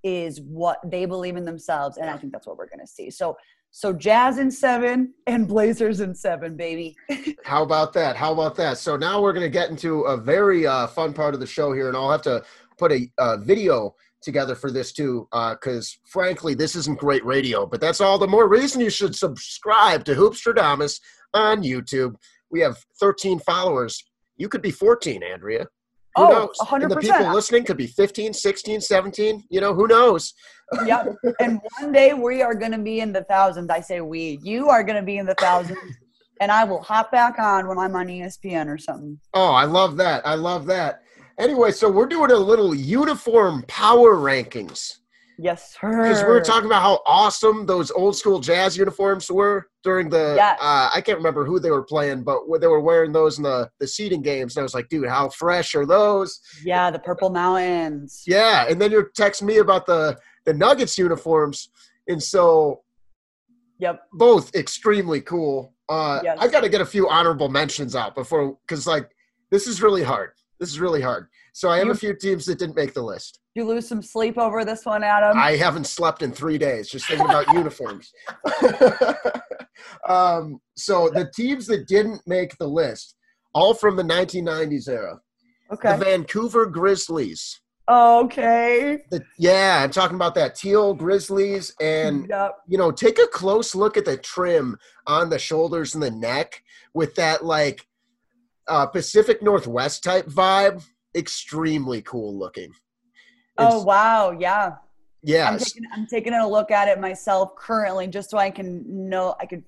is 0.02 0.40
what 0.42 0.78
they 0.84 1.06
believe 1.06 1.36
in 1.36 1.44
themselves, 1.44 1.96
and 1.96 2.10
I 2.10 2.16
think 2.16 2.32
that's 2.32 2.46
what 2.46 2.58
we're 2.58 2.68
going 2.68 2.80
to 2.80 2.86
see. 2.86 3.10
So, 3.10 3.36
so 3.70 3.92
Jazz 3.92 4.38
in 4.38 4.50
seven 4.50 5.14
and 5.26 5.48
Blazers 5.48 6.00
in 6.00 6.14
seven, 6.14 6.56
baby. 6.56 6.94
How 7.44 7.62
about 7.62 7.92
that? 7.94 8.14
How 8.14 8.32
about 8.32 8.54
that? 8.56 8.78
So 8.78 8.96
now 8.96 9.20
we're 9.20 9.32
going 9.32 9.46
to 9.46 9.50
get 9.50 9.70
into 9.70 10.02
a 10.02 10.16
very 10.16 10.66
uh, 10.66 10.86
fun 10.86 11.12
part 11.12 11.34
of 11.34 11.40
the 11.40 11.46
show 11.46 11.72
here, 11.72 11.88
and 11.88 11.96
I'll 11.96 12.10
have 12.10 12.22
to 12.22 12.44
put 12.78 12.92
a 12.92 13.10
uh, 13.18 13.38
video 13.38 13.94
together 14.22 14.54
for 14.54 14.70
this 14.70 14.92
too, 14.92 15.28
because 15.30 15.98
uh, 15.98 16.08
frankly, 16.08 16.54
this 16.54 16.74
isn't 16.76 16.98
great 16.98 17.24
radio. 17.24 17.66
But 17.66 17.80
that's 17.80 18.00
all 18.00 18.18
the 18.18 18.26
more 18.26 18.48
reason 18.48 18.80
you 18.80 18.90
should 18.90 19.14
subscribe 19.14 20.04
to 20.04 20.14
Hoopstradamus 20.14 21.00
on 21.34 21.62
YouTube. 21.62 22.14
We 22.50 22.60
have 22.60 22.78
13 23.00 23.38
followers. 23.40 24.02
You 24.36 24.48
could 24.48 24.62
be 24.62 24.70
14, 24.70 25.22
Andrea. 25.22 25.66
Who 26.16 26.24
Oh, 26.24 26.28
knows? 26.28 26.56
a 26.60 26.64
hundred 26.64 26.92
And 26.92 27.02
the 27.02 27.08
people 27.08 27.32
listening 27.32 27.64
could 27.64 27.76
be 27.76 27.86
15, 27.88 28.32
16, 28.32 28.80
17. 28.80 29.44
You 29.50 29.60
know, 29.60 29.74
who 29.74 29.88
knows? 29.88 30.32
yep. 30.86 31.08
And 31.40 31.60
one 31.80 31.92
day 31.92 32.14
we 32.14 32.40
are 32.42 32.54
going 32.54 32.72
to 32.72 32.78
be 32.78 33.00
in 33.00 33.12
the 33.12 33.24
thousands. 33.24 33.68
I 33.70 33.80
say 33.80 34.00
we. 34.00 34.38
You 34.42 34.68
are 34.68 34.84
going 34.84 34.96
to 34.96 35.02
be 35.02 35.18
in 35.18 35.26
the 35.26 35.34
thousands. 35.34 35.78
And 36.40 36.50
I 36.52 36.64
will 36.64 36.82
hop 36.82 37.10
back 37.12 37.38
on 37.38 37.68
when 37.68 37.78
I'm 37.78 37.94
on 37.96 38.06
ESPN 38.06 38.66
or 38.66 38.78
something. 38.78 39.18
Oh, 39.34 39.52
I 39.52 39.64
love 39.64 39.96
that. 39.98 40.26
I 40.26 40.34
love 40.34 40.66
that. 40.66 41.02
Anyway, 41.38 41.72
so 41.72 41.90
we're 41.90 42.06
doing 42.06 42.30
a 42.30 42.36
little 42.36 42.74
uniform 42.74 43.64
power 43.66 44.14
rankings 44.16 44.98
Yes, 45.38 45.74
sir. 45.80 46.02
because 46.02 46.22
we 46.22 46.28
were 46.28 46.40
talking 46.40 46.66
about 46.66 46.82
how 46.82 47.00
awesome 47.06 47.66
those 47.66 47.90
old 47.90 48.16
school 48.16 48.38
jazz 48.40 48.76
uniforms 48.76 49.30
were 49.30 49.68
during 49.82 50.08
the. 50.08 50.34
Yes. 50.36 50.58
Uh, 50.60 50.90
I 50.94 51.00
can't 51.00 51.18
remember 51.18 51.44
who 51.44 51.58
they 51.58 51.70
were 51.70 51.82
playing, 51.82 52.22
but 52.22 52.40
they 52.60 52.66
were 52.66 52.80
wearing 52.80 53.12
those 53.12 53.38
in 53.38 53.42
the 53.44 53.68
the 53.80 53.86
seeding 53.86 54.22
games, 54.22 54.56
and 54.56 54.62
I 54.62 54.64
was 54.64 54.74
like, 54.74 54.88
dude, 54.88 55.08
how 55.08 55.28
fresh 55.28 55.74
are 55.74 55.86
those? 55.86 56.40
Yeah, 56.64 56.90
the 56.90 56.98
Purple 56.98 57.30
Mountains. 57.30 58.22
Yeah, 58.26 58.66
and 58.68 58.80
then 58.80 58.92
you 58.92 59.08
text 59.16 59.42
me 59.42 59.58
about 59.58 59.86
the 59.86 60.16
the 60.44 60.54
Nuggets 60.54 60.96
uniforms, 60.98 61.68
and 62.08 62.22
so 62.22 62.82
Yep. 63.80 64.02
both 64.12 64.54
extremely 64.54 65.20
cool. 65.20 65.74
Uh, 65.88 66.20
Yes. 66.22 66.38
I 66.40 66.46
got 66.48 66.60
to 66.62 66.68
get 66.68 66.80
a 66.80 66.86
few 66.86 67.08
honorable 67.08 67.48
mentions 67.48 67.96
out 67.96 68.14
before, 68.14 68.56
because 68.66 68.86
like 68.86 69.10
this 69.50 69.66
is 69.66 69.82
really 69.82 70.02
hard. 70.04 70.30
This 70.64 70.70
is 70.72 70.80
really 70.80 71.02
hard. 71.02 71.26
So 71.52 71.68
I 71.68 71.76
have 71.76 71.88
You- 71.88 71.92
a 71.92 71.96
few 71.96 72.14
teams 72.14 72.46
that 72.46 72.58
didn't 72.58 72.74
make 72.74 72.94
the 72.94 73.02
list. 73.02 73.38
You 73.54 73.66
lose 73.66 73.86
some 73.86 74.00
sleep 74.00 74.38
over 74.38 74.64
this 74.64 74.86
one, 74.86 75.04
Adam. 75.04 75.36
I 75.38 75.56
haven't 75.56 75.86
slept 75.86 76.22
in 76.22 76.32
three 76.32 76.56
days 76.56 76.88
just 76.88 77.06
thinking 77.06 77.26
about 77.28 77.46
uniforms. 77.52 78.10
um, 80.08 80.58
so 80.74 81.10
the 81.10 81.30
teams 81.36 81.66
that 81.66 81.86
didn't 81.86 82.22
make 82.26 82.56
the 82.56 82.66
list, 82.66 83.14
all 83.52 83.74
from 83.74 83.94
the 83.96 84.02
1990s 84.02 84.88
era, 84.88 85.20
okay. 85.70 85.98
the 85.98 86.02
Vancouver 86.02 86.64
Grizzlies. 86.64 87.60
Okay. 87.90 89.02
The, 89.10 89.22
yeah, 89.38 89.82
I'm 89.84 89.90
talking 89.90 90.16
about 90.16 90.34
that 90.36 90.54
teal 90.54 90.94
Grizzlies 90.94 91.74
and 91.78 92.26
Yep. 92.30 92.52
you 92.68 92.78
know, 92.78 92.90
take 92.90 93.18
a 93.18 93.26
close 93.26 93.74
look 93.74 93.98
at 93.98 94.06
the 94.06 94.16
trim 94.16 94.78
on 95.06 95.28
the 95.28 95.38
shoulders 95.38 95.92
and 95.92 96.02
the 96.02 96.10
neck 96.10 96.62
with 96.94 97.14
that 97.16 97.44
like 97.44 97.86
uh, 98.68 98.86
Pacific 98.86 99.42
Northwest 99.42 100.02
type 100.02 100.26
vibe. 100.26 100.84
Extremely 101.16 102.02
cool 102.02 102.36
looking. 102.36 102.72
Oh 103.58 103.82
wow, 103.84 104.32
yeah. 104.32 104.76
I'm 105.50 105.58
taking 105.58 105.82
I'm 105.92 106.06
taking 106.06 106.34
a 106.34 106.48
look 106.48 106.70
at 106.70 106.88
it 106.88 107.00
myself 107.00 107.54
currently 107.56 108.08
just 108.08 108.30
so 108.30 108.38
I 108.38 108.50
can 108.50 108.84
know 109.08 109.36
I 109.40 109.46
could 109.46 109.62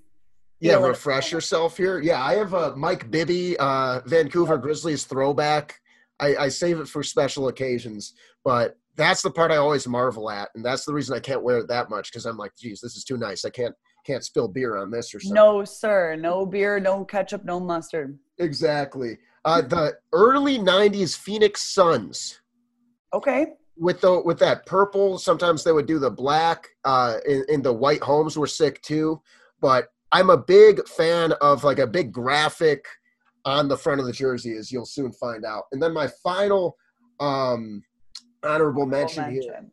yeah. 0.61 0.77
Refresh 0.77 1.33
yourself 1.33 1.77
here. 1.77 2.01
Yeah, 2.01 2.23
I 2.23 2.35
have 2.35 2.55
a 2.55 2.75
Mike 2.77 3.11
Bibby 3.11 3.57
uh, 3.59 4.01
Vancouver 4.07 4.57
Grizzlies 4.57 5.05
throwback. 5.05 5.81
I, 6.19 6.37
I 6.37 6.49
save 6.49 6.81
it 6.81 6.89
for 6.89 7.03
special 7.03 7.49
occasions, 7.49 8.15
but 8.43 8.79
that's 8.97 9.21
the 9.21 9.31
part 9.31 9.51
I 9.51 9.57
always 9.57 9.87
marvel 9.87 10.31
at, 10.31 10.49
and 10.55 10.65
that's 10.65 10.87
the 10.87 10.95
reason 10.95 11.15
I 11.15 11.21
can't 11.21 11.43
wear 11.43 11.59
it 11.59 11.69
that 11.69 11.91
much 11.91 12.11
because 12.11 12.25
I'm 12.25 12.39
like, 12.39 12.53
geez, 12.57 12.81
this 12.81 12.97
is 12.97 13.05
too 13.05 13.19
nice. 13.19 13.45
I 13.45 13.51
can't 13.51 13.75
can't 14.07 14.25
spill 14.25 14.49
beer 14.49 14.77
on 14.77 14.91
this 14.91 15.15
or 15.15 15.21
something. 15.21 15.35
No, 15.35 15.65
sir. 15.65 16.17
No 16.17 16.47
beer, 16.47 16.79
no 16.79 17.05
ketchup, 17.05 17.45
no 17.45 17.59
mustard. 17.59 18.19
Exactly. 18.39 19.19
Uh, 19.45 19.63
the 19.63 19.97
early 20.13 20.59
'90s 20.59 21.17
Phoenix 21.17 21.63
Suns 21.63 22.41
Okay. 23.15 23.47
with 23.77 24.01
the 24.01 24.21
with 24.23 24.39
that 24.39 24.67
purple. 24.67 25.19
Sometimes 25.19 25.65
they 25.65 25.73
would 25.73 25.87
do 25.87 25.99
the 25.99 26.11
black. 26.11 26.69
Uh, 26.85 27.19
and, 27.29 27.45
and 27.49 27.65
the 27.65 27.73
white 27.73 28.03
homes 28.03 28.37
were 28.39 28.47
sick 28.47 28.81
too. 28.83 29.21
But 29.61 29.89
I'm 30.13 30.31
a 30.31 30.37
big 30.37 30.87
fan 30.89 31.33
of 31.41 31.65
like 31.65 31.79
a 31.79 31.87
big 31.87 32.13
graphic 32.13 32.85
on 33.45 33.69
the 33.69 33.77
front 33.77 34.01
of 34.01 34.07
the 34.07 34.13
jersey, 34.13 34.57
as 34.57 34.73
you'll 34.73 34.87
soon 34.87 35.13
find 35.13 35.45
out. 35.45 35.65
And 35.73 35.83
then 35.83 35.93
my 35.93 36.09
final 36.23 36.77
um, 37.21 37.83
honorable 38.43 38.87
mention 38.87 39.31
here: 39.31 39.67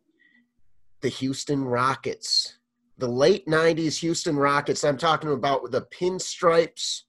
the 1.01 1.09
Houston 1.09 1.63
Rockets. 1.63 2.57
The 2.97 3.07
late 3.07 3.47
'90s 3.47 3.99
Houston 3.99 4.35
Rockets. 4.35 4.83
I'm 4.83 4.97
talking 4.97 5.31
about 5.31 5.71
the 5.71 5.81
pinstripes. 5.81 7.01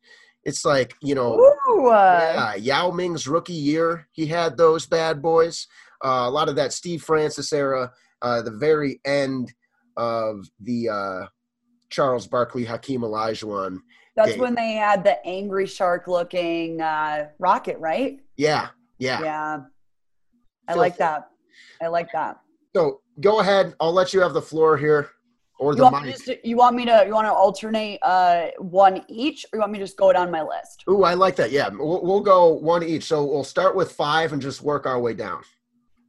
It's 0.44 0.64
like 0.64 0.94
you 1.02 1.14
know. 1.14 1.34
Ooh, 1.38 1.86
uh, 1.88 2.32
Yeah, 2.34 2.54
Yao 2.54 2.90
Ming's 2.90 3.26
rookie 3.26 3.52
year, 3.52 4.08
he 4.12 4.26
had 4.26 4.56
those 4.56 4.86
bad 4.86 5.22
boys. 5.22 5.66
Uh, 6.04 6.24
a 6.26 6.30
lot 6.30 6.48
of 6.48 6.56
that 6.56 6.72
Steve 6.72 7.02
Francis 7.02 7.52
era, 7.52 7.90
uh, 8.22 8.42
the 8.42 8.50
very 8.50 9.00
end 9.04 9.52
of 9.96 10.48
the 10.60 10.88
uh, 10.88 11.26
Charles 11.90 12.26
Barkley, 12.26 12.64
Hakeem 12.64 13.02
Olajuwon. 13.02 13.78
that's 14.16 14.32
game. 14.32 14.40
when 14.40 14.54
they 14.54 14.72
had 14.72 15.04
the 15.04 15.24
angry 15.26 15.66
shark 15.66 16.08
looking 16.08 16.80
uh, 16.80 17.28
rocket, 17.38 17.78
right? 17.78 18.18
Yeah, 18.36 18.68
yeah. 18.98 19.22
Yeah. 19.22 19.58
I 20.68 20.74
like 20.74 20.96
that. 20.96 21.28
I 21.80 21.88
like 21.88 22.10
that. 22.12 22.40
So 22.74 23.00
go 23.20 23.40
ahead. 23.40 23.74
I'll 23.80 23.92
let 23.92 24.12
you 24.12 24.20
have 24.20 24.32
the 24.32 24.42
floor 24.42 24.76
here, 24.76 25.10
or 25.58 25.72
You 25.72 25.76
the 25.76 25.82
want, 25.84 25.96
me 25.96 26.02
mic. 26.08 26.14
just 26.16 26.26
to, 26.26 26.48
you 26.48 26.56
want 26.56 26.76
me 26.76 26.84
to 26.86 27.04
you 27.06 27.12
want 27.12 27.26
to 27.26 27.32
alternate 27.32 27.98
uh, 28.02 28.46
one 28.58 29.04
each, 29.08 29.46
or 29.52 29.56
you 29.56 29.60
want 29.60 29.72
me 29.72 29.78
to 29.78 29.84
just 29.84 29.96
go 29.96 30.12
down 30.12 30.30
my 30.30 30.42
list? 30.42 30.84
Ooh, 30.88 31.04
I 31.04 31.14
like 31.14 31.36
that. 31.36 31.50
Yeah, 31.50 31.68
we'll, 31.68 32.02
we'll 32.02 32.20
go 32.20 32.48
one 32.48 32.82
each. 32.82 33.04
So 33.04 33.24
we'll 33.24 33.44
start 33.44 33.76
with 33.76 33.92
five 33.92 34.32
and 34.32 34.42
just 34.42 34.62
work 34.62 34.86
our 34.86 35.00
way 35.00 35.14
down. 35.14 35.42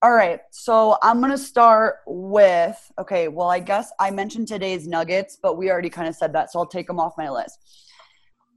All 0.01 0.13
right, 0.13 0.39
so 0.51 0.97
I'm 1.01 1.19
gonna 1.21 1.37
start 1.37 1.97
with 2.05 2.77
okay. 2.99 3.27
Well, 3.27 3.49
I 3.49 3.59
guess 3.59 3.91
I 3.99 4.11
mentioned 4.11 4.47
today's 4.47 4.87
Nuggets, 4.87 5.37
but 5.41 5.57
we 5.57 5.71
already 5.71 5.89
kind 5.89 6.07
of 6.07 6.15
said 6.15 6.33
that, 6.33 6.51
so 6.51 6.59
I'll 6.59 6.65
take 6.67 6.87
them 6.87 6.99
off 6.99 7.13
my 7.17 7.29
list. 7.29 7.57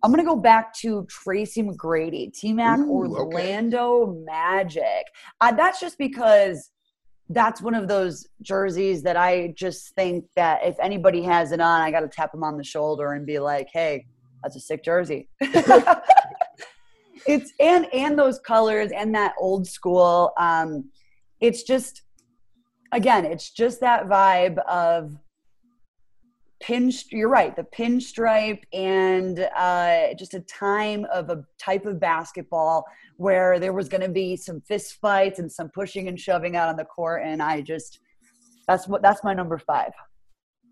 I'm 0.03 0.11
gonna 0.11 0.25
go 0.25 0.37
back 0.37 0.75
to 0.81 1.07
Tracy 1.09 1.63
McGrady, 1.63 2.33
T 2.33 2.53
Mac 2.53 2.79
Ooh, 2.81 3.17
okay. 3.17 3.21
Orlando 3.21 4.15
Magic. 4.27 5.07
Uh, 5.41 5.53
that's 5.53 5.81
just 5.81 5.97
because 5.99 6.71
that's 7.31 7.61
one 7.61 7.75
of 7.75 7.89
those 7.89 8.27
jerseys 8.43 9.03
that 9.03 9.17
I 9.17 9.53
just 9.57 9.95
think 9.95 10.25
that 10.37 10.65
if 10.65 10.77
anybody 10.81 11.23
has 11.23 11.53
it 11.53 11.61
on, 11.61 11.81
I 11.81 11.91
got 11.91 12.01
to 12.01 12.09
tap 12.09 12.33
them 12.33 12.43
on 12.43 12.57
the 12.57 12.65
shoulder 12.65 13.13
and 13.13 13.27
be 13.27 13.39
like, 13.39 13.69
"Hey, 13.73 14.07
that's 14.43 14.57
a 14.57 14.61
sick 14.61 14.83
jersey." 14.83 15.29
it's 17.27 17.53
and 17.61 17.87
and 17.93 18.19
those 18.19 18.39
colors 18.39 18.91
and 18.93 19.15
that 19.15 19.35
old 19.39 19.67
school. 19.67 20.33
Um, 20.39 20.91
it's 21.41 21.63
just 21.63 22.03
again, 22.93 23.25
it's 23.25 23.51
just 23.51 23.81
that 23.81 24.07
vibe 24.07 24.59
of 24.67 25.17
pin. 26.61 26.93
You're 27.11 27.29
right, 27.29 27.55
the 27.55 27.65
pinstripe 27.65 28.63
and 28.73 29.41
uh, 29.57 30.15
just 30.15 30.35
a 30.35 30.41
time 30.41 31.07
of 31.13 31.31
a 31.31 31.45
type 31.59 31.87
of 31.87 32.01
basketball 32.01 32.85
where 33.17 33.59
there 33.59 33.73
was 33.73 33.89
going 33.89 34.01
to 34.01 34.09
be 34.09 34.37
some 34.37 34.61
fist 34.61 34.99
fights 35.01 35.39
and 35.39 35.51
some 35.51 35.71
pushing 35.71 36.09
and 36.09 36.19
shoving 36.19 36.57
out 36.57 36.69
on 36.69 36.77
the 36.77 36.85
court, 36.85 37.23
and 37.25 37.43
I 37.43 37.61
just 37.61 38.01
that's 38.67 38.87
what 38.87 39.03
that's 39.03 39.25
my 39.25 39.35
number 39.35 39.59
five. 39.59 39.93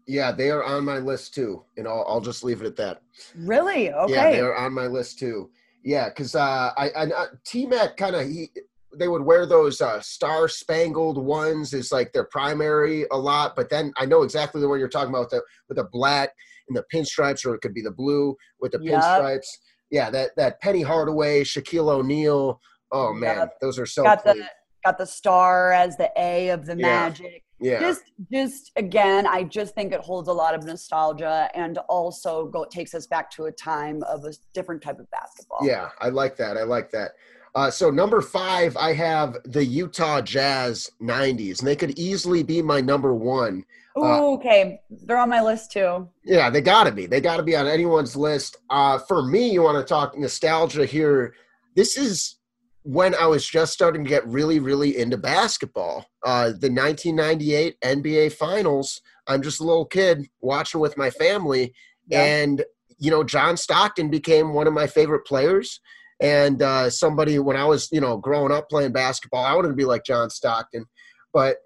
Yeah, 0.07 0.31
they 0.31 0.51
are 0.51 0.63
on 0.63 0.85
my 0.85 0.99
list 0.99 1.35
too, 1.35 1.65
and 1.77 1.89
I'll, 1.89 2.05
I'll 2.07 2.21
just 2.21 2.45
leave 2.45 2.61
it 2.61 2.67
at 2.67 2.77
that. 2.77 3.03
Really? 3.37 3.91
Okay. 3.91 4.13
Yeah, 4.13 4.31
they're 4.31 4.57
on 4.57 4.73
my 4.73 4.87
list 4.87 5.19
too. 5.19 5.51
Yeah, 5.83 6.09
because 6.09 6.35
uh, 6.35 6.73
I, 6.77 6.91
I 6.91 7.05
uh, 7.07 7.27
T 7.45 7.67
Mac 7.67 7.97
kind 7.97 8.15
of 8.15 8.27
he 8.29 8.51
they 8.99 9.09
would 9.09 9.23
wear 9.23 9.47
those 9.47 9.81
uh, 9.81 10.01
star 10.01 10.49
spangled 10.49 11.19
ones 11.19 11.73
is 11.73 11.93
like 11.93 12.13
their 12.13 12.25
primary 12.25 13.07
a 13.13 13.17
lot, 13.17 13.55
but 13.57 13.69
then 13.71 13.93
I 13.97 14.07
know 14.07 14.23
exactly 14.23 14.61
the 14.61 14.69
one 14.69 14.79
you're 14.79 14.89
talking 14.89 15.11
about 15.11 15.23
with 15.25 15.31
the 15.31 15.43
with 15.69 15.77
the 15.77 15.89
black 15.93 16.31
and 16.69 16.77
the 16.77 16.85
pinstripes, 16.93 17.45
or 17.47 17.55
it 17.55 17.61
could 17.61 17.75
be 17.75 17.83
the 17.83 17.91
blue 17.91 18.35
with 18.61 18.73
the 18.73 18.81
Yep. 18.81 18.95
pinstripes. 18.95 19.47
Yeah, 19.91 20.11
that 20.11 20.31
that 20.37 20.61
Penny 20.61 20.83
Hardaway, 20.83 21.45
Shaquille 21.45 21.91
O'Neal. 21.91 22.61
Oh 22.93 23.13
man, 23.13 23.39
Yep. 23.39 23.59
those 23.61 23.79
are 23.79 23.87
so 23.87 24.03
got 24.05 24.25
the 24.25 24.49
got 24.85 24.99
the 24.99 25.07
star 25.07 25.73
as 25.73 25.97
the 25.97 26.11
A 26.17 26.49
of 26.51 26.67
the 26.67 26.77
Yeah. 26.77 26.87
magic. 27.09 27.43
Yeah, 27.59 27.81
Just 27.81 28.03
just 28.31 28.71
again, 28.77 29.27
I 29.27 29.43
just 29.43 29.75
think 29.75 29.95
it 29.95 30.01
holds 30.01 30.29
a 30.29 30.33
lot 30.33 30.55
of 30.55 30.65
nostalgia 30.65 31.49
and 31.55 31.79
also 31.89 32.47
go 32.49 32.67
takes 32.67 32.95
us 32.95 33.07
back 33.07 33.31
to 33.33 33.47
a 33.47 33.53
time 33.53 34.03
of 34.03 34.25
a 34.27 34.33
different 34.53 34.83
type 34.83 34.99
of 34.99 35.11
basketball. 35.11 35.67
Yeah, 35.67 35.89
I 36.01 36.11
like 36.11 36.37
that. 36.37 36.59
I 36.59 36.65
like 36.65 36.91
that. 36.91 37.13
Uh, 37.57 37.71
so 37.71 37.91
number 37.91 38.21
five, 38.21 38.77
I 38.77 38.93
have 38.93 39.39
the 39.47 39.65
Utah 39.65 40.21
Jazz 40.21 40.91
'90s, 41.03 41.59
and 41.61 41.67
they 41.67 41.75
could 41.75 41.99
easily 41.99 42.43
be 42.43 42.61
my 42.63 42.81
number 42.83 43.15
one. 43.15 43.65
Ooh, 43.99 44.05
Uh, 44.05 44.21
okay. 44.35 44.81
They're 44.91 45.17
on 45.17 45.31
my 45.31 45.41
list 45.43 45.73
too. 45.73 46.07
Yeah, 46.23 46.51
they 46.51 46.61
got 46.61 46.85
to 46.85 46.93
be. 46.93 47.07
They 47.07 47.21
got 47.23 47.39
to 47.39 47.43
be 47.43 47.57
on 47.57 47.67
anyone's 47.67 48.15
list. 48.15 48.59
Uh, 48.69 48.99
for 48.99 49.23
me, 49.23 49.49
you 49.51 49.63
want 49.63 49.79
to 49.79 49.85
talk 49.89 50.17
nostalgia 50.19 50.85
here. 50.85 51.35
This 51.75 51.97
is 51.97 52.37
when 52.83 53.15
I 53.15 53.27
was 53.27 53.45
just 53.49 53.73
starting 53.73 54.05
to 54.05 54.09
get 54.11 54.27
really, 54.29 54.59
really 54.61 54.99
into 54.99 55.17
basketball. 55.17 56.05
Uh, 56.25 56.49
the 56.51 56.71
1998 56.71 57.81
NBA 57.81 58.33
Finals. 58.33 59.01
I'm 59.27 59.41
just 59.43 59.61
a 59.61 59.65
little 59.65 59.87
kid 59.87 60.29
watching 60.41 60.81
with 60.81 60.97
my 60.99 61.09
family, 61.11 61.73
Yeah. 62.07 62.23
and 62.23 62.63
you 62.99 63.11
know, 63.11 63.25
John 63.25 63.57
Stockton 63.57 64.09
became 64.11 64.53
one 64.55 64.67
of 64.67 64.73
my 64.73 64.87
favorite 64.87 65.27
players. 65.27 65.81
And 66.21 66.63
uh, 66.63 66.89
somebody, 66.91 67.39
when 67.39 67.57
I 67.57 67.65
was, 67.65 67.89
you 67.93 68.01
know, 68.01 68.17
growing 68.17 68.53
up 68.53 68.69
playing 68.71 68.93
basketball, 68.93 69.45
I 69.45 69.55
wanted 69.55 69.69
to 69.69 69.75
be 69.75 69.85
like 69.85 70.05
John 70.05 70.31
Stockton. 70.31 70.87
But 71.33 71.59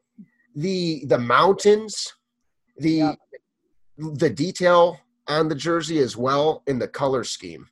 the 0.57 1.05
the 1.07 1.18
mountains, 1.18 2.12
the 2.78 2.90
Yeah. 2.90 3.14
the 3.96 4.30
detail 4.30 4.98
on 5.28 5.48
the 5.48 5.55
jersey 5.55 5.98
as 6.01 6.16
well 6.16 6.62
in 6.66 6.78
the 6.78 6.88
color 6.88 7.22
scheme. 7.22 7.68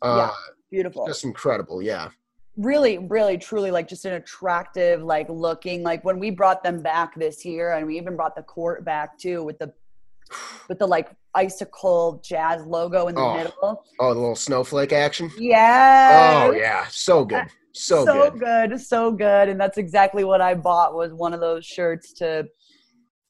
Uh, 0.00 0.30
Beautiful. 0.70 1.06
Just 1.06 1.24
incredible, 1.24 1.82
yeah. 1.82 2.08
really 2.56 2.98
really 2.98 3.38
truly 3.38 3.70
like 3.70 3.88
just 3.88 4.04
an 4.04 4.12
attractive 4.14 5.02
like 5.02 5.26
looking 5.30 5.82
like 5.82 6.04
when 6.04 6.18
we 6.18 6.30
brought 6.30 6.62
them 6.62 6.82
back 6.82 7.14
this 7.14 7.44
year 7.46 7.72
and 7.72 7.86
we 7.86 7.96
even 7.96 8.14
brought 8.14 8.36
the 8.36 8.42
court 8.42 8.84
back 8.84 9.16
too 9.18 9.42
with 9.42 9.58
the 9.58 9.72
with 10.68 10.78
the 10.78 10.86
like 10.86 11.10
icicle 11.34 12.20
jazz 12.24 12.64
logo 12.66 13.06
in 13.08 13.14
the 13.14 13.20
Oh. 13.20 13.34
middle 13.36 13.84
Oh, 14.00 14.14
the 14.14 14.20
little 14.20 14.36
snowflake 14.36 14.92
action. 14.92 15.30
yeah 15.38 16.44
Oh 16.46 16.52
yeah, 16.52 16.86
so 16.90 17.24
good, 17.24 17.46
so, 17.72 18.04
so 18.04 18.30
good. 18.30 18.40
good 18.70 18.80
so 18.80 19.10
good 19.10 19.48
and 19.48 19.58
that's 19.60 19.78
exactly 19.78 20.24
what 20.24 20.40
i 20.40 20.54
bought 20.54 20.94
was 20.94 21.12
one 21.12 21.32
of 21.32 21.40
those 21.40 21.64
shirts 21.64 22.12
to 22.14 22.46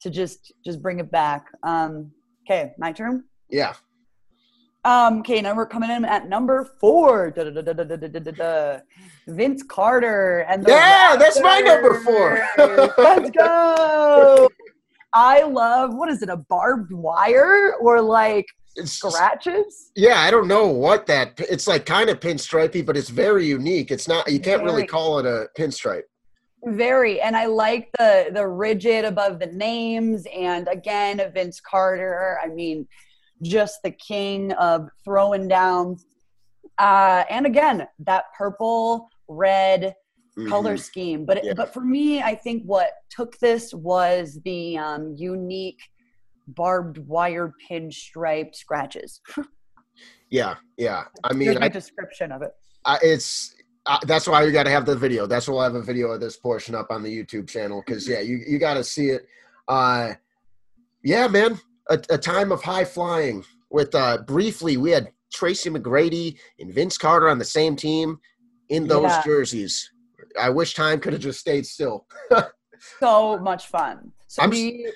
to 0.01 0.11
just 0.11 0.53
just 0.65 0.83
bring 0.83 0.99
it 0.99 1.11
back 1.13 1.47
um 1.63 2.11
okay 2.45 2.73
my 2.79 2.91
turn 2.93 3.25
Yeah, 3.49 3.75
Um, 4.85 5.21
okay, 5.21 5.41
now 5.41 5.55
we're 5.55 5.67
coming 5.77 5.91
in 5.97 6.05
at 6.05 6.29
number 6.29 6.57
four. 6.81 7.31
Da-da-da-da-da-da-da-da. 7.31 8.81
Vince 9.29 9.63
Carter 9.63 10.41
and 10.51 10.67
Yeah, 10.67 11.15
that's 11.17 11.41
my 11.41 11.61
number 11.61 12.01
four. 12.01 12.29
Let's 12.99 13.31
go. 13.31 14.49
I 15.15 15.43
love 15.43 15.95
what 15.95 16.09
is 16.09 16.23
it, 16.23 16.29
a 16.29 16.37
barbed 16.37 16.93
wire 16.93 17.75
or 17.81 18.01
like 18.01 18.47
it's 18.77 18.93
scratches? 18.93 19.91
yeah. 19.95 20.21
I 20.21 20.31
don't 20.31 20.49
know 20.49 20.67
what 20.67 21.07
that. 21.07 21.39
It's 21.39 21.67
like 21.67 21.85
kind 21.85 22.09
of 22.09 22.21
pinstripey, 22.21 22.85
but 22.85 22.97
it's 22.97 23.11
very 23.11 23.47
unique. 23.47 23.91
It's 23.91 24.09
not. 24.09 24.31
You 24.31 24.41
can't 24.41 24.63
really 24.63 24.87
call 24.87 25.19
it 25.19 25.27
a 25.27 25.49
pinstripe. 25.59 26.05
Very, 26.65 27.21
and 27.21 27.37
I 27.37 27.47
like 27.47 27.91
the 27.99 28.31
the 28.33 28.47
rigid 28.47 29.05
above 29.05 29.41
the 29.41 29.47
names, 29.47 30.27
and 30.35 30.69
again, 30.69 31.21
Vince 31.35 31.61
Carter. 31.61 32.39
I 32.43 32.49
mean, 32.49 32.87
just 33.43 33.81
the 33.83 33.91
king 33.91 34.53
of 34.53 34.89
throwing 35.05 35.49
down. 35.49 35.97
Uh, 36.79 37.25
and 37.29 37.47
again, 37.47 37.87
that 38.01 38.25
purple, 38.39 39.11
red, 39.29 39.95
color 40.49 40.75
Mhm. 40.77 40.81
scheme. 40.81 41.25
But 41.25 41.45
Yeah. 41.45 41.55
but 41.55 41.73
for 41.75 41.81
me, 41.83 42.23
I 42.23 42.35
think 42.35 42.63
what 42.65 42.91
took 43.11 43.39
this 43.39 43.73
was 43.75 44.41
the 44.45 44.79
um, 44.79 45.15
unique 45.17 45.81
barbed 46.49 46.99
wire 46.99 47.53
pinstripe 47.71 48.55
scratches. 48.55 49.21
Yeah, 50.31 50.55
yeah. 50.79 51.05
I 51.25 51.35
mean, 51.35 51.49
Here's 51.49 51.61
my 51.61 51.67
I, 51.67 51.69
description 51.69 52.33
of 52.33 52.41
it. 52.41 52.53
I, 52.87 52.99
it's 53.03 53.55
uh, 53.85 53.99
that's 54.07 54.27
why 54.27 54.43
you 54.43 54.51
got 54.51 54.63
to 54.63 54.71
have 54.71 54.87
the 54.87 54.97
video. 54.97 55.27
That's 55.27 55.47
why 55.47 55.53
we'll 55.55 55.63
have 55.65 55.75
a 55.75 55.83
video 55.83 56.11
of 56.11 56.21
this 56.21 56.39
portion 56.39 56.75
up 56.75 56.87
on 56.91 57.03
the 57.03 57.15
YouTube 57.15 57.47
channel 57.51 57.83
because 57.85 58.09
yeah, 58.09 58.21
you 58.21 58.39
you 58.47 58.59
got 58.59 58.75
to 58.75 58.83
see 58.85 59.11
it. 59.11 59.27
Uh, 59.69 60.15
yeah, 61.05 61.29
man, 61.29 61.61
a, 61.91 62.01
a 62.09 62.17
time 62.17 62.51
of 62.51 62.63
high 62.63 62.85
flying. 62.87 63.45
With 63.71 63.95
uh, 63.95 64.19
briefly, 64.27 64.79
we 64.79 64.91
had 64.91 65.13
Tracy 65.35 65.69
McGrady 65.69 66.39
and 66.59 66.73
Vince 66.73 66.97
Carter 66.97 67.29
on 67.29 67.39
the 67.39 67.45
same 67.45 67.77
team 67.77 68.19
in 68.71 68.87
those 68.89 69.11
Yeah. 69.11 69.23
jerseys. 69.23 69.92
I 70.41 70.51
wish 70.51 70.75
time 70.75 71.01
could 71.01 71.13
have 71.13 71.23
just 71.23 71.41
stayed 71.41 71.67
still. 71.67 72.07
So 72.99 73.39
much 73.39 73.67
fun. 73.69 74.13
So 74.27 74.43
I'm 74.43 74.51
we 74.51 74.91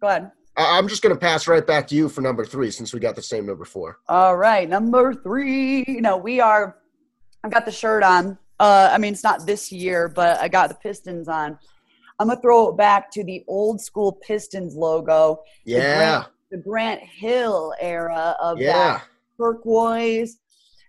go 0.00 0.06
ahead. 0.08 0.30
I- 0.56 0.78
I'm 0.78 0.86
just 0.86 1.02
gonna 1.02 1.16
pass 1.16 1.48
right 1.48 1.66
back 1.66 1.88
to 1.88 1.94
you 1.94 2.08
for 2.08 2.20
number 2.20 2.44
three 2.44 2.70
since 2.70 2.92
we 2.94 3.00
got 3.00 3.16
the 3.16 3.22
same 3.22 3.44
number 3.46 3.64
four. 3.64 3.98
All 4.08 4.36
right, 4.36 4.68
number 4.68 5.14
three. 5.14 5.82
No, 6.00 6.16
we 6.16 6.40
are. 6.40 6.76
I've 7.42 7.50
got 7.50 7.64
the 7.66 7.72
shirt 7.72 8.02
on. 8.04 8.38
Uh, 8.60 8.88
I 8.92 8.98
mean, 8.98 9.12
it's 9.14 9.24
not 9.24 9.46
this 9.46 9.72
year, 9.72 10.08
but 10.08 10.38
I 10.40 10.46
got 10.48 10.68
the 10.68 10.76
Pistons 10.76 11.26
on. 11.28 11.58
I'm 12.20 12.28
gonna 12.28 12.40
throw 12.40 12.68
it 12.68 12.76
back 12.76 13.10
to 13.12 13.24
the 13.24 13.42
old 13.48 13.80
school 13.80 14.12
Pistons 14.12 14.76
logo, 14.76 15.42
Yeah, 15.64 16.26
the 16.52 16.58
Grant 16.58 17.00
Hill 17.02 17.74
era 17.80 18.36
of 18.40 18.60
yeah, 18.60 18.72
that 18.72 19.04
turquoise 19.36 20.38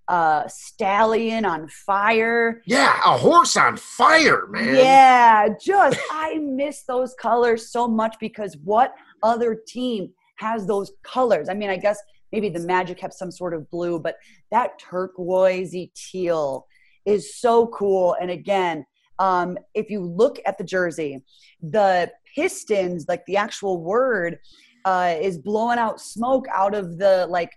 uh, 0.08 0.48
stallion 0.48 1.46
on 1.46 1.68
fire. 1.68 2.62
yeah. 2.66 3.00
A 3.06 3.18
horse 3.18 3.58
on 3.58 3.78
fire, 3.78 4.48
man. 4.48 4.76
Yeah, 4.76 5.48
just 5.64 6.00
I 6.12 6.38
miss 6.40 6.84
those 6.84 7.14
colors 7.16 7.72
so 7.72 7.88
much 7.88 8.16
because 8.20 8.58
what 8.64 8.94
other 9.24 9.58
team 9.68 10.12
has 10.38 10.66
those 10.68 10.92
colors? 11.04 11.50
I 11.50 11.54
mean, 11.54 11.70
I 11.70 11.78
guess 11.78 12.00
maybe 12.32 12.50
the 12.50 12.60
Magic 12.60 13.00
have 13.00 13.14
some 13.14 13.32
sort 13.32 13.54
of 13.54 13.70
blue, 13.70 14.00
but 14.00 14.18
that 14.52 14.80
turquoisey 14.80 15.92
teal 15.96 16.68
is 17.06 17.40
so 17.40 17.68
cool. 17.68 18.16
And 18.20 18.30
again, 18.32 18.86
um, 19.20 19.58
if 19.74 19.90
you 19.90 20.02
look 20.02 20.40
at 20.46 20.58
the 20.58 20.64
jersey, 20.64 21.24
the 21.62 22.12
Pistons, 22.36 23.06
like 23.08 23.26
the 23.26 23.38
actual 23.38 23.82
word, 23.82 24.40
uh, 24.84 25.16
is 25.20 25.38
blowing 25.38 25.80
out 25.80 26.00
smoke 26.00 26.46
out 26.54 26.76
of 26.76 26.98
the 26.98 27.26
like 27.28 27.52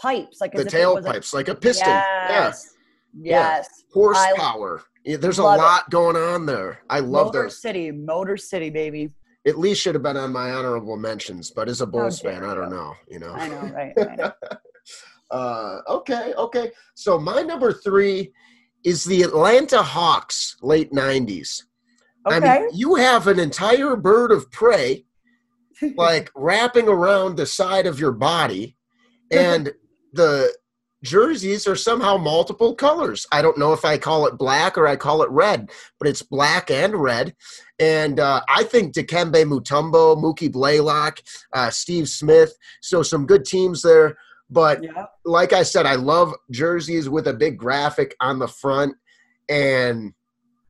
pipes, 0.00 0.40
like 0.40 0.52
the 0.52 0.60
as 0.60 0.66
if 0.66 0.74
it 0.74 0.86
was 0.86 1.04
a- 1.04 1.08
tailpipes, 1.08 1.34
like 1.34 1.48
a 1.48 1.54
piston. 1.54 1.88
Yeah. 1.88 2.28
Yes. 2.28 2.74
Yes. 3.18 3.68
horsepower. 3.92 4.82
Yeah, 5.04 5.16
There's 5.18 5.38
a 5.38 5.42
love 5.44 5.58
it. 5.58 5.62
lot 5.62 5.90
going 5.90 6.16
on 6.16 6.46
there. 6.46 6.80
I 6.90 6.98
love 7.00 7.26
Motor 7.28 7.44
those. 7.44 7.60
City, 7.62 7.90
Motor 7.92 8.36
City, 8.36 8.70
baby. 8.70 9.10
At 9.46 9.58
least 9.58 9.80
should 9.80 9.94
have 9.94 10.02
been 10.02 10.16
on 10.16 10.32
my 10.32 10.50
honorable 10.50 10.96
mentions, 10.96 11.52
but 11.52 11.68
as 11.68 11.80
a 11.80 11.86
Bulls 11.86 12.20
dare 12.20 12.32
fan, 12.32 12.44
I 12.44 12.54
don't 12.54 12.70
know. 12.70 12.94
You 13.08 13.20
know. 13.20 13.32
I 13.32 13.48
know, 13.48 13.60
right? 13.74 13.92
I 13.98 14.16
know. 14.16 14.32
Uh, 15.30 15.80
okay, 15.88 16.32
okay. 16.34 16.70
So 16.94 17.18
my 17.18 17.42
number 17.42 17.72
three 17.72 18.32
is 18.84 19.02
the 19.04 19.22
Atlanta 19.22 19.82
Hawks, 19.82 20.56
late 20.62 20.92
'90s. 20.92 21.64
Okay. 22.28 22.36
I 22.36 22.60
mean, 22.60 22.68
you 22.72 22.94
have 22.94 23.26
an 23.26 23.40
entire 23.40 23.96
bird 23.96 24.30
of 24.30 24.48
prey 24.52 25.04
like 25.96 26.30
wrapping 26.36 26.86
around 26.86 27.36
the 27.36 27.46
side 27.46 27.86
of 27.88 27.98
your 27.98 28.12
body, 28.12 28.76
and 29.32 29.72
the 30.16 30.52
jerseys 31.02 31.66
are 31.66 31.76
somehow 31.76 32.16
multiple 32.16 32.74
colors. 32.74 33.26
I 33.30 33.42
don't 33.42 33.58
know 33.58 33.72
if 33.72 33.84
I 33.84 33.98
call 33.98 34.26
it 34.26 34.38
black 34.38 34.76
or 34.76 34.86
I 34.86 34.96
call 34.96 35.22
it 35.22 35.30
red, 35.30 35.70
but 35.98 36.08
it's 36.08 36.22
black 36.22 36.70
and 36.70 36.94
red. 36.94 37.34
And 37.78 38.18
uh, 38.18 38.40
I 38.48 38.64
think 38.64 38.94
Dikembe 38.94 39.44
Mutombo, 39.44 40.16
Mookie 40.16 40.50
Blaylock, 40.50 41.20
uh, 41.52 41.70
Steve 41.70 42.08
Smith, 42.08 42.56
so 42.80 43.02
some 43.02 43.26
good 43.26 43.44
teams 43.44 43.82
there. 43.82 44.16
But 44.48 44.82
yeah. 44.82 45.06
like 45.24 45.52
I 45.52 45.62
said, 45.62 45.86
I 45.86 45.96
love 45.96 46.34
jerseys 46.50 47.08
with 47.08 47.26
a 47.28 47.34
big 47.34 47.58
graphic 47.58 48.14
on 48.20 48.38
the 48.38 48.48
front, 48.48 48.94
and 49.48 50.12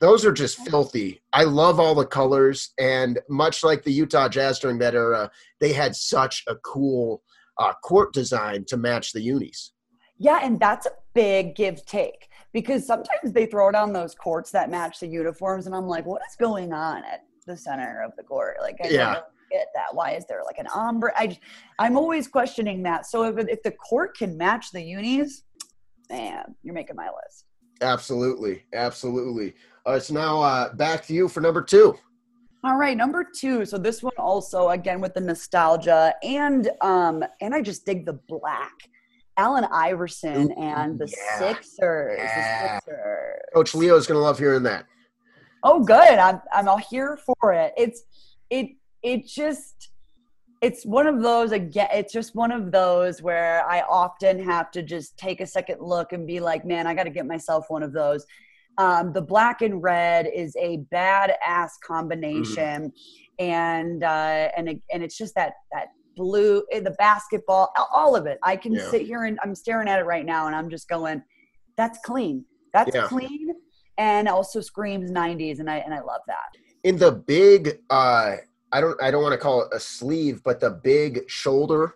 those 0.00 0.24
are 0.24 0.32
just 0.32 0.58
filthy. 0.66 1.20
I 1.32 1.44
love 1.44 1.78
all 1.78 1.94
the 1.94 2.06
colors, 2.06 2.72
and 2.78 3.18
much 3.28 3.62
like 3.62 3.82
the 3.82 3.92
Utah 3.92 4.28
Jazz 4.28 4.58
during 4.58 4.78
that 4.78 4.94
era, 4.94 5.30
they 5.60 5.72
had 5.72 5.94
such 5.94 6.42
a 6.46 6.56
cool 6.56 7.22
uh, 7.58 7.72
court 7.82 8.12
design 8.12 8.64
to 8.66 8.76
match 8.76 9.12
the 9.12 9.20
unis. 9.20 9.72
Yeah, 10.18 10.40
and 10.42 10.58
that's 10.58 10.86
a 10.86 10.90
big 11.14 11.54
give 11.54 11.84
take 11.84 12.28
because 12.52 12.86
sometimes 12.86 13.32
they 13.32 13.46
throw 13.46 13.70
down 13.70 13.92
those 13.92 14.14
courts 14.14 14.50
that 14.52 14.70
match 14.70 15.00
the 15.00 15.06
uniforms, 15.06 15.66
and 15.66 15.74
I'm 15.74 15.86
like, 15.86 16.06
what 16.06 16.22
is 16.28 16.36
going 16.36 16.72
on 16.72 17.04
at 17.04 17.24
the 17.46 17.56
center 17.56 18.02
of 18.02 18.12
the 18.16 18.22
court? 18.22 18.56
Like, 18.60 18.76
I 18.82 18.88
Yeah. 18.88 19.14
don't 19.14 19.24
get 19.50 19.68
that. 19.74 19.94
Why 19.94 20.12
is 20.12 20.24
there 20.26 20.42
like 20.44 20.58
an 20.58 20.66
ombre? 20.68 21.12
I, 21.16 21.28
just- 21.28 21.40
I'm 21.78 21.96
always 21.98 22.28
questioning 22.28 22.82
that. 22.84 23.06
So 23.06 23.24
if, 23.24 23.46
if 23.48 23.62
the 23.62 23.72
court 23.72 24.16
can 24.16 24.36
match 24.38 24.72
the 24.72 24.82
unis, 24.82 25.42
man, 26.08 26.54
you're 26.62 26.74
making 26.74 26.96
my 26.96 27.06
list. 27.08 27.44
Absolutely, 27.82 28.64
absolutely. 28.72 29.54
All 29.84 29.92
right, 29.92 30.02
so 30.02 30.14
now 30.14 30.40
uh, 30.40 30.72
back 30.74 31.04
to 31.06 31.14
you 31.14 31.28
for 31.28 31.42
number 31.42 31.60
two. 31.62 31.94
All 32.66 32.74
right, 32.74 32.96
number 32.96 33.24
two. 33.24 33.64
So 33.64 33.78
this 33.78 34.02
one 34.02 34.12
also 34.18 34.70
again 34.70 35.00
with 35.00 35.14
the 35.14 35.20
nostalgia 35.20 36.12
and 36.24 36.68
um 36.80 37.22
and 37.40 37.54
I 37.54 37.62
just 37.62 37.86
dig 37.86 38.04
the 38.04 38.14
black. 38.14 38.72
Allen 39.36 39.68
Iverson 39.70 40.50
Ooh, 40.50 40.60
and 40.60 40.98
the 40.98 41.06
yeah. 41.06 41.38
Sixers. 41.38 42.18
Yeah. 42.18 42.80
The 42.80 42.92
Sixers. 42.92 43.40
Coach 43.54 43.74
Leo's 43.76 44.08
gonna 44.08 44.18
love 44.18 44.40
hearing 44.40 44.64
that. 44.64 44.86
Oh, 45.62 45.84
good. 45.84 46.18
I'm 46.18 46.40
I'm 46.52 46.66
all 46.66 46.78
here 46.78 47.16
for 47.24 47.52
it. 47.52 47.72
It's 47.76 48.02
it 48.50 48.70
it 49.00 49.28
just 49.28 49.92
it's 50.60 50.84
one 50.84 51.06
of 51.06 51.22
those 51.22 51.52
again. 51.52 51.88
It's 51.92 52.12
just 52.12 52.34
one 52.34 52.50
of 52.50 52.72
those 52.72 53.22
where 53.22 53.64
I 53.68 53.82
often 53.82 54.42
have 54.42 54.72
to 54.72 54.82
just 54.82 55.16
take 55.16 55.40
a 55.40 55.46
second 55.46 55.80
look 55.80 56.12
and 56.12 56.26
be 56.26 56.40
like, 56.40 56.64
man, 56.64 56.88
I 56.88 56.94
got 56.94 57.04
to 57.04 57.10
get 57.10 57.26
myself 57.26 57.66
one 57.68 57.84
of 57.84 57.92
those. 57.92 58.26
Um, 58.78 59.12
the 59.12 59.22
black 59.22 59.62
and 59.62 59.82
red 59.82 60.28
is 60.34 60.54
a 60.60 60.78
badass 60.92 61.70
combination, 61.84 62.92
and 63.38 64.02
uh, 64.02 64.48
and 64.56 64.68
it, 64.68 64.80
and 64.92 65.02
it's 65.02 65.16
just 65.16 65.34
that 65.34 65.54
that 65.72 65.88
blue, 66.14 66.62
eh, 66.72 66.80
the 66.80 66.90
basketball, 66.92 67.72
all 67.92 68.14
of 68.14 68.26
it. 68.26 68.38
I 68.42 68.56
can 68.56 68.74
Yeah. 68.74 68.90
sit 68.90 69.02
here 69.02 69.24
and 69.24 69.38
I'm 69.42 69.54
staring 69.54 69.88
at 69.88 69.98
it 69.98 70.04
right 70.04 70.26
now, 70.26 70.46
and 70.46 70.54
I'm 70.54 70.68
just 70.68 70.88
going, 70.88 71.22
that's 71.76 71.98
clean. 72.04 72.44
That's 72.74 72.94
Yeah. 72.94 73.06
clean, 73.08 73.54
and 73.96 74.28
also 74.28 74.60
screams 74.60 75.10
'90s, 75.10 75.58
and 75.58 75.70
I 75.70 75.76
and 75.78 75.94
I 75.94 76.00
love 76.00 76.20
that. 76.26 76.56
In 76.84 76.98
the 76.98 77.12
big, 77.12 77.80
uh, 77.90 78.36
I 78.72 78.80
don't, 78.80 79.00
I 79.02 79.10
don't 79.10 79.22
want 79.22 79.32
to 79.32 79.38
call 79.38 79.62
it 79.62 79.68
a 79.72 79.80
sleeve, 79.80 80.42
but 80.44 80.60
the 80.60 80.70
big 80.70 81.28
shoulder, 81.30 81.94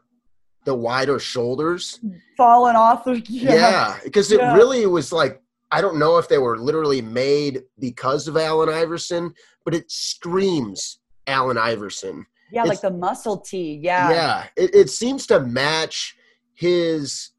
the 0.65 0.75
wider 0.75 1.19
shoulders. 1.19 2.01
Falling 2.37 2.75
off. 2.77 3.07
Of, 3.07 3.19
Yeah, 3.29 3.99
because 4.03 4.33
it 4.33 4.41
Yeah. 4.41 4.55
really 4.55 4.87
was 4.87 5.13
like 5.13 5.43
I 5.73 5.81
don't 5.81 5.99
know 5.99 6.19
if 6.19 6.29
they 6.29 6.39
were 6.39 6.59
literally 6.59 7.03
made 7.03 7.63
because 7.79 8.27
of 8.29 8.37
Allen 8.37 8.69
Iverson, 8.69 9.35
but 9.65 9.75
it 9.75 9.91
screams 9.91 10.99
Allen 11.27 11.59
Iverson. 11.59 12.27
Yeah, 12.51 12.63
It's- 12.63 12.69
like 12.69 12.81
the 12.93 12.97
muscle 12.97 13.39
tee. 13.39 13.81
Yeah. 13.83 14.11
Yeah, 14.11 14.47
it, 14.57 14.75
it 14.75 14.91
seems 14.91 15.27
to 15.29 15.41
match 15.41 16.17
his 16.55 17.31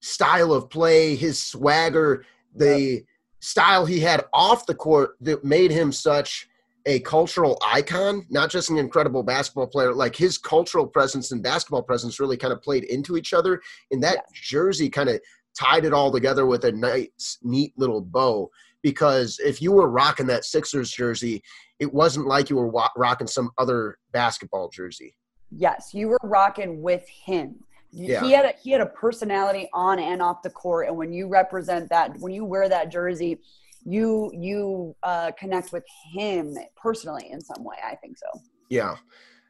style 0.00 0.52
of 0.52 0.70
play, 0.70 1.14
his 1.14 1.42
swagger, 1.42 2.24
the 2.54 3.04
style 3.40 3.84
he 3.86 4.00
had 4.00 4.24
off 4.32 4.66
the 4.66 4.74
court 4.74 5.16
that 5.20 5.44
made 5.44 5.70
him 5.70 5.92
such 5.92 6.48
a 6.86 7.00
cultural 7.00 7.58
icon, 7.66 8.24
not 8.30 8.48
just 8.48 8.70
an 8.70 8.78
incredible 8.78 9.22
basketball 9.22 9.66
player. 9.66 9.92
Like 9.92 10.16
his 10.16 10.38
cultural 10.38 10.86
presence 10.86 11.32
and 11.32 11.42
basketball 11.42 11.82
presence 11.82 12.18
really 12.18 12.38
kind 12.38 12.52
of 12.52 12.62
played 12.62 12.84
into 12.84 13.16
each 13.16 13.34
other. 13.34 13.60
And 13.90 14.02
that 14.02 14.14
yes. 14.16 14.24
jersey 14.32 14.88
kind 14.88 15.10
of 15.10 15.20
tied 15.58 15.84
it 15.84 15.92
all 15.92 16.12
together 16.12 16.46
with 16.46 16.64
a 16.64 16.72
nice, 16.72 17.38
neat 17.42 17.72
little 17.76 18.00
bow. 18.00 18.50
Because 18.82 19.40
if 19.44 19.60
you 19.60 19.72
were 19.72 19.88
rocking 19.88 20.26
that 20.28 20.44
Sixers 20.44 20.90
jersey, 20.90 21.42
it 21.80 21.92
wasn't 21.92 22.26
like 22.26 22.48
you 22.48 22.56
were 22.56 22.68
wa- 22.68 22.90
rocking 22.96 23.26
some 23.26 23.50
other 23.58 23.98
basketball 24.12 24.68
jersey. 24.68 25.16
Yes, 25.50 25.90
you 25.92 26.08
were 26.08 26.18
rocking 26.22 26.82
with 26.82 27.06
him. 27.08 27.56
Yeah. 27.90 28.22
He 28.22 28.32
had 28.32 28.44
a, 28.44 28.52
he 28.62 28.70
had 28.70 28.80
a 28.82 28.86
personality 28.86 29.68
on 29.72 29.98
and 29.98 30.20
off 30.20 30.42
the 30.42 30.50
court, 30.50 30.88
and 30.88 30.96
when 30.96 31.12
you 31.12 31.26
represent 31.26 31.88
that, 31.88 32.18
when 32.18 32.32
you 32.32 32.44
wear 32.44 32.68
that 32.68 32.92
jersey, 32.92 33.38
you 33.84 34.30
you 34.34 34.94
uh, 35.02 35.32
connect 35.38 35.72
with 35.72 35.84
him 36.12 36.54
personally 36.76 37.30
in 37.30 37.40
some 37.40 37.64
way. 37.64 37.76
I 37.82 37.94
think 37.96 38.18
so. 38.18 38.40
Yeah. 38.68 38.96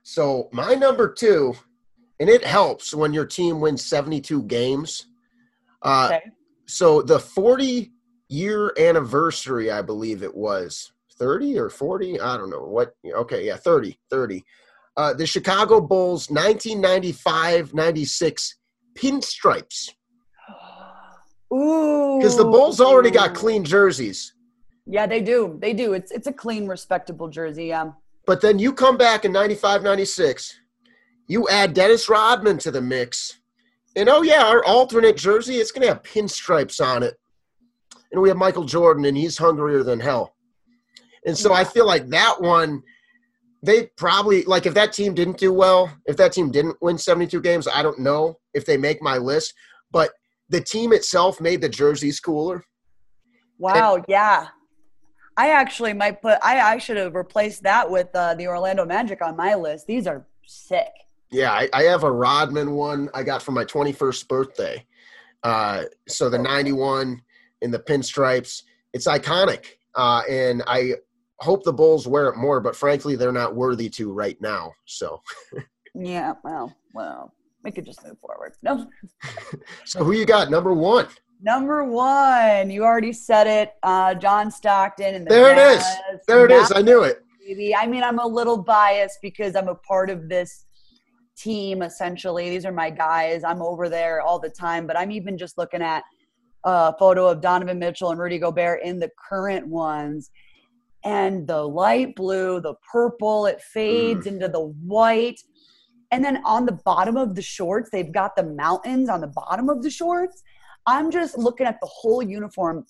So 0.04 0.48
my 0.52 0.74
number 0.74 1.12
two, 1.12 1.54
and 2.20 2.28
it 2.28 2.44
helps 2.44 2.94
when 2.94 3.12
your 3.12 3.26
team 3.26 3.60
wins 3.60 3.84
seventy 3.84 4.20
two 4.20 4.44
games. 4.44 5.06
Uh, 5.82 6.10
okay. 6.10 6.22
So 6.66 7.02
the 7.02 7.18
forty 7.18 7.92
year 8.28 8.72
anniversary, 8.78 9.70
I 9.70 9.82
believe 9.82 10.22
it 10.22 10.34
was 10.34 10.92
30 11.18 11.58
or 11.58 11.68
40 11.68 12.20
i 12.20 12.36
don't 12.36 12.48
know 12.48 12.62
what 12.62 12.94
okay 13.12 13.44
yeah 13.44 13.56
30 13.56 13.98
30 14.08 14.44
uh, 14.96 15.12
the 15.14 15.26
chicago 15.26 15.80
bulls 15.80 16.30
1995 16.30 17.74
96 17.74 18.56
pinstripes 18.96 19.88
Ooh. 21.52 22.18
Because 22.18 22.36
the 22.36 22.44
Bulls 22.44 22.80
already 22.80 23.10
got 23.10 23.34
clean 23.34 23.64
jerseys. 23.64 24.34
Yeah, 24.86 25.06
they 25.06 25.20
do. 25.20 25.56
They 25.60 25.72
do. 25.72 25.92
It's 25.92 26.10
it's 26.10 26.26
a 26.26 26.32
clean, 26.32 26.66
respectable 26.66 27.28
jersey. 27.28 27.66
Yeah. 27.66 27.92
But 28.26 28.40
then 28.40 28.58
you 28.58 28.72
come 28.72 28.96
back 28.96 29.24
in 29.24 29.32
95, 29.32 29.82
96. 29.82 30.60
You 31.26 31.48
add 31.48 31.74
Dennis 31.74 32.08
Rodman 32.08 32.58
to 32.58 32.70
the 32.70 32.80
mix. 32.80 33.40
And 33.98 34.08
oh, 34.08 34.22
yeah, 34.22 34.44
our 34.44 34.64
alternate 34.64 35.16
jersey, 35.16 35.56
it's 35.56 35.72
to 35.72 35.88
have 35.88 36.04
pinstripes 36.04 36.80
on 36.80 37.02
it. 37.02 37.18
And 38.12 38.22
we 38.22 38.28
have 38.28 38.38
Michael 38.38 38.64
Jordan, 38.64 39.04
and 39.06 39.16
he's 39.16 39.36
hungrier 39.36 39.82
than 39.82 39.98
hell. 39.98 40.36
And 41.26 41.36
so 41.36 41.52
I 41.52 41.64
feel 41.64 41.84
like 41.84 42.06
that 42.10 42.40
one, 42.40 42.84
they 43.60 43.86
probably, 43.96 44.44
like, 44.44 44.66
if 44.66 44.74
that 44.74 44.92
team 44.92 45.14
didn't 45.14 45.36
do 45.36 45.52
well, 45.52 45.90
if 46.06 46.16
that 46.16 46.32
team 46.32 46.52
didn't 46.52 46.76
win 46.80 46.96
72 46.96 47.40
games, 47.40 47.66
I 47.66 47.82
don't 47.82 47.98
know 47.98 48.38
if 48.54 48.64
they 48.64 48.76
make 48.76 49.02
my 49.02 49.18
list. 49.18 49.52
But 49.90 50.12
the 50.48 50.60
team 50.60 50.92
itself 50.92 51.40
made 51.40 51.60
the 51.60 51.68
jerseys 51.68 52.20
cooler. 52.20 52.64
Wow, 53.58 53.96
and, 53.96 54.04
yeah. 54.06 54.46
I 55.36 55.50
actually 55.50 55.92
might 55.92 56.22
put 56.22 56.38
I, 56.42 56.60
I 56.60 56.78
should 56.78 56.96
have 56.98 57.14
replaced 57.14 57.64
that 57.64 57.90
with 57.90 58.08
uh, 58.14 58.34
the 58.34 58.46
Orlando 58.46 58.84
Magic 58.84 59.22
on 59.22 59.36
my 59.36 59.56
list. 59.56 59.88
These 59.88 60.06
are 60.06 60.26
sick. 60.46 60.90
Yeah, 61.30 61.52
I, 61.52 61.68
I, 61.72 61.82
have 61.84 62.04
a 62.04 62.10
Rodman 62.10 62.72
one 62.72 63.10
I 63.12 63.22
got 63.22 63.42
for 63.42 63.52
my 63.52 63.64
21st 63.64 64.28
birthday. 64.28 64.84
Uh, 65.42 65.84
so 66.08 66.30
the 66.30 66.38
91 66.38 67.20
in 67.60 67.70
the 67.70 67.78
pinstripes, 67.78 68.62
it's 68.92 69.06
iconic. 69.06 69.66
Uh, 69.94 70.22
and 70.28 70.62
I 70.66 70.94
hope 71.40 71.64
the 71.64 71.72
Bulls 71.72 72.06
wear 72.06 72.28
it 72.28 72.36
more, 72.36 72.60
but 72.60 72.74
frankly, 72.74 73.16
they're 73.16 73.32
not 73.32 73.54
worthy 73.54 73.88
to 73.90 74.12
right 74.12 74.40
now. 74.40 74.72
So, 74.86 75.20
yeah, 75.94 76.34
well, 76.44 76.74
well, 76.94 77.34
we 77.62 77.70
could 77.72 77.84
just 77.84 78.04
move 78.06 78.18
forward. 78.20 78.54
No. 78.62 78.86
so 79.84 80.02
who 80.04 80.12
you 80.12 80.24
got 80.24 80.50
number 80.50 80.72
one? 80.72 81.08
Number 81.40 81.84
one, 81.84 82.70
you 82.70 82.84
already 82.84 83.12
said 83.12 83.46
it. 83.46 83.74
Uh, 83.82 84.14
John 84.14 84.50
Stockton 84.50 85.14
and 85.14 85.26
the 85.26 85.30
there 85.30 85.52
it 85.52 85.58
is. 85.58 85.84
There 86.26 86.44
it 86.44 86.50
is. 86.50 86.72
I 86.74 86.82
knew 86.82 87.02
it. 87.02 87.22
I 87.76 87.86
mean, 87.86 88.02
I'm 88.02 88.18
a 88.18 88.26
little 88.26 88.58
biased 88.58 89.18
because 89.22 89.54
I'm 89.56 89.68
a 89.68 89.74
part 89.74 90.10
of 90.10 90.28
this 90.28 90.66
team. 91.38 91.82
Essentially, 91.82 92.50
these 92.50 92.66
are 92.66 92.72
my 92.72 92.90
guys. 92.90 93.44
I'm 93.44 93.62
over 93.62 93.88
there 93.88 94.20
all 94.20 94.38
the 94.38 94.50
time. 94.50 94.86
But 94.86 94.98
I'm 94.98 95.10
even 95.10 95.38
just 95.38 95.58
looking 95.58 95.82
at 95.82 96.04
a 96.64 96.96
photo 96.98 97.28
of 97.28 97.40
Donovan 97.40 97.78
Mitchell 97.78 98.10
and 98.10 98.20
Rudy 98.20 98.38
Gobert 98.38 98.82
in 98.82 98.98
the 98.98 99.10
current 99.28 99.66
ones, 99.66 100.30
and 101.04 101.46
the 101.46 101.62
light 101.62 102.16
blue, 102.16 102.60
the 102.60 102.74
purple, 102.90 103.46
it 103.46 103.60
fades 103.60 104.26
mm. 104.26 104.32
into 104.32 104.48
the 104.48 104.66
white 104.84 105.40
and 106.10 106.24
then 106.24 106.42
on 106.44 106.64
the 106.64 106.78
bottom 106.84 107.16
of 107.16 107.34
the 107.34 107.42
shorts, 107.42 107.90
they've 107.90 108.12
got 108.12 108.34
the 108.34 108.42
mountains 108.42 109.08
on 109.08 109.20
the 109.20 109.26
bottom 109.26 109.68
of 109.68 109.82
the 109.82 109.90
shorts. 109.90 110.42
I'm 110.86 111.10
just 111.10 111.36
looking 111.36 111.66
at 111.66 111.78
the 111.80 111.86
whole 111.86 112.22
uniform 112.22 112.86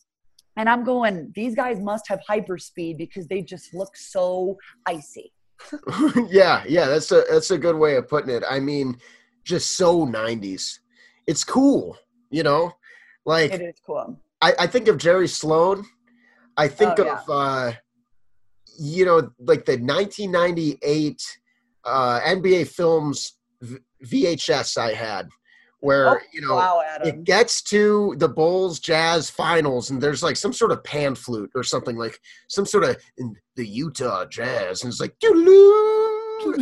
and 0.57 0.69
I'm 0.69 0.85
going, 0.85 1.33
these 1.35 1.55
guys 1.55 1.81
must 1.81 2.07
have 2.09 2.21
hyper 2.27 2.59
speed 2.59 2.99
because 2.99 3.27
they 3.27 3.43
just 3.43 3.75
look 3.75 3.97
so 3.97 4.57
icy. 4.87 5.33
yeah, 6.29 6.63
yeah, 6.69 6.87
that's 6.87 7.11
a 7.13 7.25
that's 7.31 7.51
a 7.51 7.59
good 7.59 7.77
way 7.77 7.97
of 7.97 8.09
putting 8.09 8.31
it. 8.31 8.43
I 8.49 8.61
mean, 8.61 8.99
just 9.45 9.77
so 9.77 10.07
90s. 10.07 10.79
It's 11.27 11.45
cool, 11.45 11.97
you 12.31 12.43
know? 12.43 12.73
Like 13.27 13.53
It 13.53 13.61
is 13.61 13.81
cool. 13.85 14.19
I, 14.41 14.55
I 14.61 14.67
think 14.67 14.89
of 14.89 14.99
Jerry 14.99 15.29
Sloan. 15.29 15.85
I 16.57 16.69
think 16.69 16.99
oh, 16.99 17.03
of 17.03 17.07
yeah. 17.29 17.35
uh 17.35 17.73
you 18.79 19.05
know, 19.05 19.31
like 19.41 19.65
the 19.65 19.73
1998 19.73 21.39
uh, 21.85 22.21
NBA 22.21 22.69
Films 22.69 23.39
VHS 24.05 24.79
I 24.79 24.93
had, 24.93 25.29
where 25.81 26.09
oh, 26.09 26.19
you 26.33 26.41
know 26.41 26.57
wow, 26.57 26.83
it 27.05 27.25
gets 27.25 27.63
to 27.63 28.15
the 28.19 28.29
Bulls 28.29 28.81
Jazz 28.81 29.31
finals, 29.31 29.91
and 29.91 30.01
there's 30.01 30.23
like 30.23 30.37
some 30.37 30.53
sort 30.53 30.73
of 30.73 30.83
pan 30.85 31.15
flute 31.15 31.51
or 31.55 31.63
something 31.63 31.97
like 31.97 32.19
some 32.49 32.67
sort 32.67 32.85
of 32.85 32.97
the 33.57 33.67
Utah 33.67 34.25
Jazz, 34.25 34.83
and 34.83 34.91
it's 34.91 35.01
like 35.01 35.15
and 35.23 35.47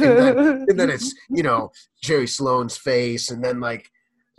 then, 0.00 0.38
and 0.68 0.78
then 0.78 0.90
it's 0.90 1.14
you 1.30 1.42
know 1.42 1.70
Jerry 2.02 2.26
Sloan's 2.26 2.76
face, 2.76 3.30
and 3.30 3.44
then 3.44 3.60
like 3.60 3.88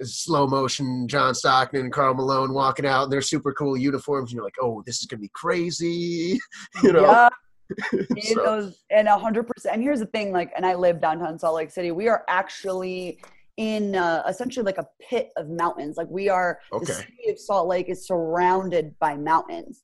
slow 0.01 0.45
motion 0.45 1.07
John 1.07 1.33
Stockton 1.33 1.81
and 1.81 1.91
Karl 1.91 2.13
Malone 2.13 2.53
walking 2.53 2.85
out 2.85 3.05
in 3.05 3.09
their 3.09 3.21
super 3.21 3.53
cool 3.53 3.77
uniforms, 3.77 4.31
and 4.31 4.35
you're 4.35 4.43
like, 4.43 4.55
oh, 4.61 4.83
this 4.85 4.99
is 4.99 5.05
gonna 5.05 5.21
be 5.21 5.31
crazy, 5.33 6.39
you 6.83 6.93
know. 6.93 7.01
Yeah 7.01 7.29
so. 8.21 8.35
those, 8.35 8.83
and 8.89 9.07
a 9.07 9.17
hundred 9.17 9.47
percent. 9.47 9.75
And 9.75 9.83
here's 9.83 9.99
the 9.99 10.05
thing, 10.07 10.31
like, 10.31 10.51
and 10.55 10.65
I 10.65 10.75
live 10.75 11.01
downtown 11.01 11.37
Salt 11.37 11.55
Lake 11.55 11.71
City. 11.71 11.91
We 11.91 12.07
are 12.07 12.23
actually 12.27 13.19
in 13.57 13.95
uh, 13.95 14.23
essentially 14.27 14.63
like 14.63 14.77
a 14.77 14.87
pit 15.01 15.31
of 15.35 15.49
mountains. 15.49 15.97
Like 15.97 16.09
we 16.09 16.29
are, 16.29 16.59
okay. 16.71 16.85
the 16.85 16.93
city 16.93 17.29
of 17.29 17.39
Salt 17.39 17.67
Lake 17.67 17.89
is 17.89 18.05
surrounded 18.07 18.97
by 18.99 19.17
mountains, 19.17 19.83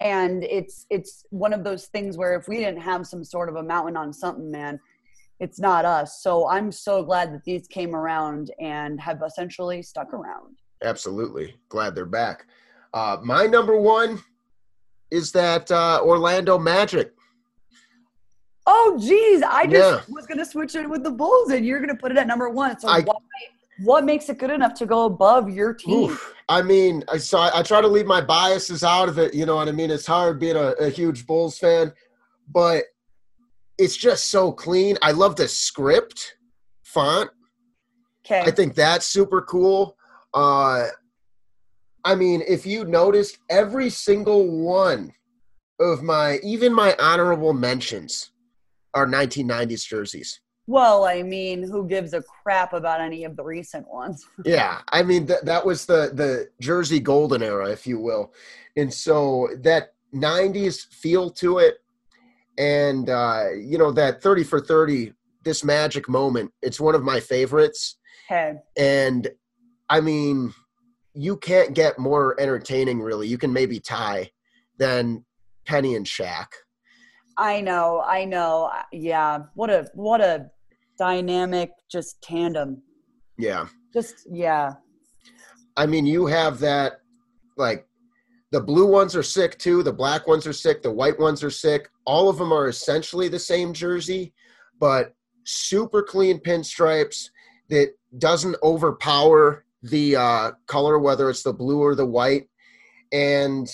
and 0.00 0.44
it's 0.44 0.86
it's 0.88 1.24
one 1.30 1.52
of 1.52 1.64
those 1.64 1.86
things 1.86 2.16
where 2.16 2.38
if 2.38 2.48
we 2.48 2.58
didn't 2.58 2.80
have 2.80 3.06
some 3.06 3.24
sort 3.24 3.48
of 3.48 3.56
a 3.56 3.62
mountain 3.62 3.96
on 3.96 4.12
something, 4.12 4.50
man, 4.50 4.78
it's 5.40 5.58
not 5.58 5.84
us. 5.84 6.22
So 6.22 6.48
I'm 6.48 6.72
so 6.72 7.02
glad 7.02 7.34
that 7.34 7.44
these 7.44 7.66
came 7.66 7.94
around 7.94 8.52
and 8.60 9.00
have 9.00 9.22
essentially 9.26 9.82
stuck 9.82 10.14
around. 10.14 10.56
Absolutely, 10.82 11.56
glad 11.68 11.94
they're 11.94 12.06
back. 12.06 12.46
Uh, 12.94 13.18
my 13.22 13.46
number 13.46 13.78
one 13.78 14.22
is 15.10 15.32
that 15.32 15.70
uh, 15.70 16.00
Orlando 16.02 16.58
Magic 16.58 17.12
oh 18.68 18.98
geez, 19.00 19.42
I 19.42 19.66
just 19.66 20.08
yeah. 20.08 20.14
was 20.14 20.26
gonna 20.26 20.44
switch 20.44 20.74
it 20.74 20.88
with 20.88 21.02
the 21.02 21.10
Bulls, 21.10 21.50
and 21.50 21.64
you're 21.64 21.80
gonna 21.80 21.96
put 21.96 22.12
it 22.12 22.18
at 22.18 22.26
number 22.26 22.48
one. 22.50 22.78
So 22.78 22.88
I, 22.88 23.00
why, 23.00 23.14
what 23.80 24.04
makes 24.04 24.28
it 24.28 24.38
good 24.38 24.50
enough 24.50 24.74
to 24.74 24.86
go 24.86 25.06
above 25.06 25.50
your 25.50 25.72
team? 25.72 26.10
Oof. 26.10 26.34
I 26.48 26.62
mean, 26.62 27.02
I 27.08 27.18
saw 27.18 27.50
I 27.52 27.62
try 27.62 27.80
to 27.80 27.88
leave 27.88 28.06
my 28.06 28.20
biases 28.20 28.84
out 28.84 29.08
of 29.08 29.18
it. 29.18 29.34
You 29.34 29.46
know 29.46 29.56
what 29.56 29.68
I 29.68 29.72
mean? 29.72 29.90
It's 29.90 30.06
hard 30.06 30.38
being 30.38 30.56
a, 30.56 30.72
a 30.72 30.90
huge 30.90 31.26
Bulls 31.26 31.58
fan, 31.58 31.92
but 32.52 32.84
it's 33.78 33.96
just 33.96 34.30
so 34.30 34.52
clean. 34.52 34.98
I 35.02 35.12
love 35.12 35.36
the 35.36 35.48
script 35.48 36.36
font. 36.82 37.30
Okay. 38.24 38.40
I 38.40 38.50
think 38.50 38.74
that's 38.74 39.06
super 39.06 39.40
cool. 39.42 39.96
Uh, 40.34 40.88
I 42.04 42.14
mean, 42.14 42.42
if 42.46 42.66
you 42.66 42.84
noticed, 42.84 43.38
every 43.48 43.88
single 43.88 44.48
one 44.62 45.12
of 45.80 46.02
my, 46.02 46.38
even 46.42 46.74
my 46.74 46.94
honorable 46.98 47.52
mentions, 47.52 48.32
our 48.94 49.06
1990s 49.06 49.86
jerseys. 49.86 50.40
Well, 50.66 51.06
I 51.06 51.22
mean, 51.22 51.62
who 51.62 51.88
gives 51.88 52.12
a 52.12 52.22
crap 52.22 52.74
about 52.74 53.00
any 53.00 53.24
of 53.24 53.36
the 53.36 53.42
recent 53.42 53.88
ones? 53.88 54.26
yeah, 54.44 54.80
I 54.92 55.02
mean 55.02 55.26
th- 55.26 55.40
that 55.44 55.64
was 55.64 55.86
the 55.86 56.10
the 56.12 56.48
jersey 56.60 57.00
golden 57.00 57.42
era, 57.42 57.70
if 57.70 57.86
you 57.86 57.98
will, 57.98 58.34
and 58.76 58.92
so 58.92 59.48
that 59.62 59.94
90s 60.14 60.86
feel 60.92 61.30
to 61.30 61.58
it, 61.58 61.78
and 62.58 63.08
uh, 63.08 63.46
you 63.56 63.78
know 63.78 63.92
that 63.92 64.22
30 64.22 64.44
for 64.44 64.60
30, 64.60 65.14
this 65.42 65.64
magic 65.64 66.08
moment. 66.08 66.52
It's 66.60 66.78
one 66.78 66.94
of 66.94 67.02
my 67.02 67.18
favorites. 67.18 67.96
Okay. 68.30 68.58
And 68.76 69.28
I 69.88 70.00
mean, 70.02 70.52
you 71.14 71.36
can't 71.38 71.74
get 71.74 71.98
more 71.98 72.38
entertaining, 72.38 73.00
really. 73.00 73.26
You 73.26 73.38
can 73.38 73.52
maybe 73.52 73.80
tie 73.80 74.30
than 74.76 75.24
Penny 75.64 75.94
and 75.94 76.04
Shaq. 76.04 76.46
I 77.38 77.60
know, 77.60 78.02
I 78.04 78.24
know. 78.24 78.70
Yeah, 78.92 79.44
what 79.54 79.70
a 79.70 79.88
what 79.94 80.20
a 80.20 80.50
dynamic 80.98 81.70
just 81.90 82.20
tandem. 82.20 82.82
Yeah. 83.38 83.68
Just 83.94 84.26
yeah. 84.30 84.74
I 85.76 85.86
mean, 85.86 86.04
you 86.04 86.26
have 86.26 86.58
that 86.58 87.00
like 87.56 87.86
the 88.50 88.60
blue 88.60 88.90
ones 88.90 89.14
are 89.14 89.22
sick 89.22 89.56
too. 89.58 89.84
The 89.84 89.92
black 89.92 90.26
ones 90.26 90.46
are 90.46 90.52
sick. 90.52 90.82
The 90.82 90.90
white 90.90 91.18
ones 91.18 91.44
are 91.44 91.50
sick. 91.50 91.88
All 92.04 92.28
of 92.28 92.38
them 92.38 92.52
are 92.52 92.68
essentially 92.68 93.28
the 93.28 93.38
same 93.38 93.72
jersey, 93.72 94.34
but 94.80 95.14
super 95.44 96.02
clean 96.02 96.40
pinstripes 96.40 97.30
that 97.68 97.92
doesn't 98.18 98.56
overpower 98.62 99.64
the 99.82 100.16
uh, 100.16 100.50
color, 100.66 100.98
whether 100.98 101.30
it's 101.30 101.42
the 101.42 101.52
blue 101.52 101.80
or 101.80 101.94
the 101.94 102.06
white. 102.06 102.48
And 103.12 103.68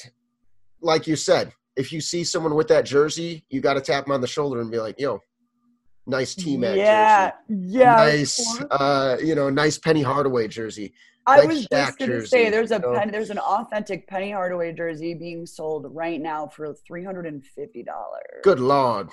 like 0.82 1.06
you 1.06 1.16
said, 1.16 1.52
if 1.76 1.92
you 1.92 2.00
see 2.00 2.24
someone 2.24 2.54
with 2.54 2.68
that 2.68 2.84
jersey, 2.84 3.44
you 3.50 3.60
got 3.60 3.74
to 3.74 3.80
tap 3.80 4.04
them 4.04 4.12
on 4.12 4.20
the 4.20 4.26
shoulder 4.26 4.60
and 4.60 4.70
be 4.70 4.78
like, 4.78 4.98
"Yo, 4.98 5.20
nice 6.06 6.34
team 6.34 6.62
yeah, 6.62 7.30
jersey, 7.48 7.68
yeah. 7.68 7.96
nice, 7.96 8.62
uh, 8.70 9.16
you 9.22 9.34
know, 9.34 9.50
nice 9.50 9.78
Penny 9.78 10.02
Hardaway 10.02 10.48
jersey." 10.48 10.92
I 11.26 11.38
like 11.38 11.48
was 11.48 11.66
Shaq 11.66 11.86
just 11.86 11.98
gonna 11.98 12.12
jersey, 12.12 12.28
say 12.28 12.50
there's 12.50 12.70
a 12.70 12.78
know? 12.78 12.92
pen, 12.92 13.10
there's 13.10 13.30
an 13.30 13.38
authentic 13.38 14.06
Penny 14.06 14.30
Hardaway 14.30 14.72
jersey 14.72 15.14
being 15.14 15.46
sold 15.46 15.86
right 15.90 16.20
now 16.20 16.46
for 16.46 16.74
three 16.86 17.04
hundred 17.04 17.26
and 17.26 17.44
fifty 17.44 17.82
dollars. 17.82 18.42
Good 18.42 18.60
lord. 18.60 19.08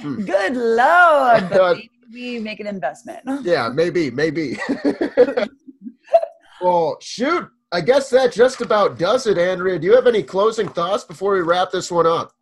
Hmm. 0.00 0.24
Good 0.24 0.56
lord! 0.56 1.50
But 1.50 1.76
maybe 1.76 1.90
we 2.12 2.38
make 2.38 2.60
an 2.60 2.66
investment. 2.66 3.20
Yeah, 3.42 3.68
maybe, 3.68 4.10
maybe. 4.10 4.58
well, 6.62 6.96
shoot. 7.00 7.48
I 7.72 7.80
guess 7.80 8.10
that 8.10 8.32
just 8.32 8.60
about 8.60 8.98
does 8.98 9.26
it, 9.26 9.38
Andrea. 9.38 9.78
Do 9.78 9.86
you 9.86 9.94
have 9.94 10.06
any 10.06 10.22
closing 10.22 10.68
thoughts 10.68 11.04
before 11.04 11.32
we 11.32 11.40
wrap 11.40 11.70
this 11.70 11.90
one 11.90 12.06
up? 12.06 12.32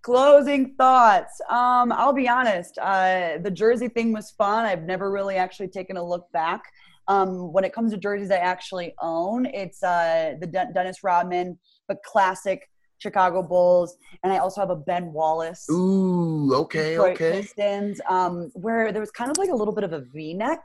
Closing 0.00 0.74
thoughts. 0.76 1.38
Um, 1.50 1.92
I'll 1.92 2.14
be 2.14 2.26
honest. 2.26 2.78
Uh, 2.78 3.36
the 3.42 3.50
jersey 3.50 3.88
thing 3.88 4.14
was 4.14 4.30
fun. 4.30 4.64
I've 4.64 4.84
never 4.84 5.10
really 5.10 5.36
actually 5.36 5.68
taken 5.68 5.98
a 5.98 6.02
look 6.02 6.26
back. 6.32 6.62
Um, 7.08 7.52
when 7.52 7.64
it 7.64 7.74
comes 7.74 7.92
to 7.92 7.98
jerseys 7.98 8.30
I 8.30 8.36
actually 8.36 8.94
own, 9.02 9.44
it's 9.44 9.82
uh, 9.82 10.36
the 10.40 10.46
Den- 10.46 10.72
Dennis 10.72 11.04
Rodman, 11.04 11.58
the 11.90 11.98
classic 12.06 12.66
Chicago 12.96 13.42
Bulls, 13.42 13.98
and 14.22 14.32
I 14.32 14.38
also 14.38 14.62
have 14.62 14.70
a 14.70 14.76
Ben 14.76 15.12
Wallace. 15.12 15.66
Ooh, 15.70 16.54
okay, 16.54 16.90
Detroit 16.90 17.14
okay. 17.16 17.42
Pistons, 17.42 18.00
um, 18.08 18.50
where 18.54 18.92
there 18.92 19.00
was 19.00 19.10
kind 19.10 19.30
of 19.30 19.36
like 19.36 19.50
a 19.50 19.54
little 19.54 19.74
bit 19.74 19.84
of 19.84 19.92
a 19.92 20.00
V-neck 20.00 20.62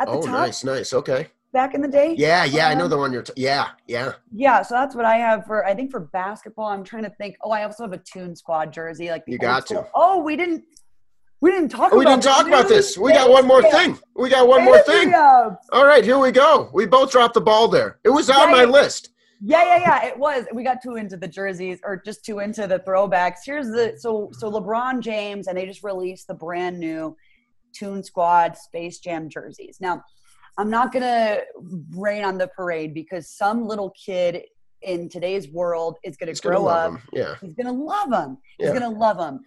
at 0.00 0.06
the 0.06 0.12
Oh, 0.12 0.22
top 0.22 0.32
nice, 0.32 0.62
nice. 0.62 0.92
Okay. 0.92 1.28
Back 1.52 1.74
in 1.74 1.82
the 1.82 1.88
day. 1.88 2.14
Yeah, 2.16 2.44
yeah, 2.44 2.68
I 2.68 2.74
know 2.74 2.84
Um, 2.84 2.90
the 2.90 2.96
one 2.96 3.12
you're. 3.12 3.22
T- 3.22 3.34
yeah, 3.36 3.68
yeah. 3.86 4.12
Yeah, 4.34 4.62
so 4.62 4.74
that's 4.74 4.94
what 4.94 5.04
I 5.04 5.16
have 5.16 5.44
for. 5.44 5.66
I 5.66 5.74
think 5.74 5.90
for 5.90 6.00
basketball, 6.00 6.68
I'm 6.68 6.82
trying 6.82 7.02
to 7.04 7.10
think. 7.10 7.36
Oh, 7.42 7.50
I 7.50 7.64
also 7.64 7.82
have 7.84 7.92
a 7.92 7.98
Tune 7.98 8.34
Squad 8.34 8.72
jersey, 8.72 9.10
like 9.10 9.22
You 9.26 9.36
got 9.38 9.68
school- 9.68 9.82
to. 9.82 9.88
Oh, 9.94 10.22
we 10.22 10.34
didn't. 10.36 10.64
We 11.42 11.50
didn't 11.50 11.68
talk. 11.70 11.92
Oh, 11.92 11.98
we 11.98 12.06
didn't 12.06 12.22
talk 12.22 12.46
about 12.46 12.68
this. 12.68 12.96
We 12.96 13.12
got 13.12 13.28
one 13.28 13.46
more 13.46 13.62
thing. 13.62 13.98
We 14.16 14.30
got 14.30 14.48
one 14.48 14.64
more 14.64 14.78
thing. 14.78 15.12
All 15.12 15.84
right, 15.84 16.02
here 16.04 16.18
we 16.18 16.30
go. 16.32 16.70
We 16.72 16.86
both 16.86 17.10
dropped 17.12 17.34
the 17.34 17.40
ball 17.42 17.68
there. 17.68 17.98
It 18.04 18.10
was 18.10 18.30
on 18.30 18.48
Yeah, 18.48 18.54
my 18.54 18.62
yeah. 18.62 18.68
list. 18.70 19.10
yeah, 19.42 19.62
yeah, 19.64 19.78
yeah. 19.80 20.06
It 20.06 20.18
was. 20.18 20.46
We 20.54 20.62
got 20.64 20.80
too 20.82 20.94
into 20.96 21.18
the 21.18 21.28
jerseys, 21.28 21.80
or 21.84 21.96
just 22.02 22.24
too 22.24 22.38
into 22.38 22.66
the 22.66 22.78
throwbacks. 22.78 23.38
Here's 23.44 23.66
the 23.66 23.94
so 23.98 24.30
so 24.32 24.50
LeBron 24.50 25.00
James, 25.00 25.48
and 25.48 25.58
they 25.58 25.66
just 25.66 25.82
released 25.84 26.28
the 26.28 26.34
brand 26.34 26.78
new 26.80 27.14
Tune 27.74 28.02
Squad 28.02 28.56
Space 28.56 29.00
Jam 29.00 29.28
jerseys. 29.28 29.78
Now, 29.80 30.02
I'm 30.58 30.68
not 30.70 30.92
gonna 30.92 31.38
rain 31.96 32.24
on 32.24 32.38
the 32.38 32.48
parade 32.48 32.94
because 32.94 33.28
some 33.28 33.66
little 33.66 33.90
kid 33.90 34.42
in 34.82 35.08
today's 35.08 35.48
world 35.48 35.96
is 36.04 36.16
gonna 36.16 36.32
It's 36.32 36.40
gonna 36.40 36.56
grow 36.56 36.66
up. 36.66 37.00
Yeah. 37.12 37.36
He's 37.40 37.54
gonna 37.54 37.72
love 37.72 38.10
them. 38.10 38.38
He's 38.58 38.68
Yeah. 38.68 38.74
gonna 38.80 38.90
love 38.98 39.16
them. 39.18 39.40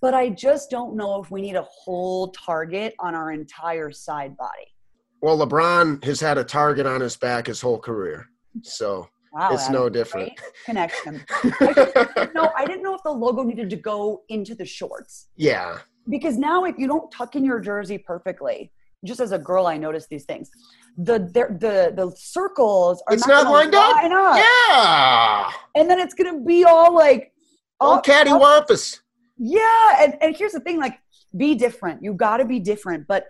But 0.00 0.14
I 0.14 0.28
just 0.30 0.68
don't 0.68 0.96
know 0.96 1.22
if 1.22 1.30
we 1.30 1.40
need 1.40 1.54
a 1.56 1.62
whole 1.62 2.32
target 2.32 2.94
on 2.98 3.14
our 3.14 3.30
entire 3.32 3.92
side 3.92 4.36
body. 4.36 4.74
Well, 5.22 5.38
LeBron 5.38 6.02
has 6.04 6.20
had 6.20 6.36
a 6.38 6.44
target 6.44 6.84
on 6.86 7.00
his 7.00 7.16
back 7.16 7.46
his 7.46 7.60
whole 7.60 7.78
career, 7.78 8.28
so 8.62 9.08
Wow, 9.32 9.52
it's 9.54 9.62
Adam, 9.62 9.74
no 9.74 9.88
different. 9.88 10.32
connection. 10.66 11.24
No, 12.34 12.50
I 12.56 12.64
didn't 12.66 12.82
know 12.82 12.94
if 12.94 13.02
the 13.04 13.10
logo 13.12 13.42
needed 13.44 13.70
to 13.70 13.76
go 13.76 14.22
into 14.28 14.54
the 14.54 14.64
shorts 14.64 15.28
yeah, 15.36 15.78
because 16.08 16.36
now 16.36 16.64
if 16.64 16.76
you 16.78 16.86
don't 16.88 17.10
tuck 17.12 17.36
in 17.36 17.44
your 17.44 17.60
jersey 17.60 17.98
perfectly, 17.98 18.72
just 19.04 19.20
as 19.20 19.32
a 19.32 19.38
girl, 19.38 19.66
I 19.66 19.76
noticed 19.76 20.08
these 20.08 20.24
things. 20.24 20.50
The 20.96 21.18
the 21.18 21.56
the, 21.58 21.92
the 21.96 22.12
circles 22.16 23.02
are 23.08 23.14
It's 23.14 23.26
not, 23.26 23.44
not 23.44 23.52
lined 23.52 23.74
up? 23.74 23.96
up. 23.96 24.36
yeah. 24.36 25.50
and 25.74 25.88
then 25.90 25.98
it's 25.98 26.14
gonna 26.14 26.40
be 26.40 26.64
all 26.64 26.94
like 26.94 27.32
all 27.80 28.00
cattywampus. 28.00 29.00
Yeah, 29.38 30.02
and, 30.02 30.14
and 30.20 30.36
here's 30.36 30.52
the 30.52 30.60
thing: 30.60 30.78
like, 30.78 30.98
be 31.36 31.54
different. 31.54 32.02
You 32.02 32.14
got 32.14 32.36
to 32.36 32.44
be 32.44 32.60
different, 32.60 33.06
but 33.08 33.26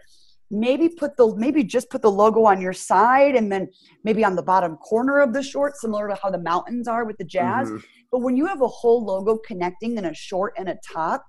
maybe 0.50 0.88
put 0.90 1.16
the 1.16 1.34
maybe 1.36 1.64
just 1.64 1.88
put 1.88 2.02
the 2.02 2.10
logo 2.10 2.44
on 2.44 2.60
your 2.60 2.74
side, 2.74 3.34
and 3.36 3.50
then 3.50 3.68
maybe 4.04 4.24
on 4.24 4.36
the 4.36 4.42
bottom 4.42 4.76
corner 4.76 5.20
of 5.20 5.32
the 5.32 5.42
short, 5.42 5.76
similar 5.76 6.08
to 6.08 6.14
how 6.22 6.30
the 6.30 6.38
mountains 6.38 6.86
are 6.86 7.04
with 7.04 7.16
the 7.16 7.24
Jazz. 7.24 7.70
Mhm. 7.70 7.82
But 8.10 8.18
when 8.20 8.36
you 8.36 8.44
have 8.46 8.60
a 8.60 8.68
whole 8.68 9.02
logo 9.04 9.38
connecting 9.38 9.96
in 9.96 10.04
a 10.04 10.12
short 10.12 10.52
and 10.58 10.68
a 10.68 10.76
top, 10.86 11.24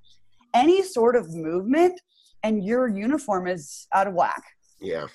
any 0.53 0.83
sort 0.83 1.15
of 1.15 1.33
movement, 1.33 1.97
and 2.43 2.63
your 2.63 2.87
uniform 2.87 3.47
is 3.47 3.87
out 3.93 4.07
of 4.07 4.13
whack. 4.13 4.43
Yeah, 4.79 5.07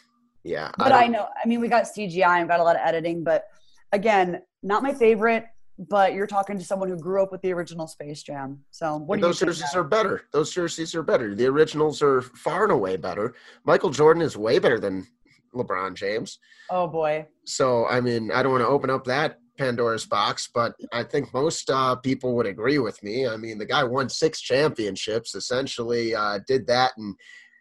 yeah. 0.44 0.70
But 0.78 0.92
I, 0.92 1.02
don't- 1.02 1.12
know, 1.12 1.28
I 1.42 1.46
mean, 1.46 1.60
we 1.60 1.68
got 1.68 1.84
CGI 1.84 2.40
and 2.40 2.48
got 2.48 2.60
a 2.60 2.64
lot 2.64 2.76
of 2.76 2.82
editing, 2.84 3.22
but 3.22 3.44
again, 3.92 4.42
not 4.62 4.82
my 4.82 4.94
favorite. 4.94 5.44
But 5.80 6.12
you're 6.12 6.26
talking 6.26 6.58
to 6.58 6.64
someone 6.64 6.88
who 6.88 6.98
grew 6.98 7.22
up 7.22 7.30
with 7.30 7.40
the 7.42 7.52
original 7.52 7.86
Space 7.86 8.24
Jam. 8.24 8.58
So 8.72 8.96
what 8.96 9.14
do 9.14 9.20
you 9.20 9.26
those 9.28 9.38
jerseys 9.38 9.76
are 9.76 9.84
better. 9.84 10.22
Those 10.32 10.50
jerseys 10.52 10.92
are 10.96 11.04
better. 11.04 11.36
The 11.36 11.46
originals 11.46 12.02
are 12.02 12.20
far 12.20 12.64
and 12.64 12.72
away 12.72 12.96
better. 12.96 13.36
Michael 13.64 13.90
Jordan 13.90 14.20
is 14.20 14.36
way 14.36 14.58
better 14.58 14.80
than 14.80 15.06
LeBron 15.54 15.94
James. 15.94 16.40
Oh 16.68 16.88
boy. 16.88 17.28
So, 17.44 17.86
I 17.86 18.00
mean, 18.00 18.32
I 18.32 18.42
don't 18.42 18.50
want 18.50 18.64
to 18.64 18.68
open 18.68 18.90
up 18.90 19.04
that 19.04 19.38
Pandora's 19.58 20.06
box, 20.06 20.48
but 20.52 20.74
I 20.92 21.02
think 21.02 21.34
most 21.34 21.68
uh, 21.70 21.96
people 21.96 22.34
would 22.36 22.46
agree 22.46 22.78
with 22.78 23.02
me. 23.02 23.26
I 23.26 23.36
mean, 23.36 23.58
the 23.58 23.66
guy 23.66 23.84
won 23.84 24.08
six 24.08 24.40
championships, 24.40 25.34
essentially 25.34 26.14
uh, 26.14 26.38
did 26.46 26.66
that 26.68 26.92
in, 26.96 27.14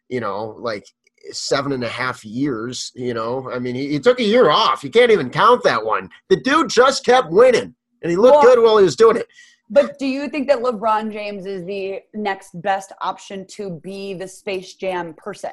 you 0.07 0.19
know, 0.21 0.55
like 0.59 0.85
seven 1.31 1.71
and 1.73 1.83
a 1.83 1.89
half 1.89 2.23
years. 2.23 2.91
You 2.95 3.13
know, 3.13 3.49
I 3.51 3.59
mean, 3.59 3.75
he, 3.75 3.89
he 3.89 3.99
took 3.99 4.19
a 4.19 4.23
year 4.23 4.49
off. 4.49 4.83
You 4.83 4.89
can't 4.89 5.11
even 5.11 5.29
count 5.29 5.63
that 5.63 5.83
one. 5.83 6.09
The 6.29 6.39
dude 6.41 6.69
just 6.69 7.03
kept 7.03 7.31
winning, 7.31 7.75
and 8.01 8.09
he 8.09 8.15
looked 8.15 8.43
Well- 8.43 8.55
good 8.55 8.63
while 8.63 8.77
he 8.77 8.83
was 8.83 8.95
doing 8.95 9.17
it. 9.17 9.27
But 9.69 9.99
do 9.99 10.05
you 10.05 10.29
think 10.29 10.47
that 10.47 10.59
LeBron 10.59 11.11
James 11.11 11.45
is 11.45 11.65
the 11.65 11.99
next 12.13 12.51
best 12.61 12.93
option 13.01 13.45
to 13.47 13.81
be 13.83 14.13
the 14.13 14.25
Space 14.25 14.75
Jam 14.75 15.13
person? 15.17 15.51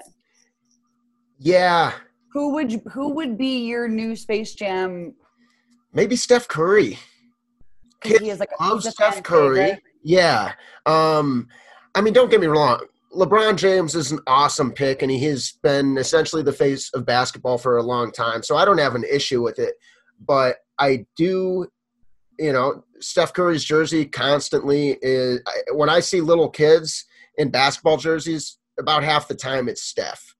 Yeah, 1.40 1.92
Who 2.32 2.52
would 2.54 2.70
you, 2.70 2.80
who 2.92 3.12
would 3.14 3.36
be 3.36 3.66
your 3.66 3.88
new 3.88 4.14
Space 4.14 4.54
Jam? 4.54 5.14
Maybe 5.94 6.16
Steph 6.16 6.48
Curry. 6.48 6.98
'cause 8.02 8.18
He 8.18 8.28
is 8.30 8.38
like 8.40 8.50
love 8.60 8.82
Steph 8.82 9.22
Curry. 9.22 9.56
favorite. 9.56 9.82
Yeah. 10.02 10.52
Um, 10.84 11.48
I 11.94 12.00
mean, 12.02 12.12
don't 12.12 12.30
get 12.30 12.40
me 12.40 12.46
wrong. 12.46 12.84
LeBron 13.14 13.56
James 13.56 13.94
is 13.94 14.10
an 14.12 14.18
awesome 14.26 14.72
pick, 14.72 15.00
and 15.00 15.10
he 15.10 15.24
has 15.24 15.52
been 15.62 15.96
essentially 15.96 16.42
the 16.42 16.52
face 16.52 16.90
of 16.94 17.06
basketball 17.06 17.56
for 17.58 17.76
a 17.76 17.82
long 17.82 18.10
time. 18.10 18.42
So 18.42 18.56
I 18.56 18.64
don't 18.64 18.78
have 18.78 18.96
an 18.96 19.04
issue 19.04 19.40
with 19.42 19.58
it. 19.58 19.76
But 20.20 20.56
I 20.78 21.06
do, 21.16 21.66
you 22.38 22.52
know, 22.52 22.84
Steph 23.00 23.32
Curry's 23.32 23.62
jersey 23.64 24.04
constantly 24.04 24.98
is. 25.00 25.40
When 25.72 25.88
I 25.88 26.00
see 26.00 26.20
little 26.20 26.48
kids 26.50 27.04
in 27.38 27.50
basketball 27.50 27.96
jerseys, 27.96 28.58
about 28.78 29.04
half 29.04 29.28
the 29.28 29.34
time 29.36 29.68
it's 29.68 29.82
Steph. 29.82 30.34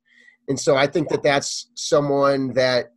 And 0.49 0.59
so 0.59 0.77
I 0.77 0.89
think 0.89 1.09
that 1.11 1.23
that's 1.23 1.71
someone 1.77 2.53
that 2.55 2.91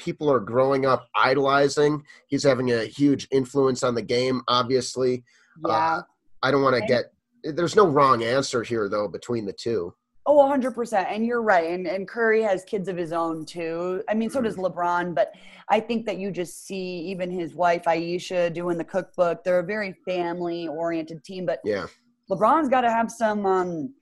people 0.00 0.30
are 0.32 0.40
growing 0.40 0.86
up 0.86 1.08
idolizing. 1.14 2.02
He's 2.28 2.42
having 2.42 2.72
a 2.72 2.84
huge 2.84 3.28
influence 3.30 3.82
on 3.82 3.94
the 3.94 4.02
game, 4.02 4.40
obviously. 4.48 5.22
Yeah. 5.66 5.72
Uh, 5.72 6.02
I 6.42 6.50
don't 6.50 6.62
want 6.62 6.76
to 6.76 6.86
get. 6.86 7.12
There's 7.44 7.76
no 7.76 7.86
wrong 7.86 8.22
answer 8.22 8.62
here, 8.62 8.88
though, 8.88 9.08
between 9.08 9.44
the 9.46 9.52
two. 9.52 9.94
Oh, 10.26 10.36
100%. 10.36 11.06
And 11.10 11.24
you're 11.26 11.42
right. 11.42 11.70
And, 11.70 11.86
and 11.86 12.06
Curry 12.06 12.42
has 12.42 12.62
kids 12.64 12.88
of 12.88 12.96
his 12.96 13.12
own, 13.12 13.44
too. 13.44 14.02
I 14.08 14.14
mean, 14.14 14.30
so 14.30 14.38
Mm-hmm. 14.38 14.44
does 14.46 14.56
LeBron. 14.56 15.14
But 15.14 15.32
I 15.68 15.80
think 15.80 16.04
that 16.06 16.18
you 16.18 16.30
just 16.30 16.66
see 16.66 16.98
even 17.10 17.30
his 17.30 17.54
wife, 17.54 17.86
Ayesha, 17.86 18.50
doing 18.50 18.76
the 18.78 18.84
cookbook. 18.84 19.42
They're 19.44 19.60
a 19.60 19.64
very 19.64 19.94
family 20.06 20.68
oriented 20.68 21.24
team. 21.24 21.46
But 21.46 21.60
Yeah, 21.64 21.86
LeBron's 22.30 22.68
got 22.68 22.82
to 22.82 22.90
have 22.90 23.10
some 23.10 23.44
um, 23.46 23.94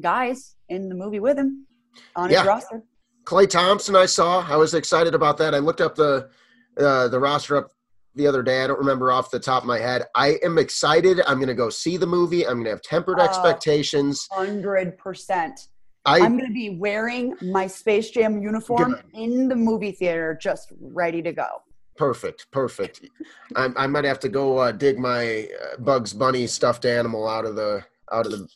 guys 0.00 0.56
in 0.68 0.88
the 0.88 0.94
movie 0.94 1.20
with 1.20 1.38
him 1.38 1.66
on 2.16 2.30
Yeah. 2.30 2.38
his 2.40 2.46
roster. 2.48 2.82
Klay 3.24 3.48
Thompson. 3.48 3.94
I 3.96 4.06
saw. 4.06 4.44
I 4.48 4.56
was 4.56 4.74
excited 4.74 5.14
about 5.14 5.38
that. 5.38 5.54
I 5.54 5.58
looked 5.58 5.80
up 5.80 5.94
the 5.94 6.28
uh, 6.78 7.08
the 7.08 7.18
roster 7.20 7.56
up 7.56 7.70
the 8.14 8.26
other 8.26 8.42
day. 8.42 8.62
I 8.64 8.66
don't 8.66 8.78
remember 8.78 9.10
off 9.12 9.30
the 9.30 9.38
top 9.38 9.62
of 9.62 9.66
my 9.66 9.78
head. 9.78 10.04
I 10.14 10.38
am 10.42 10.58
excited. 10.58 11.20
I'm 11.26 11.36
going 11.36 11.48
to 11.48 11.54
go 11.54 11.70
see 11.70 11.96
the 11.96 12.06
movie. 12.06 12.46
I'm 12.46 12.54
going 12.54 12.64
to 12.64 12.70
have 12.70 12.82
tempered 12.82 13.18
Oh. 13.20 13.24
expectations. 13.24 14.26
100%. 14.32 15.68
I 16.04 16.16
I'm 16.18 16.36
going 16.36 16.48
to 16.48 16.52
be 16.54 16.70
wearing 16.70 17.34
my 17.42 17.66
Space 17.68 18.10
Jam 18.10 18.42
uniform 18.42 18.92
Good. 18.94 19.04
in 19.14 19.48
the 19.48 19.54
movie 19.54 19.92
theater, 19.92 20.36
just 20.40 20.72
ready 20.80 21.22
to 21.22 21.32
go. 21.32 21.46
perfect, 21.96 22.46
perfect. 22.50 23.02
I, 23.54 23.68
I 23.76 23.86
might 23.86 24.04
have 24.04 24.18
to 24.20 24.28
go 24.28 24.58
uh, 24.58 24.72
dig 24.72 24.98
my 24.98 25.46
uh, 25.62 25.76
Bugs 25.78 26.12
Bunny 26.12 26.46
stuffed 26.48 26.84
animal 26.86 27.28
out 27.28 27.44
of 27.44 27.54
the 27.54 27.84
out 28.10 28.26
of 28.26 28.32
the 28.32 28.48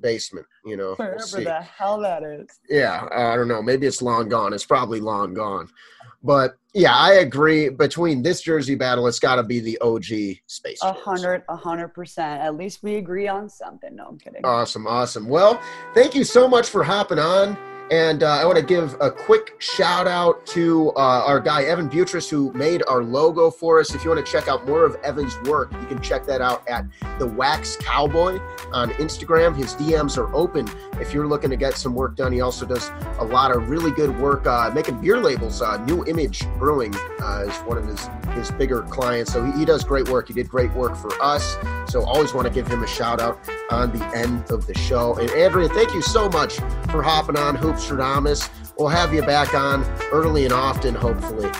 basement. 0.00 0.46
You 0.64 0.76
know, 0.76 0.96
we'll 0.98 1.18
the 1.18 1.60
hell 1.60 2.00
that 2.00 2.22
is. 2.22 2.46
Yeah, 2.68 3.08
I 3.12 3.36
don't 3.36 3.48
know. 3.48 3.62
Maybe 3.62 3.86
it's 3.86 4.02
long 4.02 4.28
gone. 4.28 4.52
It's 4.52 4.66
probably 4.66 5.00
long 5.00 5.34
gone. 5.34 5.68
But 6.22 6.56
yeah, 6.74 6.94
I 6.94 7.14
agree. 7.14 7.68
Between 7.68 8.22
this 8.22 8.40
jersey 8.40 8.74
battle, 8.74 9.06
it's 9.06 9.20
got 9.20 9.36
to 9.36 9.42
be 9.42 9.60
the 9.60 9.78
OG 9.78 10.38
space. 10.46 10.78
A 10.82 10.92
hundred, 10.92 11.44
a 11.48 11.56
hundred 11.56 11.88
percent. 11.88 12.42
At 12.42 12.56
least 12.56 12.82
we 12.82 12.96
agree 12.96 13.28
on 13.28 13.48
something. 13.48 13.94
No, 13.94 14.08
I'm 14.08 14.18
kidding. 14.18 14.44
Awesome, 14.44 14.86
awesome. 14.86 15.28
Well, 15.28 15.60
thank 15.94 16.14
you 16.14 16.24
so 16.24 16.48
much 16.48 16.68
for 16.68 16.82
hopping 16.82 17.18
on. 17.18 17.56
And 17.90 18.24
uh, 18.24 18.38
I 18.40 18.44
want 18.44 18.58
to 18.58 18.64
give 18.64 18.96
a 19.00 19.12
quick 19.12 19.54
shout 19.60 20.08
out 20.08 20.44
to 20.46 20.90
uh, 20.96 21.22
our 21.24 21.38
guy, 21.38 21.62
Evan 21.62 21.88
Butris, 21.88 22.28
who 22.28 22.52
made 22.52 22.82
our 22.88 23.04
logo 23.04 23.48
for 23.48 23.78
us. 23.78 23.94
If 23.94 24.02
you 24.02 24.10
want 24.10 24.24
to 24.24 24.30
check 24.30 24.48
out 24.48 24.66
more 24.66 24.84
of 24.84 24.96
Evan's 24.96 25.38
work, 25.42 25.72
you 25.72 25.86
can 25.86 26.00
check 26.00 26.26
that 26.26 26.40
out 26.40 26.68
at 26.68 26.84
The 27.20 27.28
Wax 27.28 27.76
Cowboy 27.76 28.40
on 28.72 28.90
Instagram. 28.94 29.54
His 29.54 29.74
DMs 29.74 30.18
are 30.18 30.34
open 30.34 30.68
if 31.00 31.14
you're 31.14 31.28
looking 31.28 31.50
to 31.50 31.56
get 31.56 31.74
some 31.74 31.94
work 31.94 32.16
done. 32.16 32.32
He 32.32 32.40
also 32.40 32.66
does 32.66 32.90
a 33.20 33.24
lot 33.24 33.52
of 33.54 33.70
really 33.70 33.92
good 33.92 34.18
work 34.18 34.48
uh, 34.48 34.72
making 34.74 35.00
beer 35.00 35.20
labels. 35.20 35.62
Uh, 35.62 35.76
New 35.84 36.04
Image 36.06 36.44
Brewing 36.58 36.94
uh, 37.20 37.44
is 37.46 37.56
one 37.58 37.78
of 37.78 37.86
his, 37.86 38.08
his 38.34 38.50
bigger 38.50 38.82
clients. 38.82 39.32
So 39.32 39.44
he, 39.44 39.60
he 39.60 39.64
does 39.64 39.84
great 39.84 40.08
work. 40.08 40.26
He 40.26 40.34
did 40.34 40.48
great 40.48 40.72
work 40.72 40.96
for 40.96 41.12
us. 41.22 41.56
So 41.88 42.02
always 42.04 42.34
want 42.34 42.48
to 42.48 42.52
give 42.52 42.66
him 42.66 42.82
a 42.82 42.88
shout 42.88 43.20
out 43.20 43.38
on 43.70 43.96
the 43.96 44.04
end 44.06 44.50
of 44.50 44.66
the 44.66 44.74
show. 44.74 45.14
And 45.16 45.30
Andrea, 45.30 45.68
thank 45.68 45.94
you 45.94 46.02
so 46.02 46.28
much 46.28 46.56
for 46.90 47.02
hopping 47.02 47.36
on 47.36 47.54
Hoopstradamus. 47.76 48.48
We'll 48.78 48.88
have 48.88 49.12
you 49.12 49.22
back 49.22 49.54
on 49.54 49.84
early 50.12 50.44
and 50.44 50.52
often, 50.52 50.94
hopefully. 50.94 51.50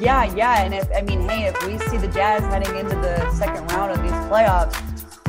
Yeah, 0.00 0.24
yeah. 0.34 0.62
And 0.62 0.74
if 0.74 0.88
I 0.94 1.02
mean, 1.02 1.28
hey, 1.28 1.46
if 1.46 1.66
we 1.66 1.78
see 1.88 1.96
the 1.96 2.08
Jazz 2.08 2.42
heading 2.42 2.76
into 2.76 2.96
the 2.96 3.30
second 3.32 3.70
round 3.72 3.92
of 3.92 4.02
these 4.02 4.12
playoffs, 4.30 4.74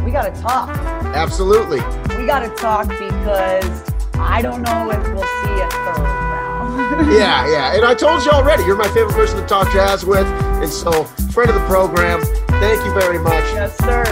we 0.04 0.12
got 0.12 0.34
to 0.34 0.42
talk. 0.42 0.70
Absolutely. 0.70 1.80
We 2.18 2.26
got 2.26 2.40
to 2.40 2.50
talk 2.56 2.88
because 2.88 3.94
I 4.16 4.42
don't 4.42 4.62
know 4.62 4.90
if 4.92 5.04
we'll 5.14 5.24
see 5.24 5.62
a 5.62 5.70
third 5.70 6.00
round. 6.00 7.12
yeah, 7.14 7.48
yeah. 7.50 7.76
And 7.76 7.86
I 7.86 7.94
told 7.94 8.24
you 8.24 8.32
already, 8.32 8.64
you're 8.64 8.76
my 8.76 8.88
favorite 8.90 9.14
person 9.14 9.40
to 9.40 9.46
talk 9.48 9.72
jazz 9.72 10.06
with. 10.06 10.26
And 10.26 10.70
so, 10.70 11.04
friend 11.32 11.50
of 11.50 11.56
the 11.56 11.66
program, 11.68 12.22
thank 12.60 12.84
you 12.86 12.94
very 12.94 13.20
much. 13.20 13.44
Yes, 13.54 13.78
sir. 13.78 14.06